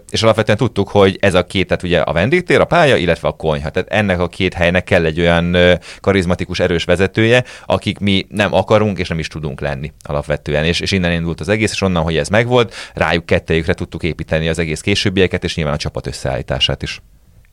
és 0.09 0.23
alapvetően 0.23 0.57
tudtuk, 0.57 0.89
hogy 0.89 1.17
ez 1.21 1.33
a 1.33 1.45
két, 1.45 1.67
tehát 1.67 1.83
ugye 1.83 1.99
a 1.99 2.13
vendégtér, 2.13 2.59
a 2.59 2.65
pálya, 2.65 2.95
illetve 2.95 3.27
a 3.27 3.31
konyha. 3.31 3.69
Tehát 3.69 3.89
ennek 3.91 4.19
a 4.19 4.27
két 4.27 4.53
helynek 4.53 4.83
kell 4.83 5.05
egy 5.05 5.19
olyan 5.19 5.57
karizmatikus, 6.01 6.59
erős 6.59 6.83
vezetője, 6.83 7.43
akik 7.65 7.99
mi 7.99 8.25
nem 8.29 8.53
akarunk 8.53 8.99
és 8.99 9.07
nem 9.07 9.19
is 9.19 9.27
tudunk 9.27 9.59
lenni 9.59 9.93
alapvetően. 10.01 10.65
És, 10.65 10.79
és 10.79 10.91
innen 10.91 11.11
indult 11.11 11.39
az 11.39 11.49
egész, 11.49 11.71
és 11.71 11.81
onnan, 11.81 12.03
hogy 12.03 12.17
ez 12.17 12.27
megvolt, 12.27 12.73
rájuk 12.93 13.25
kettejükre 13.25 13.73
tudtuk 13.73 14.03
építeni 14.03 14.47
az 14.47 14.59
egész 14.59 14.81
későbbieket, 14.81 15.43
és 15.43 15.55
nyilván 15.55 15.73
a 15.73 15.77
csapat 15.77 16.07
összeállítását 16.07 16.83
is. 16.83 17.01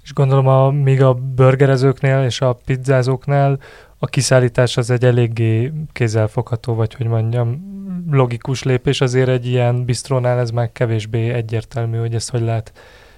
És 0.02 0.12
gondolom, 0.12 0.46
a, 0.46 0.70
még 0.70 1.02
a 1.02 1.14
burgerezőknél 1.14 2.24
és 2.24 2.40
a 2.40 2.52
pizzázóknál 2.64 3.58
a 4.04 4.06
kiszállítás 4.06 4.76
az 4.76 4.90
egy 4.90 5.04
eléggé 5.04 5.72
kézzelfogható, 5.92 6.74
vagy 6.74 6.94
hogy 6.94 7.06
mondjam, 7.06 7.62
logikus 8.10 8.62
lépés, 8.62 9.00
azért 9.00 9.28
egy 9.28 9.46
ilyen 9.46 9.84
bistrónál 9.84 10.38
ez 10.38 10.50
már 10.50 10.72
kevésbé 10.72 11.30
egyértelmű, 11.30 11.98
hogy 11.98 12.14
ezt 12.14 12.30
hogy 12.30 12.40
lehet 12.40 12.72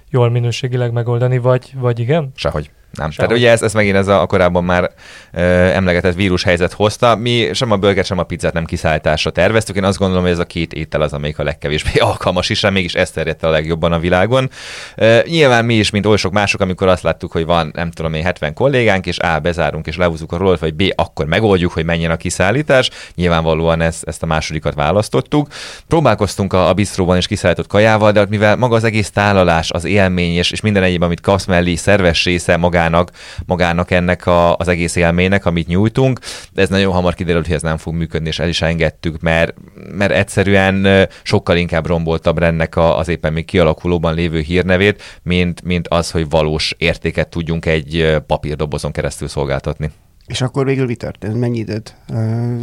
jól 0.09 0.29
minőségileg 0.29 0.91
megoldani, 0.91 1.37
vagy, 1.37 1.73
vagy 1.75 1.99
igen? 1.99 2.31
Sehogy. 2.35 2.71
Nem. 2.97 3.11
Sehogy. 3.11 3.15
Tehát 3.15 3.31
ugye 3.31 3.51
ez, 3.51 3.61
ez 3.61 3.73
megint 3.73 3.95
ez 3.95 4.07
a 4.07 4.25
korábban 4.25 4.63
már 4.63 4.91
ö, 5.31 5.41
emlegetett 5.65 6.15
vírushelyzet 6.15 6.73
hozta. 6.73 7.15
Mi 7.15 7.49
sem 7.53 7.71
a 7.71 7.77
burger, 7.77 8.05
sem 8.05 8.17
a 8.19 8.23
pizzát 8.23 8.53
nem 8.53 8.65
kiszállításra 8.65 9.31
terveztük. 9.31 9.75
Én 9.75 9.83
azt 9.83 9.97
gondolom, 9.97 10.23
hogy 10.23 10.31
ez 10.31 10.39
a 10.39 10.45
két 10.45 10.73
étel 10.73 11.01
az, 11.01 11.13
amelyik 11.13 11.39
a 11.39 11.43
legkevésbé 11.43 11.99
alkalmas 12.09 12.49
is, 12.49 12.61
mégis 12.61 12.93
ez 12.93 13.11
terjedt 13.11 13.43
a 13.43 13.49
legjobban 13.49 13.91
a 13.91 13.99
világon. 13.99 14.49
Ö, 14.95 15.19
nyilván 15.25 15.65
mi 15.65 15.73
is, 15.73 15.89
mint 15.89 16.05
oly 16.05 16.17
sok 16.17 16.31
mások, 16.31 16.61
amikor 16.61 16.87
azt 16.87 17.03
láttuk, 17.03 17.31
hogy 17.31 17.45
van, 17.45 17.71
nem 17.73 17.91
tudom 17.91 18.13
én, 18.13 18.23
70 18.23 18.53
kollégánk, 18.53 19.05
és 19.05 19.19
A, 19.19 19.39
bezárunk 19.39 19.87
és 19.87 19.97
lehúzzuk 19.97 20.31
a 20.31 20.37
rollt, 20.37 20.59
vagy 20.59 20.73
B, 20.73 20.83
akkor 20.95 21.25
megoldjuk, 21.25 21.71
hogy 21.71 21.85
menjen 21.85 22.11
a 22.11 22.17
kiszállítás. 22.17 22.89
Nyilvánvalóan 23.15 23.81
ezt, 23.81 24.03
ezt 24.03 24.23
a 24.23 24.25
másodikat 24.25 24.73
választottuk. 24.73 25.47
Próbálkoztunk 25.87 26.53
a, 26.53 26.67
a 26.67 26.73
bistróban 26.73 27.17
is 27.17 27.27
kiszállított 27.27 27.67
kajával, 27.67 28.11
de 28.11 28.25
mivel 28.29 28.55
maga 28.55 28.75
az 28.75 28.83
egész 28.83 29.09
tálalás, 29.09 29.71
az 29.71 29.85
élmény 29.85 30.35
és, 30.35 30.51
és 30.51 30.61
minden 30.61 30.83
egyéb, 30.83 31.01
amit 31.01 31.21
kapsz 31.21 31.45
mellé, 31.45 31.75
szerves 31.75 32.23
része 32.23 32.57
maga 32.57 32.79
magának, 32.89 33.11
magának 33.45 33.91
ennek 33.91 34.25
a, 34.25 34.55
az 34.55 34.67
egész 34.67 34.95
élménynek, 34.95 35.45
amit 35.45 35.67
nyújtunk, 35.67 36.19
de 36.53 36.61
ez 36.61 36.69
nagyon 36.69 36.93
hamar 36.93 37.13
kiderült, 37.13 37.45
hogy 37.45 37.55
ez 37.55 37.61
nem 37.61 37.77
fog 37.77 37.93
működni, 37.93 38.27
és 38.27 38.39
el 38.39 38.47
is 38.47 38.61
engedtük, 38.61 39.21
mert, 39.21 39.53
mert 39.91 40.11
egyszerűen 40.11 41.07
sokkal 41.23 41.57
inkább 41.57 41.85
romboltabb 41.85 42.43
ennek 42.43 42.75
a, 42.75 42.97
az 42.97 43.07
éppen 43.07 43.33
még 43.33 43.45
kialakulóban 43.45 44.13
lévő 44.13 44.39
hírnevét, 44.39 45.01
mint, 45.23 45.63
mint 45.63 45.87
az, 45.87 46.11
hogy 46.11 46.29
valós 46.29 46.75
értéket 46.77 47.27
tudjunk 47.27 47.65
egy 47.65 48.17
papírdobozon 48.27 48.91
keresztül 48.91 49.27
szolgáltatni. 49.27 49.91
És 50.27 50.41
akkor 50.41 50.65
végül 50.65 50.85
mi 50.85 50.95
történt? 50.95 51.39
Mennyi 51.39 51.57
időt 51.57 51.95
uh, 52.09 52.61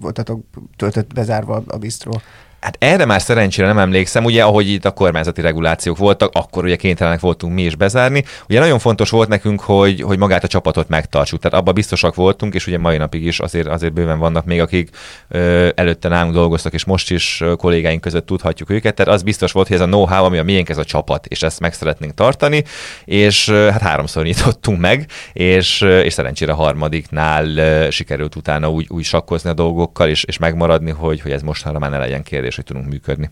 voltatok 0.00 0.44
töltött 0.76 1.12
bezárva 1.12 1.62
a 1.66 1.76
bistró? 1.76 2.20
Hát 2.60 2.76
erre 2.78 3.04
már 3.04 3.22
szerencsére 3.22 3.66
nem 3.66 3.78
emlékszem, 3.78 4.24
ugye 4.24 4.44
ahogy 4.44 4.68
itt 4.68 4.84
a 4.84 4.90
kormányzati 4.90 5.40
regulációk 5.40 5.96
voltak, 5.96 6.30
akkor 6.32 6.64
ugye 6.64 6.76
kénytelenek 6.76 7.20
voltunk 7.20 7.54
mi 7.54 7.62
is 7.62 7.76
bezárni. 7.76 8.24
Ugye 8.48 8.60
nagyon 8.60 8.78
fontos 8.78 9.10
volt 9.10 9.28
nekünk, 9.28 9.60
hogy, 9.60 10.00
hogy 10.00 10.18
magát 10.18 10.44
a 10.44 10.48
csapatot 10.48 10.88
megtartsuk, 10.88 11.40
tehát 11.40 11.58
abban 11.58 11.74
biztosak 11.74 12.14
voltunk, 12.14 12.54
és 12.54 12.66
ugye 12.66 12.78
mai 12.78 12.96
napig 12.96 13.24
is 13.24 13.40
azért, 13.40 13.66
azért 13.66 13.92
bőven 13.92 14.18
vannak 14.18 14.44
még, 14.44 14.60
akik 14.60 14.90
ö, 15.28 15.68
előtte 15.74 16.08
nálunk 16.08 16.34
dolgoztak, 16.34 16.72
és 16.72 16.84
most 16.84 17.10
is 17.10 17.42
kollégáink 17.56 18.00
között 18.00 18.26
tudhatjuk 18.26 18.70
őket, 18.70 18.94
tehát 18.94 19.12
az 19.12 19.22
biztos 19.22 19.52
volt, 19.52 19.66
hogy 19.66 19.76
ez 19.76 19.82
a 19.82 19.86
know-how, 19.86 20.24
ami 20.24 20.38
a 20.38 20.42
miénk, 20.42 20.68
ez 20.68 20.78
a 20.78 20.84
csapat, 20.84 21.26
és 21.26 21.42
ezt 21.42 21.60
meg 21.60 21.74
szeretnénk 21.74 22.14
tartani, 22.14 22.64
és 23.04 23.50
hát 23.50 23.80
háromszor 23.80 24.24
nyitottunk 24.24 24.80
meg, 24.80 25.06
és, 25.32 25.80
és 25.80 26.12
szerencsére 26.12 26.52
harmadiknál 26.52 27.90
sikerült 27.90 28.36
utána 28.36 28.70
úgy, 28.70 28.86
úgy 28.88 29.04
sakkozni 29.04 29.50
a 29.50 29.54
dolgokkal, 29.54 30.08
és, 30.08 30.24
és 30.24 30.38
megmaradni, 30.38 30.90
hogy, 30.90 31.20
hogy 31.20 31.32
ez 31.32 31.42
mostanra 31.42 31.78
már 31.78 31.90
ne 31.90 31.98
legyen 31.98 32.22
kérdés 32.22 32.45
és 32.46 32.56
hogy 32.56 32.64
tudunk 32.64 32.86
működni. 32.86 33.30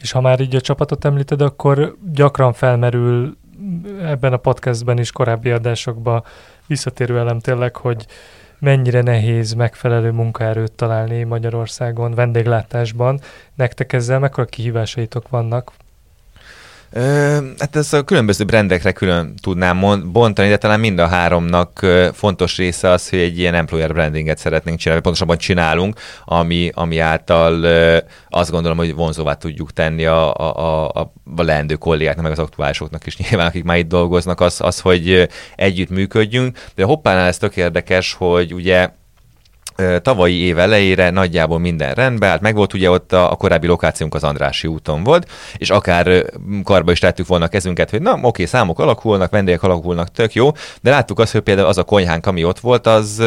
És 0.00 0.12
ha 0.12 0.20
már 0.20 0.40
így 0.40 0.56
a 0.56 0.60
csapatot 0.60 1.04
említed, 1.04 1.40
akkor 1.40 1.96
gyakran 2.12 2.52
felmerül 2.52 3.36
ebben 4.02 4.32
a 4.32 4.36
podcastben 4.36 4.98
is 4.98 5.12
korábbi 5.12 5.50
adásokban 5.50 6.24
visszatérő 6.66 7.18
elem 7.18 7.38
tényleg, 7.38 7.76
hogy 7.76 8.06
mennyire 8.58 9.02
nehéz 9.02 9.52
megfelelő 9.52 10.10
munkaerőt 10.10 10.72
találni 10.72 11.22
Magyarországon 11.22 12.14
vendéglátásban. 12.14 13.20
Nektek 13.54 13.92
ezzel 13.92 14.18
mekkora 14.18 14.46
kihívásaitok 14.46 15.28
vannak? 15.28 15.72
Hát 17.58 17.76
ez 17.76 17.92
a 17.92 18.02
különböző 18.02 18.44
brendekre 18.44 18.92
külön 18.92 19.34
tudnám 19.42 20.10
bontani, 20.12 20.48
de 20.48 20.56
talán 20.56 20.80
mind 20.80 20.98
a 20.98 21.06
háromnak 21.06 21.86
fontos 22.12 22.56
része 22.56 22.88
az, 22.88 23.08
hogy 23.08 23.18
egy 23.18 23.38
ilyen 23.38 23.54
employer 23.54 23.92
brandinget 23.92 24.38
szeretnénk 24.38 24.78
csinálni, 24.78 25.02
pontosabban 25.02 25.38
csinálunk, 25.38 25.98
ami, 26.24 26.70
ami 26.74 26.98
által 26.98 27.64
azt 28.28 28.50
gondolom, 28.50 28.76
hogy 28.76 28.94
vonzóvá 28.94 29.34
tudjuk 29.34 29.72
tenni 29.72 30.04
a, 30.04 30.34
a, 30.34 30.88
a, 30.88 31.12
a 31.36 31.42
leendő 31.42 31.74
kollégáknak, 31.74 32.22
meg 32.22 32.32
az 32.32 32.38
aktuálisoknak 32.38 33.06
is 33.06 33.16
nyilván, 33.28 33.46
akik 33.46 33.64
már 33.64 33.78
itt 33.78 33.88
dolgoznak, 33.88 34.40
az, 34.40 34.60
az 34.60 34.80
hogy 34.80 35.28
együtt 35.56 35.90
működjünk. 35.90 36.58
De 36.74 36.84
hoppánál 36.84 37.26
ez 37.26 37.38
tök 37.38 37.56
érdekes, 37.56 38.12
hogy 38.12 38.54
ugye 38.54 38.90
tavalyi 40.02 40.38
év 40.38 40.58
elejére 40.58 41.10
nagyjából 41.10 41.58
minden 41.58 41.94
rendben, 41.94 42.28
hát 42.28 42.40
meg 42.40 42.54
volt 42.54 42.74
ugye 42.74 42.90
ott 42.90 43.12
a, 43.12 43.30
a 43.30 43.36
korábbi 43.36 43.66
lokációnk 43.66 44.14
az 44.14 44.24
Andrási 44.24 44.66
úton 44.66 45.02
volt, 45.02 45.30
és 45.56 45.70
akár 45.70 46.24
karba 46.64 46.92
is 46.92 46.98
tettük 46.98 47.26
volna 47.26 47.48
kezünket, 47.48 47.90
hogy 47.90 48.02
na 48.02 48.18
oké, 48.22 48.44
számok 48.44 48.78
alakulnak, 48.78 49.30
vendégek 49.30 49.62
alakulnak, 49.62 50.10
tök 50.10 50.34
jó, 50.34 50.50
de 50.82 50.90
láttuk 50.90 51.18
azt, 51.18 51.32
hogy 51.32 51.40
például 51.40 51.68
az 51.68 51.78
a 51.78 51.82
konyhánk, 51.82 52.26
ami 52.26 52.44
ott 52.44 52.60
volt, 52.60 52.86
az 52.86 53.22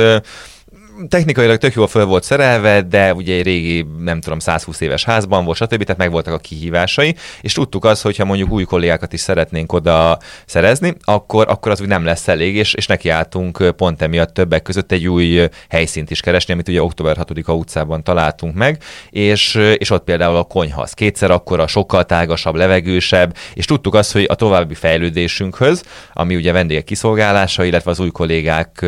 technikailag 1.08 1.58
tök 1.58 1.74
jól 1.74 1.88
föl 1.88 2.06
volt 2.06 2.24
szerelve, 2.24 2.82
de 2.82 3.14
ugye 3.14 3.36
egy 3.36 3.44
régi, 3.44 3.86
nem 4.00 4.22
tudom, 4.22 4.40
120 4.40 4.82
éves 4.82 5.04
házban 5.04 5.46
volt, 5.46 5.58
stb. 5.58 5.84
Tehát 5.84 5.98
megvoltak 5.98 6.34
a 6.34 6.38
kihívásai, 6.38 7.16
és 7.42 7.54
tudtuk 7.54 7.86
azt, 7.86 8.02
hogy 8.02 8.18
ha 8.18 8.26
mondjuk 8.26 8.52
új 8.52 8.64
kollégákat 8.64 9.14
is 9.14 9.20
szeretnénk 9.20 9.74
oda 9.74 10.18
szerezni, 10.46 10.94
akkor, 11.04 11.46
akkor 11.50 11.72
az 11.72 11.82
úgy 11.82 11.88
nem 11.88 12.06
lesz 12.06 12.28
elég, 12.28 12.56
és, 12.56 12.74
és 12.74 12.88
nekiálltunk 12.88 13.76
pont 13.78 14.02
emiatt 14.02 14.34
többek 14.34 14.62
között 14.62 14.92
egy 14.92 15.08
új 15.08 15.42
helyszínt 15.70 16.12
is 16.12 16.20
keresni, 16.20 16.54
amit 16.54 16.68
ugye 16.68 16.82
október 16.82 17.18
6-a 17.20 17.52
utcában 17.52 18.04
találtunk 18.04 18.56
meg, 18.56 18.84
és, 19.10 19.56
és 19.78 19.90
ott 19.90 20.04
például 20.04 20.36
a 20.36 20.44
konyha 20.44 20.82
az 20.82 20.94
kétszer 20.94 21.32
akkora, 21.32 21.68
sokkal 21.68 22.06
tágasabb, 22.06 22.56
levegősebb, 22.56 23.36
és 23.54 23.66
tudtuk 23.66 23.96
azt, 23.96 24.12
hogy 24.12 24.26
a 24.30 24.36
további 24.36 24.74
fejlődésünkhöz, 24.74 25.84
ami 26.14 26.36
ugye 26.36 26.52
vendégek 26.52 26.84
kiszolgálása, 26.84 27.64
illetve 27.64 27.92
az 27.92 28.00
új 28.00 28.10
kollégák 28.10 28.86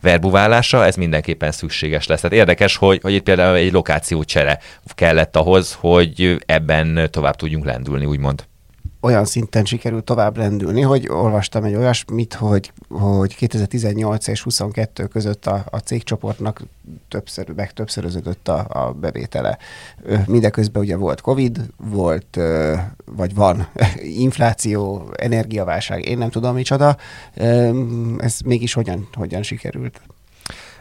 verbuválása, 0.00 0.84
ez 0.84 0.96
mindenképp 0.96 1.39
mindenképpen 1.40 1.52
szükséges 1.52 2.06
lesz. 2.06 2.20
Tehát 2.20 2.36
érdekes, 2.36 2.76
hogy, 2.76 3.00
hogy 3.02 3.12
itt 3.12 3.22
például 3.22 3.56
egy 3.56 3.72
lokációcsere 3.72 4.58
kellett 4.94 5.36
ahhoz, 5.36 5.76
hogy 5.80 6.42
ebben 6.46 7.08
tovább 7.10 7.36
tudjunk 7.36 7.64
lendülni, 7.64 8.04
úgymond 8.04 8.48
olyan 9.02 9.24
szinten 9.24 9.64
sikerült 9.64 10.04
tovább 10.04 10.36
lendülni, 10.36 10.80
hogy 10.80 11.08
olvastam 11.08 11.64
egy 11.64 11.74
olyasmit, 11.74 12.34
hogy, 12.34 12.72
hogy 12.88 13.36
2018 13.36 14.26
és 14.26 14.42
22 14.42 15.06
között 15.06 15.46
a, 15.46 15.64
a 15.70 15.78
cégcsoportnak 15.78 16.62
többször, 17.08 17.52
meg 17.56 17.72
többszöröződött 17.72 18.48
a, 18.48 18.66
a 18.68 18.92
bevétele. 18.92 19.58
Mindeközben 20.26 20.82
ugye 20.82 20.96
volt 20.96 21.20
Covid, 21.20 21.60
volt, 21.76 22.38
vagy 23.04 23.34
van 23.34 23.68
infláció, 24.26 25.10
energiaválság, 25.16 26.04
én 26.04 26.18
nem 26.18 26.30
tudom 26.30 26.54
micsoda. 26.54 26.96
Ez 28.18 28.40
mégis 28.44 28.72
hogyan, 28.72 29.08
hogyan 29.12 29.42
sikerült? 29.42 30.00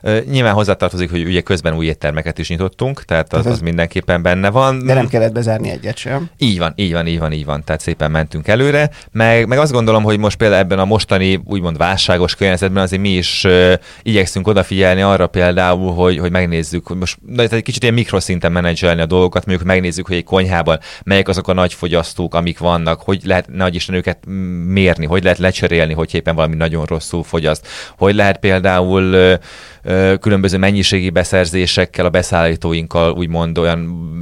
Nyilván 0.02 0.54
hozzátartozik, 0.54 1.10
hogy 1.10 1.26
ugye 1.26 1.42
közben 1.42 1.76
új 1.76 1.86
éttermeket 1.86 2.38
is 2.38 2.50
nyitottunk, 2.50 3.04
tehát 3.04 3.34
az, 3.34 3.46
az 3.46 3.60
mindenképpen 3.60 4.22
benne 4.22 4.50
van. 4.50 4.86
De 4.86 4.94
nem 4.94 5.08
kellett 5.08 5.34
bezárni 5.34 5.70
egyet 5.70 5.98
sem. 5.98 6.30
Így 6.38 6.60
van, 6.60 6.74
így 6.76 6.92
van, 6.92 7.08
így 7.08 7.20
van, 7.20 7.32
így 7.32 7.46
van. 7.46 7.64
Tehát 7.64 7.82
szépen 7.82 8.12
mentünk 8.12 8.48
előre. 8.48 8.90
Meg, 9.12 9.48
meg 9.48 9.58
azt 9.58 9.72
gondolom, 9.72 10.04
hogy 10.04 10.18
most 10.18 10.38
például 10.38 10.62
ebben 10.62 10.80
a 10.80 10.86
mostani 10.86 11.42
úgymond 11.46 11.78
válságos 11.78 12.36
környezetben 12.36 12.84
azért 12.84 13.02
mi 13.02 13.10
is 13.10 13.44
uh, 13.44 13.74
igyekszünk 14.04 14.48
odafigyelni 14.48 15.02
arra 15.02 15.28
például, 15.28 15.94
hogy, 15.94 16.18
hogy 16.18 16.32
megnézzük, 16.32 16.88
hogy 16.88 16.98
most 16.98 17.18
de 17.22 17.48
egy 17.50 17.64
kicsit 17.64 17.82
ilyen 17.82 17.94
mikroszinten 17.94 18.52
menedzselni 18.52 19.02
a 19.02 19.06
dolgokat, 19.06 19.46
mondjuk 19.46 19.68
megnézzük, 19.68 20.08
hogy 20.08 20.16
egy 20.16 20.24
konyhában 20.24 20.80
melyek 21.04 21.28
azok 21.28 21.47
a 21.47 21.54
nagy 21.54 21.74
fogyasztók, 21.74 22.36
amik 22.36 22.60
vannak, 22.60 23.02
hogy 23.02 23.22
lehet 23.24 23.47
nagy 23.47 23.76
Isten 23.76 23.95
őket 23.95 24.18
mérni, 24.66 25.06
hogy 25.06 25.24
lehet 25.24 25.38
lecserélni, 25.38 25.93
hogy 25.93 26.16
éppen 26.16 26.36
valami 26.36 26.56
nagyon 26.56 26.86
rosszul 26.86 27.24
fogyaszt, 27.24 27.68
hogy 27.97 28.16
lehet 28.16 28.38
például 28.38 29.04
uh, 29.04 29.34
különböző 30.19 30.57
mennyiségi 30.57 31.09
beszerzésekkel, 31.09 32.05
a 32.05 32.09
beszállítóinkkal 32.09 33.11
úgymond 33.11 33.57
olyan 33.57 33.80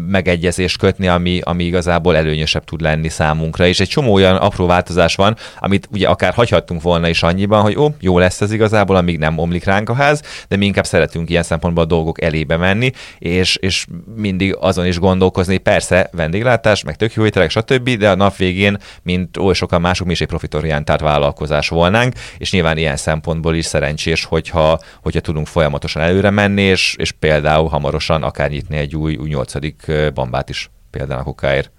megegyezést 0.08 0.78
kötni, 0.78 1.08
ami, 1.08 1.40
ami 1.44 1.64
igazából 1.64 2.16
előnyösebb 2.16 2.64
tud 2.64 2.82
lenni 2.82 3.10
számunkra. 3.10 3.68
És 3.68 3.80
egy 3.80 3.88
csomó 3.88 4.14
olyan 4.14 4.36
apró 4.36 4.66
változás 4.66 5.16
van, 5.16 5.36
amit 5.60 5.88
ugye 5.92 6.08
akár 6.08 6.34
hagyhattunk 6.34 6.82
volna 6.82 7.08
is 7.08 7.24
annyiban, 7.24 7.62
hogy 7.62 7.78
ó, 7.78 7.88
jó 8.00 8.20
lesz 8.20 8.42
ez 8.42 8.52
igazából, 8.52 8.96
amíg 8.96 9.18
nem 9.18 9.38
omlik 9.38 9.64
ránk 9.64 9.90
a 9.90 9.94
ház, 9.94 10.22
de 10.48 10.56
mi 10.56 10.66
inkább 10.66 10.86
szeretünk 10.86 11.30
ilyen 11.30 11.44
szempontból 11.44 11.84
a 11.84 11.88
dolgok 11.88 12.22
elébe 12.22 12.58
menni, 12.58 12.92
és, 13.18 13.56
és 13.56 13.86
mindig 14.16 14.56
azon 14.60 14.86
is 14.86 15.00
gondolkozni, 15.00 15.58
persze 15.58 16.10
vendéglátás, 16.12 16.84
meg 16.84 16.96
tök 16.96 17.14
jó 17.14 17.26
ételek, 17.26 17.50
stb., 17.50 17.90
de 17.90 18.10
a 18.10 18.16
nap 18.16 18.36
végén, 18.36 18.78
mint 19.04 19.38
oly 19.38 19.54
sokan 19.54 19.82
mások, 19.82 20.06
mi 20.06 20.12
is 20.12 20.22
egy 20.22 20.28
profitorientált 20.28 21.02
vállalkozás 21.02 21.70
volnánk, 21.70 22.14
és 22.38 22.52
nyilván 22.52 22.78
ilyen 22.78 22.98
szempontból 22.98 23.56
is 23.56 23.66
szerencsés, 23.66 24.24
hogyha, 24.24 24.80
hogyha 25.02 25.20
tudunk 25.20 25.48
folyamatosan 25.58 26.02
előre 26.02 26.30
menni, 26.30 26.62
és, 26.62 26.96
és 26.98 27.12
például 27.12 27.68
hamarosan 27.68 28.24
akár 28.24 28.50
nyitni 28.50 28.78
egy 28.78 28.96
új, 28.96 29.16
új 29.16 29.30
nyolcadik 29.30 29.92
bambát 30.14 30.50
is 30.50 30.70
például 30.90 31.20
a 31.20 31.24
kokáért. 31.24 31.72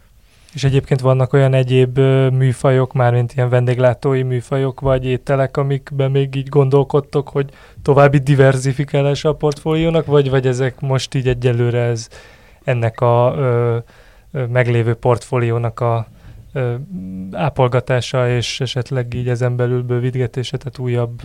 És 0.52 0.64
egyébként 0.64 1.00
vannak 1.00 1.32
olyan 1.32 1.54
egyéb 1.54 1.98
műfajok, 2.32 2.92
már 2.92 3.12
mint 3.12 3.32
ilyen 3.32 3.48
vendéglátói 3.48 4.22
műfajok, 4.22 4.80
vagy 4.80 5.04
ételek, 5.06 5.56
amikben 5.56 6.10
még 6.10 6.34
így 6.34 6.48
gondolkodtok, 6.48 7.28
hogy 7.28 7.50
további 7.82 8.18
diversifikálása 8.18 9.28
a 9.28 9.34
portfóliónak, 9.34 10.06
vagy, 10.06 10.30
vagy 10.30 10.46
ezek 10.46 10.80
most 10.80 11.14
így 11.14 11.28
egyelőre 11.28 11.80
ez 11.80 12.08
ennek 12.64 13.00
a 13.00 13.34
ö, 13.36 13.78
meglévő 14.46 14.94
portfóliónak 14.94 15.80
a 15.80 16.06
ö, 16.52 16.74
ápolgatása, 17.32 18.28
és 18.28 18.60
esetleg 18.60 19.14
így 19.14 19.28
ezen 19.28 19.56
belül 19.56 19.82
bővítgetése, 19.82 20.56
tehát 20.56 20.78
újabb 20.78 21.20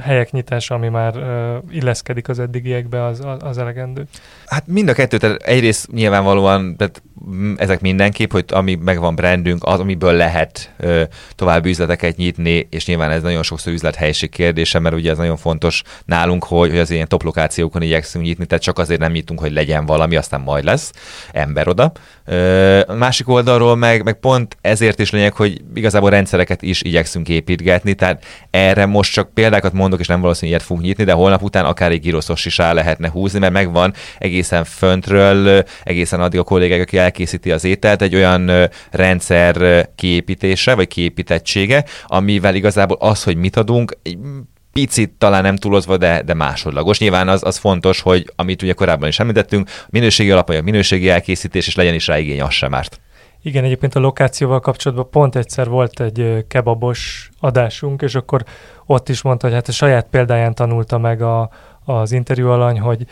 helyek 0.00 0.30
nyitása, 0.30 0.74
ami 0.74 0.88
már 0.88 1.16
uh, 1.16 1.74
illeszkedik 1.74 2.28
az 2.28 2.38
eddigiekbe, 2.38 3.04
az, 3.04 3.26
az, 3.38 3.58
elegendő. 3.58 4.04
Hát 4.46 4.66
mind 4.66 4.88
a 4.88 4.92
kettő, 4.92 5.16
tehát 5.16 5.42
egyrészt 5.42 5.92
nyilvánvalóan 5.92 6.76
tehát 6.76 7.02
ezek 7.56 7.80
mindenképp, 7.80 8.32
hogy 8.32 8.44
ami 8.48 8.74
megvan 8.74 9.14
brandünk, 9.14 9.64
az, 9.64 9.80
amiből 9.80 10.12
lehet 10.12 10.72
ö, 10.76 11.02
további 11.34 11.68
üzleteket 11.68 12.16
nyitni, 12.16 12.66
és 12.70 12.86
nyilván 12.86 13.10
ez 13.10 13.22
nagyon 13.22 13.42
sokszor 13.42 13.72
üzlethelyiség 13.72 14.30
kérdése, 14.30 14.78
mert 14.78 14.94
ugye 14.94 15.10
ez 15.10 15.16
nagyon 15.16 15.36
fontos 15.36 15.82
nálunk, 16.04 16.44
hogy, 16.44 16.70
hogy 16.70 16.78
az 16.78 16.90
ilyen 16.90 17.08
top 17.08 17.22
lokációkon 17.22 17.82
igyekszünk 17.82 18.24
nyitni, 18.24 18.46
tehát 18.46 18.64
csak 18.64 18.78
azért 18.78 19.00
nem 19.00 19.12
nyitunk, 19.12 19.40
hogy 19.40 19.52
legyen 19.52 19.86
valami, 19.86 20.16
aztán 20.16 20.40
majd 20.40 20.64
lesz 20.64 20.92
ember 21.32 21.68
oda. 21.68 21.92
A 22.86 22.94
másik 22.94 23.28
oldalról 23.28 23.76
meg, 23.76 24.04
meg 24.04 24.14
pont 24.14 24.56
ezért 24.60 24.98
is 24.98 25.10
lényeg, 25.10 25.32
hogy 25.32 25.60
igazából 25.74 26.10
rendszereket 26.10 26.62
is 26.62 26.82
igyekszünk 26.82 27.28
építgetni, 27.28 27.94
tehát 27.94 28.24
erre 28.50 28.86
most 28.86 29.12
csak 29.12 29.34
példákat 29.34 29.72
mondok, 29.72 30.00
és 30.00 30.06
nem 30.06 30.20
valószínű 30.20 30.50
ilyet 30.50 30.62
fogunk 30.62 30.86
nyitni, 30.86 31.04
de 31.04 31.12
holnap 31.12 31.42
után 31.42 31.64
akár 31.64 31.90
egy 31.90 32.00
giroszos 32.00 32.44
is 32.44 32.58
rá 32.58 32.72
lehetne 32.72 33.10
húzni, 33.10 33.38
mert 33.38 33.52
megvan 33.52 33.94
egészen 34.18 34.64
föntről, 34.64 35.64
egészen 35.82 36.20
addig 36.20 36.38
a 36.38 36.42
kollégák, 36.42 36.80
aki 36.80 36.98
elkészíti 36.98 37.50
az 37.50 37.64
ételt, 37.64 38.02
egy 38.02 38.14
olyan 38.14 38.50
rendszer 38.90 39.88
kiépítése, 39.94 40.74
vagy 40.74 40.88
kiépítettsége, 40.88 41.84
amivel 42.06 42.54
igazából 42.54 42.96
az, 43.00 43.22
hogy 43.22 43.36
mit 43.36 43.56
adunk, 43.56 43.98
picit 44.74 45.10
talán 45.10 45.42
nem 45.42 45.56
túlozva, 45.56 45.96
de, 45.96 46.22
de 46.22 46.34
másodlagos. 46.34 46.98
Nyilván 46.98 47.28
az, 47.28 47.42
az 47.44 47.56
fontos, 47.56 48.00
hogy 48.00 48.32
amit 48.36 48.62
ugye 48.62 48.72
korábban 48.72 49.08
is 49.08 49.18
említettünk, 49.18 49.70
minőségi 49.88 50.30
alapanyag, 50.30 50.64
minőségi 50.64 51.08
elkészítés, 51.08 51.66
és 51.66 51.74
legyen 51.74 51.94
is 51.94 52.06
rá 52.06 52.18
igény, 52.18 52.42
az 52.42 52.52
sem 52.52 52.74
árt. 52.74 53.00
Igen, 53.42 53.64
egyébként 53.64 53.94
a 53.94 54.00
lokációval 54.00 54.60
kapcsolatban 54.60 55.10
pont 55.10 55.36
egyszer 55.36 55.68
volt 55.68 56.00
egy 56.00 56.44
kebabos 56.48 57.30
adásunk, 57.40 58.02
és 58.02 58.14
akkor 58.14 58.44
ott 58.86 59.08
is 59.08 59.22
mondta, 59.22 59.46
hogy 59.46 59.54
hát 59.54 59.68
a 59.68 59.72
saját 59.72 60.06
példáján 60.10 60.54
tanulta 60.54 60.98
meg 60.98 61.22
a, 61.22 61.50
az 61.84 62.12
interjú 62.12 62.48
alany, 62.48 62.80
hogy 62.80 63.06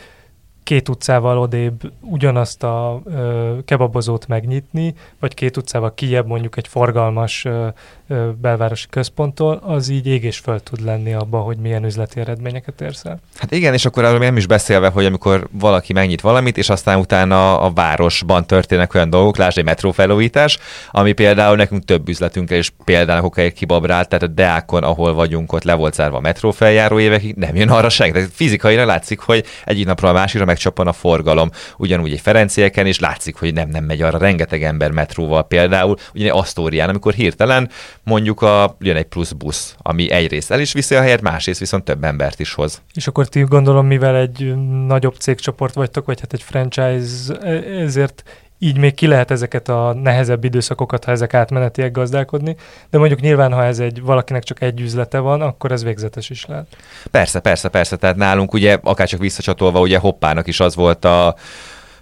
két 0.63 0.89
utcával 0.89 1.37
odébb 1.37 1.91
ugyanazt 1.99 2.63
a 2.63 3.01
ö, 3.05 3.57
kebabozót 3.65 4.27
megnyitni, 4.27 4.93
vagy 5.19 5.33
két 5.33 5.57
utcával 5.57 5.93
kijebb 5.93 6.27
mondjuk 6.27 6.57
egy 6.57 6.67
forgalmas 6.67 7.45
ö, 7.45 7.67
ö, 8.07 8.29
belvárosi 8.41 8.87
központtól, 8.89 9.61
az 9.65 9.89
így 9.89 10.07
ég 10.07 10.23
és 10.23 10.37
föl 10.37 10.59
tud 10.59 10.85
lenni 10.85 11.13
abba, 11.13 11.39
hogy 11.39 11.57
milyen 11.57 11.85
üzleti 11.85 12.19
eredményeket 12.19 12.81
érsz 12.81 13.05
el. 13.05 13.19
Hát 13.37 13.51
igen, 13.51 13.73
és 13.73 13.85
akkor 13.85 14.03
arról 14.03 14.19
nem 14.19 14.37
is 14.37 14.47
beszélve, 14.47 14.89
hogy 14.89 15.05
amikor 15.05 15.47
valaki 15.51 15.93
megnyit 15.93 16.21
valamit, 16.21 16.57
és 16.57 16.69
aztán 16.69 16.99
utána 16.99 17.59
a 17.59 17.71
városban 17.71 18.45
történnek 18.45 18.93
olyan 18.93 19.09
dolgok, 19.09 19.37
lásd 19.37 19.57
egy 19.57 19.65
metrófelújítás, 19.65 20.57
ami 20.91 21.11
például 21.11 21.55
nekünk 21.55 21.85
több 21.85 22.09
üzletünkkel 22.09 22.57
is 22.57 22.73
például 22.83 23.25
okai 23.25 23.51
kibabrált, 23.51 24.09
tehát 24.09 24.23
a 24.23 24.27
Deákon, 24.27 24.83
ahol 24.83 25.13
vagyunk, 25.13 25.53
ott 25.53 25.63
le 25.63 25.73
volt 25.73 25.93
zárva 25.93 26.17
a 26.17 26.19
metrófeljáró 26.19 26.99
évekig, 26.99 27.35
nem 27.35 27.55
jön 27.55 27.69
arra 27.69 27.89
senki. 27.89 28.13
Tehát 28.13 28.29
fizikaira 28.33 28.85
látszik, 28.85 29.19
hogy 29.19 29.45
egyik 29.65 29.85
napról 29.85 30.09
a 30.09 30.13
másikra 30.13 30.45
megcsappan 30.53 30.87
a 30.87 30.93
forgalom. 30.93 31.49
Ugyanúgy 31.77 32.11
egy 32.11 32.19
Ferencieken 32.19 32.85
is 32.85 32.99
látszik, 32.99 33.35
hogy 33.35 33.53
nem, 33.53 33.69
nem 33.69 33.83
megy 33.83 34.01
arra 34.01 34.17
rengeteg 34.17 34.63
ember 34.63 34.91
metróval 34.91 35.43
például, 35.43 35.95
ugyan 36.13 36.27
egy 36.27 36.37
Asztórián, 36.37 36.89
amikor 36.89 37.13
hirtelen 37.13 37.69
mondjuk 38.03 38.41
a, 38.41 38.75
jön 38.79 38.95
egy 38.95 39.05
plusz 39.05 39.31
busz, 39.31 39.75
ami 39.77 40.11
egyrészt 40.11 40.51
el 40.51 40.59
is 40.59 40.73
viszi 40.73 40.95
a 40.95 41.01
helyet, 41.01 41.21
másrészt 41.21 41.59
viszont 41.59 41.83
több 41.83 42.03
embert 42.03 42.39
is 42.39 42.53
hoz. 42.53 42.81
És 42.93 43.07
akkor 43.07 43.27
ti 43.27 43.41
gondolom, 43.41 43.85
mivel 43.85 44.15
egy 44.15 44.55
nagyobb 44.87 45.15
cégcsoport 45.15 45.73
vagytok, 45.73 46.05
vagy 46.05 46.19
hát 46.19 46.33
egy 46.33 46.41
franchise, 46.43 47.33
e, 47.41 47.49
ezért 47.81 48.23
így 48.63 48.77
még 48.77 48.93
ki 48.93 49.07
lehet 49.07 49.31
ezeket 49.31 49.69
a 49.69 49.93
nehezebb 49.93 50.43
időszakokat, 50.43 51.03
ha 51.03 51.11
ezek 51.11 51.33
átmenetiek 51.33 51.91
gazdálkodni, 51.91 52.55
de 52.89 52.97
mondjuk 52.97 53.19
nyilván, 53.19 53.53
ha 53.53 53.63
ez 53.63 53.79
egy 53.79 54.01
valakinek 54.01 54.43
csak 54.43 54.61
egy 54.61 54.81
üzlete 54.81 55.19
van, 55.19 55.41
akkor 55.41 55.71
ez 55.71 55.83
végzetes 55.83 56.29
is 56.29 56.45
lehet. 56.45 56.67
Persze, 57.11 57.39
persze, 57.39 57.69
persze, 57.69 57.95
tehát 57.95 58.15
nálunk 58.15 58.53
ugye 58.53 58.77
akárcsak 58.83 59.19
visszacsatolva, 59.19 59.79
ugye 59.79 59.97
Hoppának 59.97 60.47
is 60.47 60.59
az 60.59 60.75
volt 60.75 61.05
a 61.05 61.35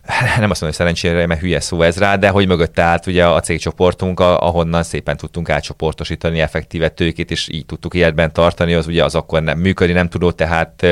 nem 0.39 0.49
azt 0.49 0.61
mondom, 0.61 0.67
hogy 0.67 0.73
szerencsére, 0.73 1.25
mert 1.25 1.39
hülye 1.39 1.59
szó 1.59 1.81
ez 1.81 1.97
rá, 1.97 2.15
de 2.15 2.29
hogy 2.29 2.47
mögötte 2.47 2.81
állt 2.81 3.07
ugye 3.07 3.27
a 3.27 3.39
cégcsoportunk, 3.39 4.19
ahonnan 4.19 4.83
szépen 4.83 5.17
tudtunk 5.17 5.49
átcsoportosítani 5.49 6.39
effektíve 6.39 6.89
tőkét, 6.89 7.31
és 7.31 7.49
így 7.49 7.65
tudtuk 7.65 7.93
életben 7.93 8.33
tartani, 8.33 8.73
az 8.73 8.87
ugye 8.87 9.03
az 9.03 9.15
akkor 9.15 9.41
nem 9.41 9.59
működni 9.59 9.93
nem 9.93 10.09
tudó, 10.09 10.31
tehát 10.31 10.85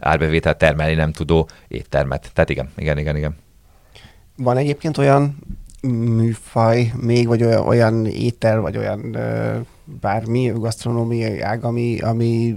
árbevételt 0.00 0.58
termelni 0.58 0.94
nem 0.94 1.12
tudó 1.12 1.48
éttermet. 1.68 2.30
Tehát 2.34 2.50
igen, 2.50 2.70
igen, 2.76 2.98
igen, 2.98 3.16
igen. 3.16 3.45
Van 4.36 4.56
egyébként 4.56 4.98
olyan 4.98 5.36
műfaj 5.90 6.92
még, 7.00 7.26
vagy 7.26 7.42
olyan, 7.42 7.66
olyan 7.66 8.06
étel, 8.06 8.60
vagy 8.60 8.76
olyan 8.76 9.16
bármi 10.00 10.52
gasztronómiai 10.54 11.40
ág, 11.40 11.64
ami, 11.64 11.98
ami 12.00 12.56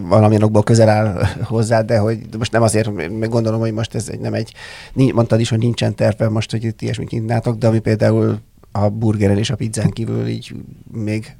valamilyen 0.00 0.42
okból 0.42 0.62
közel 0.62 0.88
áll 0.88 1.24
hozzá, 1.42 1.82
de 1.82 1.98
hogy 1.98 2.18
most 2.38 2.52
nem 2.52 2.62
azért, 2.62 2.90
meg 3.18 3.28
gondolom, 3.28 3.60
hogy 3.60 3.72
most 3.72 3.94
ez 3.94 4.08
egy, 4.08 4.20
nem 4.20 4.34
egy, 4.34 4.54
mondtad 4.92 5.40
is, 5.40 5.48
hogy 5.48 5.58
nincsen 5.58 5.94
terve 5.94 6.28
most, 6.28 6.50
hogy 6.50 6.64
itt 6.64 6.82
ilyesmit 6.82 7.10
nyitnátok, 7.10 7.56
de 7.56 7.66
ami 7.66 7.78
például 7.78 8.38
a 8.72 8.88
burgeren 8.88 9.38
és 9.38 9.50
a 9.50 9.56
pizzán 9.56 9.90
kívül 9.90 10.26
így 10.26 10.54
még 10.92 11.36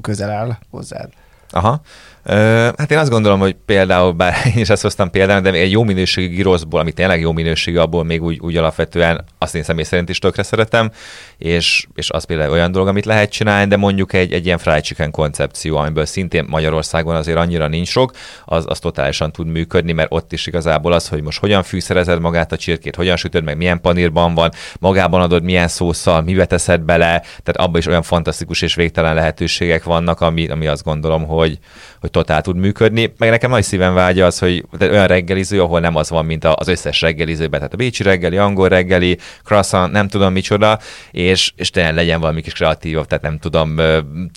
közel 0.00 0.30
áll 0.30 0.56
hozzád. 0.70 1.08
Aha. 1.50 1.80
Hát 2.26 2.90
én 2.90 2.98
azt 2.98 3.10
gondolom, 3.10 3.40
hogy 3.40 3.56
például, 3.64 4.12
bár 4.12 4.34
én 4.54 4.60
is 4.60 4.68
ezt 4.68 4.82
hoztam 4.82 5.10
például, 5.10 5.40
de 5.40 5.52
egy 5.52 5.70
jó 5.70 5.82
minőségű 5.82 6.34
giroszból, 6.34 6.80
ami 6.80 6.92
tényleg 6.92 7.20
jó 7.20 7.32
minőségű, 7.32 7.78
abból 7.78 8.04
még 8.04 8.22
úgy, 8.22 8.38
úgy 8.40 8.56
alapvetően 8.56 9.24
azt 9.38 9.54
én 9.54 9.62
személy 9.62 9.84
szerint 9.84 10.08
is 10.08 10.18
tökre 10.18 10.42
szeretem, 10.42 10.90
és, 11.38 11.86
és 11.94 12.10
az 12.10 12.24
például 12.24 12.52
olyan 12.52 12.72
dolog, 12.72 12.88
amit 12.88 13.04
lehet 13.04 13.30
csinálni, 13.30 13.68
de 13.68 13.76
mondjuk 13.76 14.12
egy, 14.12 14.32
egy 14.32 14.46
ilyen 14.46 14.58
fried 14.58 14.82
chicken 14.82 15.10
koncepció, 15.10 15.76
amiből 15.76 16.04
szintén 16.04 16.44
Magyarországon 16.48 17.14
azért 17.14 17.38
annyira 17.38 17.68
nincs 17.68 17.88
sok, 17.88 18.10
az, 18.44 18.64
az 18.68 18.78
totálisan 18.78 19.32
tud 19.32 19.46
működni, 19.46 19.92
mert 19.92 20.12
ott 20.12 20.32
is 20.32 20.46
igazából 20.46 20.92
az, 20.92 21.08
hogy 21.08 21.22
most 21.22 21.38
hogyan 21.38 21.62
fűszerezed 21.62 22.20
magát 22.20 22.52
a 22.52 22.56
csirkét, 22.56 22.96
hogyan 22.96 23.16
sütöd 23.16 23.44
meg, 23.44 23.56
milyen 23.56 23.80
panírban 23.80 24.34
van, 24.34 24.50
magában 24.80 25.20
adod 25.20 25.42
milyen 25.42 25.68
szószal, 25.68 26.22
mibe 26.22 26.46
teszed 26.46 26.80
bele, 26.80 27.20
tehát 27.20 27.56
abban 27.56 27.78
is 27.78 27.86
olyan 27.86 28.02
fantasztikus 28.02 28.62
és 28.62 28.74
végtelen 28.74 29.14
lehetőségek 29.14 29.84
vannak, 29.84 30.20
ami, 30.20 30.48
ami 30.48 30.66
azt 30.66 30.84
gondolom, 30.84 31.26
hogy, 31.26 31.58
hogy 32.00 32.10
totál 32.14 32.42
tud 32.42 32.56
működni. 32.56 33.12
Meg 33.18 33.30
nekem 33.30 33.50
nagy 33.50 33.62
szívem 33.62 33.94
vágya 33.94 34.26
az, 34.26 34.38
hogy 34.38 34.64
olyan 34.80 35.06
reggeliző, 35.06 35.62
ahol 35.62 35.80
nem 35.80 35.96
az 35.96 36.10
van, 36.10 36.24
mint 36.24 36.44
az 36.44 36.68
összes 36.68 37.00
reggelizőben, 37.00 37.58
tehát 37.58 37.74
a 37.74 37.76
bécsi 37.76 38.02
reggeli, 38.02 38.36
angol 38.36 38.68
reggeli, 38.68 39.18
croissant, 39.44 39.92
nem 39.92 40.08
tudom 40.08 40.32
micsoda, 40.32 40.78
és, 41.10 41.52
és 41.56 41.70
tényleg 41.70 41.94
legyen 41.94 42.20
valami 42.20 42.40
kis 42.40 42.52
kreatív, 42.52 43.00
tehát 43.00 43.22
nem 43.22 43.38
tudom, 43.38 43.76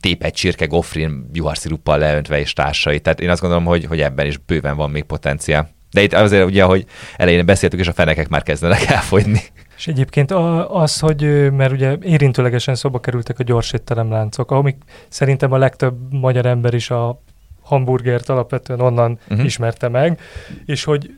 tépet 0.02 0.36
csirke, 0.36 0.66
gofrin, 0.66 1.30
juharsziruppal 1.34 1.98
leöntve 1.98 2.40
és 2.40 2.54
társai. 2.54 3.00
Tehát 3.00 3.20
én 3.20 3.30
azt 3.30 3.42
gondolom, 3.42 3.66
hogy, 3.66 3.86
hogy 3.86 4.02
ebben 4.02 4.26
is 4.26 4.38
bőven 4.38 4.76
van 4.76 4.90
még 4.90 5.04
potenciál. 5.04 5.76
De 5.92 6.02
itt 6.02 6.14
azért 6.14 6.46
ugye, 6.46 6.64
hogy 6.64 6.86
elején 7.16 7.46
beszéltük, 7.46 7.80
és 7.80 7.88
a 7.88 7.94
fenekek 7.94 8.28
már 8.28 8.44
kezdenek 8.44 8.90
elfogyni. 8.96 9.42
És 9.78 9.88
egyébként 9.88 10.32
az, 10.68 11.00
hogy, 11.00 11.52
mert 11.52 11.72
ugye 11.72 11.98
érintőlegesen 12.02 12.76
szóba 12.76 13.00
kerültek 13.00 13.40
a 13.40 13.44
gyors 13.44 13.74
étteremláncok, 13.74 14.52
amik 14.52 14.78
szerintem 15.10 15.52
a 15.52 15.58
legtöbb 15.58 15.96
magyar 16.10 16.46
ember 16.46 16.74
is 16.74 16.90
a 16.90 17.22
hamburgert 17.68 18.30
alapvetően 18.30 18.80
onnan 18.80 19.20
uh-huh. 19.30 19.46
ismerte 19.46 19.88
meg, 19.88 20.20
és 20.66 20.84
hogy 20.84 21.12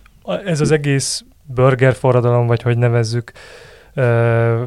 ez 0.45 0.61
az 0.61 0.71
egész 0.71 1.23
burger 1.45 1.93
forradalom, 1.93 2.47
vagy 2.47 2.61
hogy 2.61 2.77
nevezzük, 2.77 3.31
uh, 3.95 4.59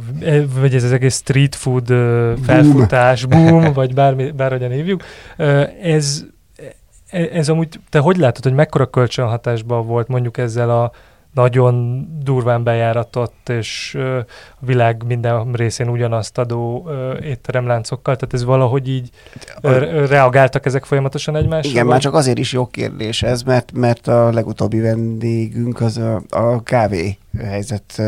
vagy 0.61 0.75
ez 0.75 0.85
az 0.85 0.93
egész 0.93 1.17
street 1.17 1.55
food 1.55 1.91
uh, 1.91 2.33
felfutás, 2.43 3.25
boom, 3.25 3.73
vagy 3.81 3.95
bármi, 3.95 4.31
bárhogyan 4.31 4.71
hívjuk, 4.71 5.03
uh, 5.39 5.69
ez, 5.83 6.25
ez 7.11 7.49
amúgy, 7.49 7.81
te 7.89 7.99
hogy 7.99 8.17
látod, 8.17 8.43
hogy 8.43 8.55
mekkora 8.55 8.87
kölcsönhatásban 8.87 9.87
volt 9.87 10.09
mondjuk 10.09 10.39
ezzel 10.39 10.71
a 10.71 10.93
nagyon 11.33 12.07
durván 12.23 12.63
bejáratott, 12.63 13.49
és 13.49 13.95
a 14.61 14.65
világ 14.65 15.03
minden 15.07 15.53
részén 15.53 15.89
ugyanazt 15.89 16.39
adó 16.39 16.91
étteremláncokkal, 17.23 18.17
tehát 18.17 18.35
ez 18.35 18.45
valahogy 18.45 18.89
így 18.89 19.11
reagáltak 20.09 20.67
ezek 20.67 20.85
folyamatosan 20.85 21.37
egymásra? 21.37 21.71
Igen, 21.71 21.83
vagy? 21.83 21.93
már 21.93 22.01
csak 22.01 22.15
azért 22.15 22.39
is 22.39 22.53
jó 22.53 22.67
kérdés 22.67 23.23
ez, 23.23 23.43
mert, 23.43 23.73
mert 23.73 24.07
a 24.07 24.33
legutóbbi 24.33 24.81
vendégünk 24.81 25.81
az 25.81 25.97
a, 25.97 26.23
a 26.31 26.63
kávé 26.63 27.17
helyzet 27.39 28.03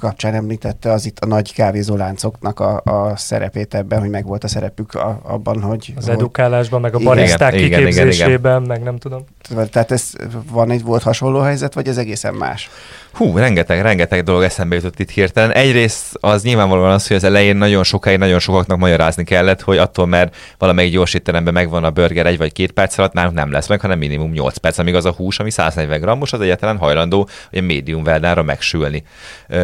kapcsán 0.00 0.34
említette 0.34 0.90
az 0.90 1.06
itt 1.06 1.18
a 1.18 1.26
nagy 1.26 1.52
kávézóláncoknak 1.52 2.60
a, 2.60 2.82
a 2.84 3.16
szerepét 3.16 3.74
ebben, 3.74 4.00
hogy 4.00 4.10
meg 4.10 4.26
volt 4.26 4.44
a 4.44 4.48
szerepük 4.48 4.94
a, 4.94 5.20
abban, 5.22 5.62
hogy... 5.62 5.92
Az 5.96 6.04
hogy, 6.04 6.14
edukálásban, 6.14 6.80
meg 6.80 6.94
a 6.94 6.98
bariszták 6.98 7.54
igen, 7.54 7.68
kiképzésében, 7.68 8.28
igen, 8.28 8.40
igen. 8.40 8.62
meg 8.62 8.82
nem 8.82 8.96
tudom. 8.96 9.24
Tehát 9.70 9.90
ez 9.90 10.12
van 10.50 10.70
egy 10.70 10.82
volt 10.82 11.02
hasonló 11.02 11.40
helyzet, 11.40 11.74
vagy 11.74 11.88
ez 11.88 11.98
egészen 11.98 12.34
más? 12.34 12.70
Hú, 13.14 13.36
rengeteg, 13.36 13.82
rengeteg 13.82 14.22
dolog 14.22 14.42
eszembe 14.42 14.74
jutott 14.74 14.98
itt 14.98 15.10
hirtelen. 15.10 15.52
Egyrészt 15.52 16.16
az 16.20 16.42
nyilvánvalóan 16.42 16.90
az, 16.90 17.06
hogy 17.06 17.16
az 17.16 17.24
elején 17.24 17.56
nagyon 17.56 17.84
sokáig, 17.84 18.18
nagyon 18.18 18.38
sokaknak 18.38 18.78
magyarázni 18.78 19.24
kellett, 19.24 19.60
hogy 19.60 19.78
attól, 19.78 20.06
mert 20.06 20.36
valamelyik 20.58 20.92
gyors 20.92 21.14
étteremben 21.14 21.52
megvan 21.52 21.84
a 21.84 21.90
burger 21.90 22.26
egy 22.26 22.38
vagy 22.38 22.52
két 22.52 22.72
perc 22.72 22.98
alatt, 22.98 23.12
nálunk 23.12 23.34
nem 23.34 23.52
lesz 23.52 23.68
meg, 23.68 23.80
hanem 23.80 23.98
minimum 23.98 24.32
8 24.32 24.56
perc, 24.56 24.78
amíg 24.78 24.94
az 24.94 25.04
a 25.04 25.12
hús, 25.12 25.38
ami 25.38 25.50
140 25.50 26.00
grammos, 26.00 26.32
az 26.32 26.40
egyetlen 26.40 26.76
hajlandó 26.76 27.28
hogy 27.50 27.58
a 27.58 27.62
médium 27.62 28.02
veldára 28.02 28.42
megsülni. 28.42 29.02
Ö, 29.48 29.56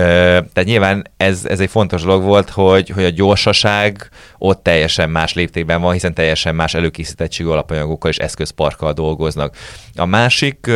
tehát 0.52 0.64
nyilván 0.64 1.10
ez, 1.16 1.44
ez 1.44 1.60
egy 1.60 1.70
fontos 1.70 2.02
dolog 2.02 2.22
volt, 2.22 2.50
hogy, 2.50 2.88
hogy 2.88 3.04
a 3.04 3.10
gyorsaság 3.10 4.08
ott 4.38 4.62
teljesen 4.62 5.10
más 5.10 5.34
léptékben 5.34 5.80
van, 5.80 5.92
hiszen 5.92 6.14
teljesen 6.14 6.54
más 6.54 6.74
előkészítettségű 6.74 7.48
alapanyagokkal 7.48 8.10
és 8.10 8.16
eszközparkkal 8.16 8.92
dolgoznak. 8.92 9.56
A 9.94 10.04
másik, 10.04 10.70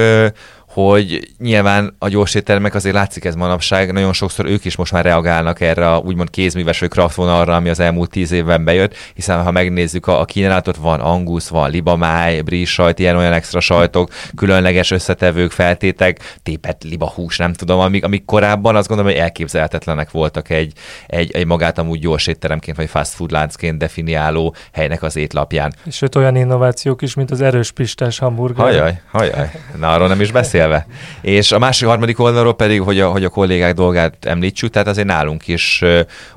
hogy 0.74 1.28
nyilván 1.38 1.94
a 1.98 2.08
gyors 2.08 2.34
éttermek 2.34 2.74
azért 2.74 2.94
látszik 2.94 3.24
ez 3.24 3.34
manapság, 3.34 3.92
nagyon 3.92 4.12
sokszor 4.12 4.46
ők 4.46 4.64
is 4.64 4.76
most 4.76 4.92
már 4.92 5.04
reagálnak 5.04 5.60
erre 5.60 5.90
a 5.92 5.98
úgymond 5.98 6.30
kézműves 6.30 6.80
vagy 6.80 6.88
kraftvonalra, 6.88 7.54
ami 7.54 7.68
az 7.68 7.80
elmúlt 7.80 8.10
tíz 8.10 8.32
évben 8.32 8.64
bejött, 8.64 8.96
hiszen 9.14 9.42
ha 9.42 9.50
megnézzük 9.50 10.06
a, 10.06 10.20
a 10.20 10.24
kínálatot, 10.24 10.76
van 10.76 11.00
angusz, 11.00 11.48
van 11.48 11.70
libamáj, 11.70 12.40
brie 12.40 12.64
sajt, 12.64 12.98
ilyen 12.98 13.16
olyan 13.16 13.32
extra 13.32 13.60
sajtok, 13.60 14.10
különleges 14.36 14.90
összetevők, 14.90 15.50
feltétek, 15.50 16.36
tépet 16.42 16.84
libahús, 16.84 17.36
nem 17.36 17.52
tudom, 17.52 17.80
amik, 17.80 18.04
amik 18.04 18.24
korábban 18.24 18.76
azt 18.76 18.88
gondolom, 18.88 19.12
hogy 19.12 19.20
elképzelhetetlenek 19.20 20.10
voltak 20.10 20.50
egy, 20.50 20.72
egy, 21.06 21.30
egy 21.30 21.46
magát 21.46 21.78
amúgy 21.78 22.00
gyors 22.00 22.26
étteremként 22.26 22.76
vagy 22.76 22.88
fast 22.88 23.12
food 23.12 23.30
láncként 23.30 23.78
definiáló 23.78 24.54
helynek 24.72 25.02
az 25.02 25.16
étlapján. 25.16 25.74
És 25.84 26.02
öt 26.02 26.14
olyan 26.14 26.36
innovációk 26.36 27.02
is, 27.02 27.14
mint 27.14 27.30
az 27.30 27.40
erős 27.40 27.70
pistás 27.70 28.18
hamburger. 28.18 28.64
Hajaj, 28.64 29.00
hajaj. 29.10 29.50
Na, 29.78 29.92
arról 29.92 30.08
nem 30.08 30.20
is 30.20 30.32
beszél 30.32 30.62
beszélve. 30.68 30.86
És 31.20 31.52
a 31.52 31.58
másik 31.58 31.88
harmadik 31.88 32.18
oldalról 32.18 32.54
pedig, 32.54 32.80
hogy 32.80 33.00
a, 33.00 33.10
hogy 33.10 33.24
a 33.24 33.28
kollégák 33.28 33.74
dolgát 33.74 34.24
említsük, 34.24 34.70
tehát 34.70 34.88
azért 34.88 35.06
nálunk 35.06 35.48
is 35.48 35.82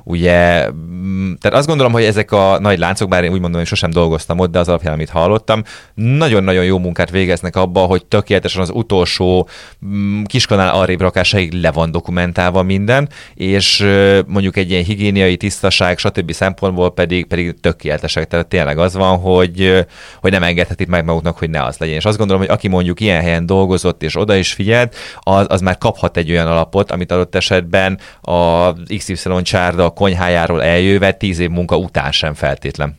ugye, 0.04 0.70
mm, 0.70 1.32
tehát 1.40 1.58
azt 1.58 1.66
gondolom, 1.66 1.92
hogy 1.92 2.04
ezek 2.04 2.32
a 2.32 2.58
nagy 2.60 2.78
láncok, 2.78 3.08
bár 3.08 3.24
én 3.24 3.32
úgy 3.32 3.40
mondom, 3.40 3.58
hogy 3.58 3.68
sosem 3.68 3.90
dolgoztam 3.90 4.38
ott, 4.38 4.50
de 4.50 4.58
az 4.58 4.68
alapján, 4.68 4.92
amit 4.92 5.10
hallottam, 5.10 5.62
nagyon-nagyon 5.94 6.64
jó 6.64 6.78
munkát 6.78 7.10
végeznek 7.10 7.56
abba, 7.56 7.80
hogy 7.80 8.04
tökéletesen 8.04 8.62
az 8.62 8.70
utolsó 8.72 9.48
mm, 9.86 10.22
kiskanál 10.22 10.74
arrébb 10.74 11.00
rakásáig 11.00 11.52
le 11.52 11.70
van 11.70 11.90
dokumentálva 11.90 12.62
minden, 12.62 13.08
és 13.34 13.86
mondjuk 14.26 14.56
egy 14.56 14.70
ilyen 14.70 14.84
higiéniai 14.84 15.36
tisztaság, 15.36 15.98
stb. 15.98 16.32
szempontból 16.32 16.92
pedig, 16.92 17.26
pedig 17.26 17.60
tökéletesek. 17.60 18.26
Tehát 18.26 18.46
tényleg 18.46 18.78
az 18.78 18.94
van, 18.94 19.18
hogy, 19.18 19.86
hogy 20.20 20.30
nem 20.30 20.42
engedhetik 20.42 20.88
meg 20.88 21.04
maguknak, 21.04 21.38
hogy 21.38 21.50
ne 21.50 21.62
az 21.62 21.76
legyen. 21.78 21.94
És 21.94 22.04
azt 22.04 22.18
gondolom, 22.18 22.42
hogy 22.42 22.50
aki 22.50 22.68
mondjuk 22.68 23.00
ilyen 23.00 23.20
helyen 23.20 23.46
dolgozott, 23.46 24.02
és 24.02 24.16
oda 24.18 24.34
is 24.34 24.52
figyelt, 24.52 24.94
az, 25.20 25.46
az 25.48 25.60
már 25.60 25.78
kaphat 25.78 26.16
egy 26.16 26.30
olyan 26.30 26.46
alapot, 26.46 26.90
amit 26.90 27.12
adott 27.12 27.34
esetben 27.34 27.98
a 28.20 28.72
XY 28.72 29.42
csárda 29.42 29.84
a 29.84 29.90
konyhájáról 29.90 30.62
eljöve 30.62 31.12
tíz 31.12 31.38
év 31.38 31.50
munka 31.50 31.76
után 31.76 32.12
sem 32.12 32.34
feltétlen. 32.34 32.98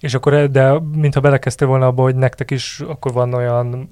És 0.00 0.14
akkor, 0.14 0.50
de 0.50 0.72
mintha 0.92 1.20
belekezdtél 1.20 1.68
volna 1.68 1.86
abba, 1.86 2.02
hogy 2.02 2.16
nektek 2.16 2.50
is 2.50 2.80
akkor 2.88 3.12
van 3.12 3.34
olyan 3.34 3.88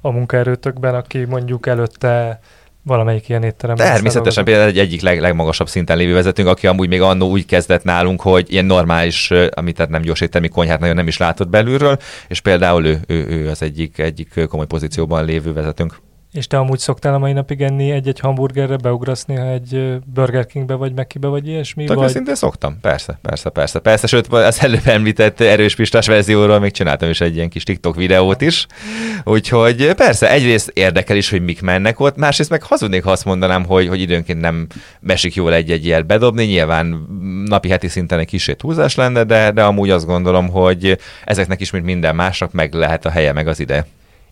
a 0.00 0.10
munkaerőtökben, 0.10 0.94
aki 0.94 1.24
mondjuk 1.24 1.66
előtte 1.66 2.40
valamelyik 2.82 3.28
ilyen 3.28 3.42
étterem. 3.42 3.76
Természetesen 3.76 4.44
például 4.44 4.68
egy 4.68 4.78
egyik 4.78 5.00
leg, 5.00 5.20
legmagasabb 5.20 5.68
szinten 5.68 5.96
lévő 5.96 6.14
vezetőnk, 6.14 6.48
aki 6.48 6.66
amúgy 6.66 6.88
még 6.88 7.00
annó 7.00 7.28
úgy 7.28 7.46
kezdett 7.46 7.84
nálunk, 7.84 8.20
hogy 8.20 8.52
ilyen 8.52 8.64
normális, 8.64 9.30
amit 9.50 9.76
tehát 9.76 9.90
nem 9.90 10.02
gyors 10.02 10.20
éttermi 10.20 10.48
konyhát 10.48 10.80
nagyon 10.80 10.94
nem 10.94 11.06
is 11.06 11.16
látott 11.16 11.48
belülről, 11.48 11.98
és 12.28 12.40
például 12.40 12.86
ő, 12.86 13.00
ő, 13.06 13.26
ő 13.28 13.48
az 13.48 13.62
egyik, 13.62 13.98
egyik 13.98 14.46
komoly 14.48 14.66
pozícióban 14.66 15.24
lévő 15.24 15.52
vezetőnk. 15.52 16.00
És 16.32 16.46
te 16.46 16.58
amúgy 16.58 16.78
szoktál 16.78 17.14
a 17.14 17.18
mai 17.18 17.32
napig 17.32 17.60
enni 17.62 17.90
egy-egy 17.90 18.20
hamburgerre, 18.20 18.76
beugraszni, 18.76 19.34
ha 19.34 19.46
egy 19.46 19.98
Burger 20.04 20.46
Kingbe 20.46 20.74
vagy 20.74 20.92
Mekibe 20.94 21.28
vagy 21.28 21.48
ilyesmi? 21.48 21.84
Tök 21.84 21.96
vagy... 21.96 22.08
szintén 22.08 22.34
szoktam, 22.34 22.80
persze, 22.80 23.18
persze, 23.22 23.50
persze, 23.50 23.78
persze. 23.78 24.06
Sőt, 24.06 24.26
az 24.26 24.62
előbb 24.64 24.86
említett 24.86 25.40
erős 25.40 25.74
pistás 25.74 26.06
verzióról 26.06 26.58
még 26.58 26.70
csináltam 26.70 27.08
is 27.08 27.20
egy 27.20 27.34
ilyen 27.34 27.48
kis 27.48 27.62
TikTok 27.62 27.96
videót 27.96 28.40
is. 28.40 28.66
Úgyhogy 29.24 29.94
persze, 29.94 30.30
egyrészt 30.30 30.70
érdekel 30.74 31.16
is, 31.16 31.30
hogy 31.30 31.42
mik 31.42 31.62
mennek 31.62 32.00
ott, 32.00 32.16
másrészt 32.16 32.50
meg 32.50 32.62
hazudnék, 32.62 33.04
ha 33.04 33.10
azt 33.10 33.24
mondanám, 33.24 33.64
hogy, 33.64 33.88
hogy 33.88 34.00
időnként 34.00 34.40
nem 34.40 34.66
mesik 35.00 35.34
jól 35.34 35.54
egy-egy 35.54 35.84
ilyet 35.84 36.06
bedobni. 36.06 36.44
Nyilván 36.44 37.06
napi 37.44 37.68
heti 37.68 37.88
szinten 37.88 38.18
egy 38.18 38.26
kicsit 38.26 38.56
túlzás 38.56 38.94
lenne, 38.94 39.24
de, 39.24 39.50
de 39.50 39.62
amúgy 39.62 39.90
azt 39.90 40.06
gondolom, 40.06 40.48
hogy 40.48 40.98
ezeknek 41.24 41.60
is, 41.60 41.70
mint 41.70 41.84
minden 41.84 42.14
másnak, 42.14 42.52
meg 42.52 42.74
lehet 42.74 43.06
a 43.06 43.10
helye, 43.10 43.32
meg 43.32 43.46
az 43.46 43.60
ide 43.60 43.86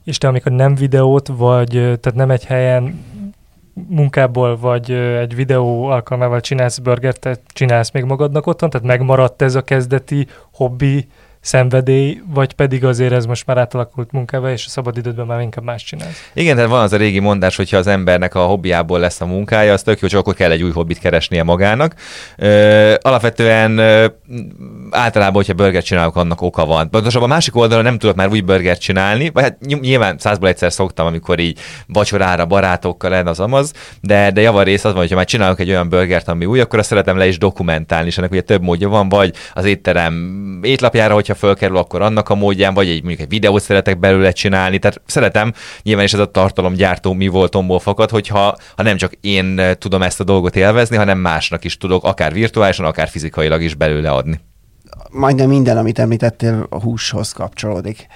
és 0.04 0.18
te 0.18 0.28
amikor 0.28 0.52
nem 0.52 0.74
videót, 0.74 1.28
vagy 1.28 1.70
tehát 1.70 2.14
nem 2.14 2.30
egy 2.30 2.44
helyen 2.44 3.04
munkából, 3.88 4.56
vagy 4.56 4.90
egy 4.92 5.34
videó 5.34 5.84
alkalmával 5.84 6.40
csinálsz 6.40 6.78
burgert, 6.78 7.20
te 7.20 7.36
csinálsz 7.46 7.90
még 7.90 8.04
magadnak 8.04 8.46
otthon, 8.46 8.70
tehát 8.70 8.86
megmaradt 8.86 9.42
ez 9.42 9.54
a 9.54 9.62
kezdeti 9.62 10.26
hobbi, 10.52 11.06
szenvedély, 11.40 12.20
vagy 12.34 12.52
pedig 12.52 12.84
azért 12.84 13.12
ez 13.12 13.26
most 13.26 13.46
már 13.46 13.58
átalakult 13.58 14.12
munkába, 14.12 14.50
és 14.50 14.66
a 14.66 14.68
szabadidődben 14.68 15.26
már 15.26 15.40
inkább 15.40 15.64
más 15.64 15.84
csinálsz. 15.84 16.30
Igen, 16.34 16.54
tehát 16.54 16.70
van 16.70 16.82
az 16.82 16.92
a 16.92 16.96
régi 16.96 17.18
mondás, 17.18 17.56
hogyha 17.56 17.76
az 17.76 17.86
embernek 17.86 18.34
a 18.34 18.44
hobbiából 18.44 18.98
lesz 18.98 19.20
a 19.20 19.26
munkája, 19.26 19.72
az 19.72 19.82
tök 19.82 20.00
jó, 20.00 20.08
csak 20.08 20.20
akkor 20.20 20.34
kell 20.34 20.50
egy 20.50 20.62
új 20.62 20.70
hobbit 20.70 20.98
keresnie 20.98 21.42
magának. 21.42 21.94
Ö, 22.36 22.94
alapvetően 23.00 23.78
ö, 23.78 24.06
általában, 24.90 25.34
hogyha 25.34 25.54
burgert 25.54 25.84
csinálok, 25.84 26.16
annak 26.16 26.42
oka 26.42 26.64
van. 26.64 26.90
Pontosabban 26.90 27.30
a 27.30 27.32
másik 27.32 27.56
oldalon 27.56 27.84
nem 27.84 27.98
tudok 27.98 28.16
már 28.16 28.28
új 28.28 28.40
burgert 28.40 28.80
csinálni, 28.80 29.30
vagy 29.30 29.42
hát 29.42 29.58
nyilván 29.80 30.18
százból 30.18 30.48
egyszer 30.48 30.72
szoktam, 30.72 31.06
amikor 31.06 31.38
így 31.38 31.58
vacsorára 31.86 32.46
barátokkal 32.46 33.10
lenne 33.10 33.30
az 33.30 33.40
amaz, 33.40 33.72
de, 34.00 34.30
de 34.30 34.40
javarész 34.40 34.84
az 34.84 34.92
van, 34.92 35.00
hogyha 35.00 35.16
már 35.16 35.24
csinálok 35.24 35.60
egy 35.60 35.70
olyan 35.70 35.88
burgert, 35.88 36.28
ami 36.28 36.44
új, 36.44 36.60
akkor 36.60 36.78
azt 36.78 36.88
szeretem 36.88 37.16
le 37.16 37.26
is 37.26 37.38
dokumentálni, 37.38 38.06
és 38.06 38.18
ennek 38.18 38.30
ugye 38.30 38.40
több 38.40 38.62
módja 38.62 38.88
van, 38.88 39.08
vagy 39.08 39.34
az 39.52 39.64
étterem 39.64 40.14
étlapjára, 40.62 41.14
hogy 41.14 41.27
hogyha 41.28 41.46
fölkerül, 41.46 41.76
akkor 41.76 42.02
annak 42.02 42.28
a 42.28 42.34
módján, 42.34 42.74
vagy 42.74 42.88
egy 42.88 42.98
mondjuk 42.98 43.20
egy 43.20 43.28
videót 43.28 43.62
szeretek 43.62 43.98
belőle 43.98 44.30
csinálni. 44.30 44.78
Tehát 44.78 45.00
szeretem, 45.06 45.52
nyilván 45.82 46.04
is 46.04 46.12
ez 46.12 46.20
a 46.20 46.30
tartalomgyártó 46.30 47.12
mi 47.12 47.28
voltomból 47.28 47.78
fakad, 47.78 48.10
hogyha 48.10 48.56
ha 48.76 48.82
nem 48.82 48.96
csak 48.96 49.12
én 49.20 49.60
tudom 49.78 50.02
ezt 50.02 50.20
a 50.20 50.24
dolgot 50.24 50.56
élvezni, 50.56 50.96
hanem 50.96 51.18
másnak 51.18 51.64
is 51.64 51.76
tudok, 51.76 52.04
akár 52.04 52.32
virtuálisan, 52.32 52.86
akár 52.86 53.08
fizikailag 53.08 53.62
is 53.62 53.74
belőle 53.74 54.10
adni 54.10 54.40
majdnem 55.10 55.48
minden, 55.48 55.76
amit 55.76 55.98
említettél, 55.98 56.66
a 56.70 56.80
húshoz 56.80 57.32
kapcsolódik. 57.32 58.06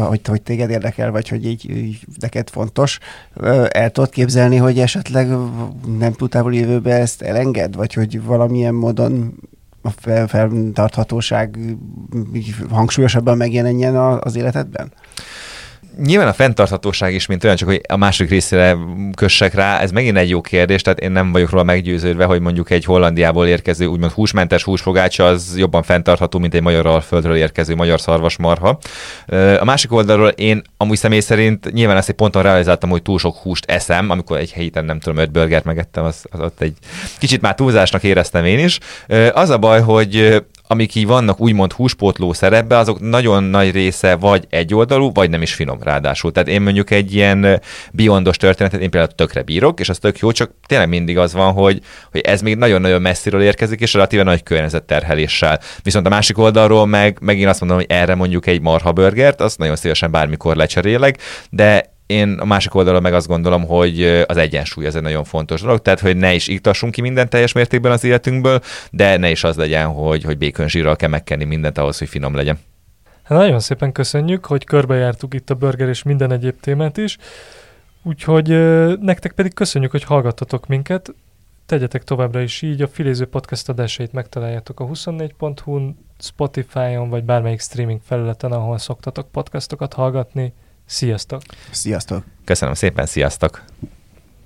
Hogy, 0.00 0.20
hogy 0.28 0.42
téged 0.42 0.70
érdekel, 0.70 1.10
vagy 1.10 1.28
hogy 1.28 1.46
így, 1.46 1.70
így 1.70 1.98
neked 2.20 2.50
fontos. 2.50 2.98
El 3.68 3.90
tudod 3.90 4.10
képzelni, 4.10 4.56
hogy 4.56 4.78
esetleg 4.78 5.28
nem 5.98 6.12
tudtál 6.12 6.52
jövőben 6.52 7.00
ezt 7.00 7.22
elenged, 7.22 7.74
vagy 7.74 7.94
hogy 7.94 8.22
valamilyen 8.22 8.74
módon 8.74 9.34
a 9.82 9.90
fenntarthatóság 10.26 11.58
hangsúlyosabban 12.70 13.36
megjelenjen 13.36 13.96
az 13.96 14.36
életedben? 14.36 14.92
Nyilván 16.04 16.28
a 16.28 16.32
fenntarthatóság 16.32 17.14
is, 17.14 17.26
mint 17.26 17.44
olyan, 17.44 17.56
csak 17.56 17.68
hogy 17.68 17.80
a 17.88 17.96
másik 17.96 18.30
részére 18.30 18.76
kössek 19.16 19.54
rá, 19.54 19.78
ez 19.80 19.90
megint 19.90 20.16
egy 20.16 20.28
jó 20.28 20.40
kérdés, 20.40 20.82
tehát 20.82 21.00
én 21.00 21.10
nem 21.10 21.32
vagyok 21.32 21.50
róla 21.50 21.62
meggyőződve, 21.62 22.24
hogy 22.24 22.40
mondjuk 22.40 22.70
egy 22.70 22.84
Hollandiából 22.84 23.46
érkező 23.46 23.86
úgymond 23.86 24.12
húsmentes 24.12 24.62
húsfogácsa 24.62 25.26
az 25.26 25.54
jobban 25.56 25.82
fenntartható, 25.82 26.38
mint 26.38 26.54
egy 26.54 26.62
magyar 26.62 26.86
alföldről 26.86 27.36
érkező 27.36 27.74
magyar 27.74 28.00
szarvasmarha. 28.00 28.78
A 29.60 29.64
másik 29.64 29.92
oldalról 29.92 30.28
én 30.28 30.62
amúgy 30.76 30.96
személy 30.96 31.20
szerint 31.20 31.72
nyilván 31.72 31.96
ezt 31.96 32.08
egy 32.08 32.14
ponton 32.14 32.42
realizáltam, 32.42 32.90
hogy 32.90 33.02
túl 33.02 33.18
sok 33.18 33.36
húst 33.36 33.70
eszem, 33.70 34.10
amikor 34.10 34.38
egy 34.38 34.52
héten 34.52 34.84
nem 34.84 35.00
tudom, 35.00 35.18
öt 35.18 35.32
burgert 35.32 35.64
megettem, 35.64 36.04
az, 36.04 36.24
az 36.30 36.40
ott 36.40 36.60
egy 36.60 36.76
kicsit 37.18 37.40
már 37.40 37.54
túlzásnak 37.54 38.02
éreztem 38.02 38.44
én 38.44 38.58
is. 38.58 38.78
Az 39.32 39.50
a 39.50 39.58
baj, 39.58 39.80
hogy 39.80 40.42
amik 40.70 40.94
így 40.94 41.06
vannak 41.06 41.40
úgymond 41.40 41.72
húspótló 41.72 42.32
szerepbe, 42.32 42.76
azok 42.76 43.00
nagyon 43.00 43.42
nagy 43.42 43.70
része 43.70 44.14
vagy 44.14 44.46
egyoldalú, 44.50 45.12
vagy 45.12 45.30
nem 45.30 45.42
is 45.42 45.54
finom 45.54 45.78
ráadásul. 45.82 46.32
Tehát 46.32 46.48
én 46.48 46.62
mondjuk 46.62 46.90
egy 46.90 47.14
ilyen 47.14 47.60
biondos 47.92 48.36
történetet 48.36 48.80
én 48.80 48.90
például 48.90 49.12
tökre 49.12 49.42
bírok, 49.42 49.80
és 49.80 49.88
az 49.88 49.98
tök 49.98 50.18
jó, 50.18 50.32
csak 50.32 50.50
tényleg 50.66 50.88
mindig 50.88 51.18
az 51.18 51.32
van, 51.32 51.52
hogy, 51.52 51.80
hogy 52.10 52.20
ez 52.20 52.42
még 52.42 52.56
nagyon-nagyon 52.56 53.02
messziről 53.02 53.42
érkezik, 53.42 53.80
és 53.80 53.92
relatíve 53.92 54.22
nagy 54.22 54.42
környezetterheléssel. 54.42 55.60
Viszont 55.82 56.06
a 56.06 56.10
másik 56.10 56.38
oldalról 56.38 56.86
meg, 56.86 57.18
meg 57.20 57.38
én 57.38 57.48
azt 57.48 57.60
mondom, 57.60 57.78
hogy 57.78 57.86
erre 57.88 58.14
mondjuk 58.14 58.46
egy 58.46 58.60
marha 58.60 58.92
burgert, 58.92 59.40
azt 59.40 59.58
nagyon 59.58 59.76
szívesen 59.76 60.10
bármikor 60.10 60.56
lecserélek, 60.56 61.18
de 61.50 61.98
én 62.10 62.38
a 62.38 62.44
másik 62.44 62.74
oldalon 62.74 63.02
meg 63.02 63.14
azt 63.14 63.26
gondolom, 63.26 63.66
hogy 63.66 64.02
az 64.26 64.36
egyensúly 64.36 64.86
ez 64.86 64.94
egy 64.94 65.02
nagyon 65.02 65.24
fontos 65.24 65.60
dolog, 65.60 65.80
tehát 65.80 66.00
hogy 66.00 66.16
ne 66.16 66.34
is 66.34 66.48
iktassunk 66.48 66.92
ki 66.92 67.00
minden 67.00 67.28
teljes 67.28 67.52
mértékben 67.52 67.92
az 67.92 68.04
életünkből, 68.04 68.60
de 68.90 69.16
ne 69.16 69.30
is 69.30 69.44
az 69.44 69.56
legyen, 69.56 69.86
hogy, 69.86 70.24
hogy 70.24 70.38
békönzsírral 70.38 70.96
kell 70.96 71.08
megkenni 71.08 71.44
mindent 71.44 71.78
ahhoz, 71.78 71.98
hogy 71.98 72.08
finom 72.08 72.34
legyen. 72.34 72.58
Hát 73.22 73.38
nagyon 73.38 73.60
szépen 73.60 73.92
köszönjük, 73.92 74.46
hogy 74.46 74.64
körbejártuk 74.64 75.34
itt 75.34 75.50
a 75.50 75.54
burger 75.54 75.88
és 75.88 76.02
minden 76.02 76.32
egyéb 76.32 76.60
témát 76.60 76.96
is. 76.96 77.18
Úgyhogy 78.02 78.48
nektek 79.00 79.32
pedig 79.32 79.54
köszönjük, 79.54 79.90
hogy 79.90 80.04
hallgattatok 80.04 80.66
minket. 80.66 81.14
Tegyetek 81.66 82.04
továbbra 82.04 82.40
is 82.40 82.62
így, 82.62 82.82
a 82.82 82.88
Filéző 82.88 83.26
podcast 83.26 83.68
adásait 83.68 84.12
megtaláljátok 84.12 84.80
a 84.80 84.86
24.hu-n, 84.86 85.96
Spotify-on, 86.18 87.08
vagy 87.08 87.24
bármelyik 87.24 87.60
streaming 87.60 88.00
felületen, 88.04 88.52
ahol 88.52 88.78
szoktatok 88.78 89.30
podcastokat 89.30 89.92
hallgatni. 89.92 90.52
Sziasztok! 90.90 91.42
Sziasztok! 91.70 92.24
Köszönöm 92.44 92.74
szépen, 92.74 93.06
sziasztok! 93.06 93.64